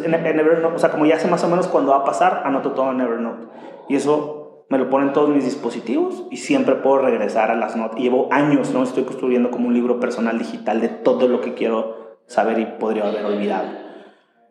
Entonces 0.00 0.24
en, 0.24 0.40
Evernote, 0.40 0.76
o 0.76 0.78
sea, 0.78 0.90
como 0.90 1.06
ya 1.06 1.18
sé 1.18 1.28
más 1.28 1.44
o 1.44 1.48
menos 1.48 1.68
cuándo 1.68 1.92
va 1.92 1.98
a 1.98 2.04
pasar, 2.04 2.42
anoto 2.44 2.72
todo 2.72 2.90
en 2.92 3.00
Evernote. 3.00 3.46
Y 3.88 3.96
eso 3.96 4.64
me 4.70 4.78
lo 4.78 4.88
ponen 4.88 5.12
todos 5.12 5.28
mis 5.28 5.44
dispositivos 5.44 6.24
y 6.30 6.38
siempre 6.38 6.76
puedo 6.76 6.98
regresar 6.98 7.50
a 7.50 7.54
las 7.54 7.76
notas. 7.76 8.00
Llevo 8.00 8.28
años, 8.32 8.72
¿no? 8.72 8.82
Estoy 8.82 9.04
construyendo 9.04 9.50
como 9.50 9.68
un 9.68 9.74
libro 9.74 10.00
personal 10.00 10.38
digital 10.38 10.80
de 10.80 10.88
todo 10.88 11.28
lo 11.28 11.40
que 11.42 11.54
quiero 11.54 12.18
saber 12.26 12.58
y 12.58 12.66
podría 12.66 13.06
haber 13.06 13.24
olvidado. 13.24 13.68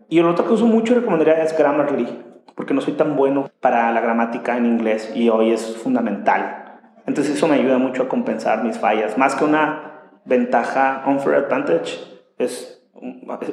Y 0.09 0.19
el 0.19 0.27
otro 0.27 0.45
que 0.45 0.53
uso 0.53 0.67
mucho 0.67 0.93
y 0.93 0.97
recomendaría 0.97 1.41
es 1.41 1.57
Grammarly 1.57 2.31
porque 2.55 2.73
no 2.73 2.81
soy 2.81 2.93
tan 2.93 3.15
bueno 3.15 3.49
para 3.61 3.91
la 3.91 4.01
gramática 4.01 4.57
en 4.57 4.65
inglés 4.67 5.11
y 5.15 5.29
hoy 5.29 5.51
es 5.51 5.77
fundamental. 5.77 6.79
Entonces 7.07 7.35
eso 7.35 7.47
me 7.47 7.55
ayuda 7.55 7.79
mucho 7.79 8.03
a 8.03 8.07
compensar 8.09 8.63
mis 8.63 8.77
fallas. 8.77 9.17
Más 9.17 9.35
que 9.35 9.45
una 9.45 10.11
ventaja, 10.25 11.03
unfair 11.07 11.37
advantage, 11.37 11.97
es 12.37 12.80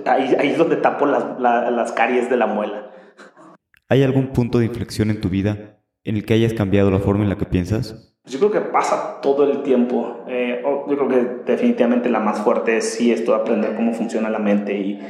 ahí, 0.06 0.36
ahí 0.38 0.48
es 0.50 0.58
donde 0.58 0.76
tapo 0.76 1.06
las, 1.06 1.40
las 1.40 1.92
caries 1.92 2.28
de 2.30 2.36
la 2.36 2.46
muela. 2.46 2.90
¿Hay 3.88 4.02
algún 4.02 4.28
punto 4.28 4.58
de 4.58 4.66
inflexión 4.66 5.10
en 5.10 5.20
tu 5.20 5.28
vida 5.28 5.78
en 6.04 6.16
el 6.16 6.24
que 6.24 6.34
hayas 6.34 6.52
cambiado 6.52 6.90
la 6.90 6.98
forma 6.98 7.24
en 7.24 7.30
la 7.30 7.38
que 7.38 7.46
piensas? 7.46 8.14
Pues 8.22 8.38
yo 8.38 8.38
creo 8.40 8.62
que 8.62 8.70
pasa 8.70 9.20
todo 9.22 9.50
el 9.50 9.62
tiempo. 9.62 10.24
Eh, 10.28 10.62
yo 10.62 10.96
creo 10.96 11.08
que 11.08 11.50
definitivamente 11.50 12.10
la 12.10 12.20
más 12.20 12.40
fuerte 12.40 12.76
es 12.76 12.92
sí 12.92 13.10
esto 13.10 13.32
de 13.32 13.38
aprender 13.38 13.74
cómo 13.74 13.94
funciona 13.94 14.28
la 14.28 14.38
mente 14.38 14.74
y 14.74 15.00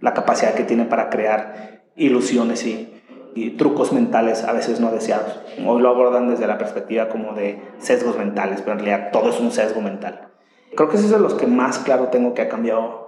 la 0.00 0.14
capacidad 0.14 0.54
que 0.54 0.62
tiene 0.62 0.84
para 0.84 1.10
crear 1.10 1.82
ilusiones 1.96 2.64
y 2.64 3.50
trucos 3.56 3.92
mentales 3.92 4.44
a 4.44 4.52
veces 4.52 4.80
no 4.80 4.92
deseados. 4.92 5.40
Hoy 5.66 5.82
lo 5.82 5.88
abordan 5.88 6.28
desde 6.28 6.46
la 6.46 6.58
perspectiva 6.58 7.08
como 7.08 7.34
de 7.34 7.60
sesgos 7.78 8.16
mentales, 8.16 8.60
pero 8.62 8.78
en 8.78 8.84
realidad 8.84 9.10
todo 9.12 9.30
es 9.30 9.40
un 9.40 9.50
sesgo 9.50 9.80
mental. 9.80 10.28
Creo 10.76 10.88
que 10.88 10.96
ese 10.96 11.06
es 11.06 11.12
de 11.12 11.18
los 11.18 11.34
que 11.34 11.46
más 11.46 11.78
claro 11.80 12.08
tengo 12.08 12.34
que 12.34 12.42
ha 12.42 12.48
cambiado 12.48 13.07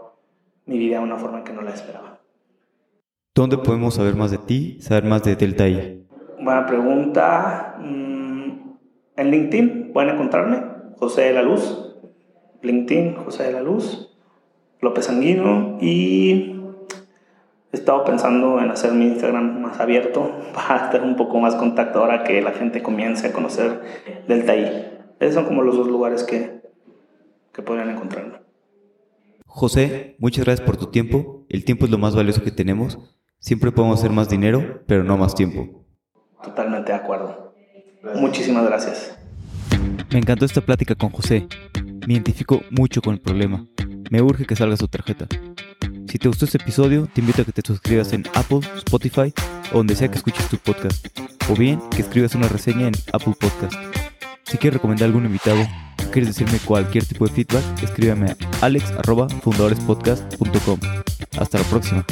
mi 0.70 0.78
vida 0.78 0.98
de 0.98 1.02
una 1.02 1.16
forma 1.16 1.38
en 1.38 1.44
que 1.44 1.52
no 1.52 1.62
la 1.62 1.70
esperaba. 1.70 2.20
¿Dónde 3.34 3.58
podemos 3.58 3.94
saber 3.94 4.14
más 4.14 4.30
de 4.30 4.38
ti, 4.38 4.78
saber 4.80 5.04
más 5.04 5.24
de 5.24 5.34
Delta 5.34 5.68
I? 5.68 6.06
Buena 6.40 6.64
pregunta. 6.64 7.76
Mm, 7.80 8.76
en 9.16 9.30
LinkedIn 9.30 9.92
pueden 9.92 10.14
encontrarme, 10.14 10.62
José 10.96 11.22
de 11.22 11.32
la 11.32 11.42
Luz. 11.42 11.96
LinkedIn, 12.62 13.16
José 13.16 13.44
de 13.44 13.52
la 13.52 13.62
Luz, 13.62 14.16
López 14.80 15.06
Sanguino 15.06 15.78
y 15.80 16.56
He 17.72 17.76
estado 17.76 18.04
pensando 18.04 18.60
en 18.60 18.70
hacer 18.70 18.92
mi 18.92 19.06
Instagram 19.06 19.60
más 19.60 19.78
abierto 19.78 20.30
para 20.54 20.86
estar 20.86 21.02
un 21.02 21.16
poco 21.16 21.38
más 21.38 21.56
contacto 21.56 22.00
ahora 22.00 22.24
que 22.24 22.42
la 22.42 22.52
gente 22.52 22.82
comience 22.82 23.26
a 23.26 23.32
conocer 23.32 23.80
Delta 24.28 24.56
I. 24.56 24.86
Esos 25.18 25.34
son 25.34 25.44
como 25.46 25.62
los 25.62 25.76
dos 25.76 25.88
lugares 25.88 26.24
que, 26.24 26.62
que 27.52 27.62
podrían 27.62 27.90
encontrarme. 27.90 28.49
José, 29.52 30.16
muchas 30.20 30.44
gracias 30.44 30.64
por 30.64 30.76
tu 30.76 30.86
tiempo. 30.86 31.44
El 31.48 31.64
tiempo 31.64 31.84
es 31.84 31.90
lo 31.90 31.98
más 31.98 32.14
valioso 32.14 32.42
que 32.42 32.52
tenemos. 32.52 32.98
Siempre 33.40 33.72
podemos 33.72 33.98
hacer 33.98 34.12
más 34.12 34.28
dinero, 34.28 34.82
pero 34.86 35.02
no 35.02 35.18
más 35.18 35.34
tiempo. 35.34 35.84
Totalmente 36.42 36.92
de 36.92 36.98
acuerdo. 36.98 37.52
Muchísimas 38.14 38.64
gracias. 38.64 39.18
Me 40.12 40.20
encantó 40.20 40.44
esta 40.44 40.60
plática 40.60 40.94
con 40.94 41.10
José. 41.10 41.48
Me 42.06 42.14
identifico 42.14 42.62
mucho 42.70 43.02
con 43.02 43.14
el 43.14 43.20
problema. 43.20 43.66
Me 44.10 44.22
urge 44.22 44.46
que 44.46 44.54
salga 44.54 44.76
su 44.76 44.86
tarjeta. 44.86 45.26
Si 46.06 46.18
te 46.18 46.28
gustó 46.28 46.44
este 46.44 46.58
episodio, 46.58 47.08
te 47.12 47.20
invito 47.20 47.42
a 47.42 47.44
que 47.44 47.52
te 47.52 47.62
suscribas 47.66 48.12
en 48.12 48.24
Apple, 48.34 48.60
Spotify 48.76 49.34
o 49.72 49.78
donde 49.78 49.96
sea 49.96 50.08
que 50.08 50.16
escuches 50.16 50.48
tu 50.48 50.58
podcast, 50.58 51.06
o 51.50 51.54
bien 51.54 51.80
que 51.90 52.02
escribas 52.02 52.36
una 52.36 52.48
reseña 52.48 52.86
en 52.86 52.94
Apple 53.12 53.34
Podcast. 53.38 53.74
Si 54.44 54.58
quieres 54.58 54.78
recomendar 54.78 55.06
algún 55.06 55.26
invitado 55.26 55.60
quieres 56.10 56.36
decirme 56.36 56.58
cualquier 56.64 57.04
tipo 57.04 57.26
de 57.26 57.32
feedback, 57.32 57.82
escríbeme 57.82 58.30
a 58.30 58.36
alex.fundadorespodcast.com. 58.62 60.78
Hasta 61.38 61.58
la 61.58 61.64
próxima. 61.64 62.06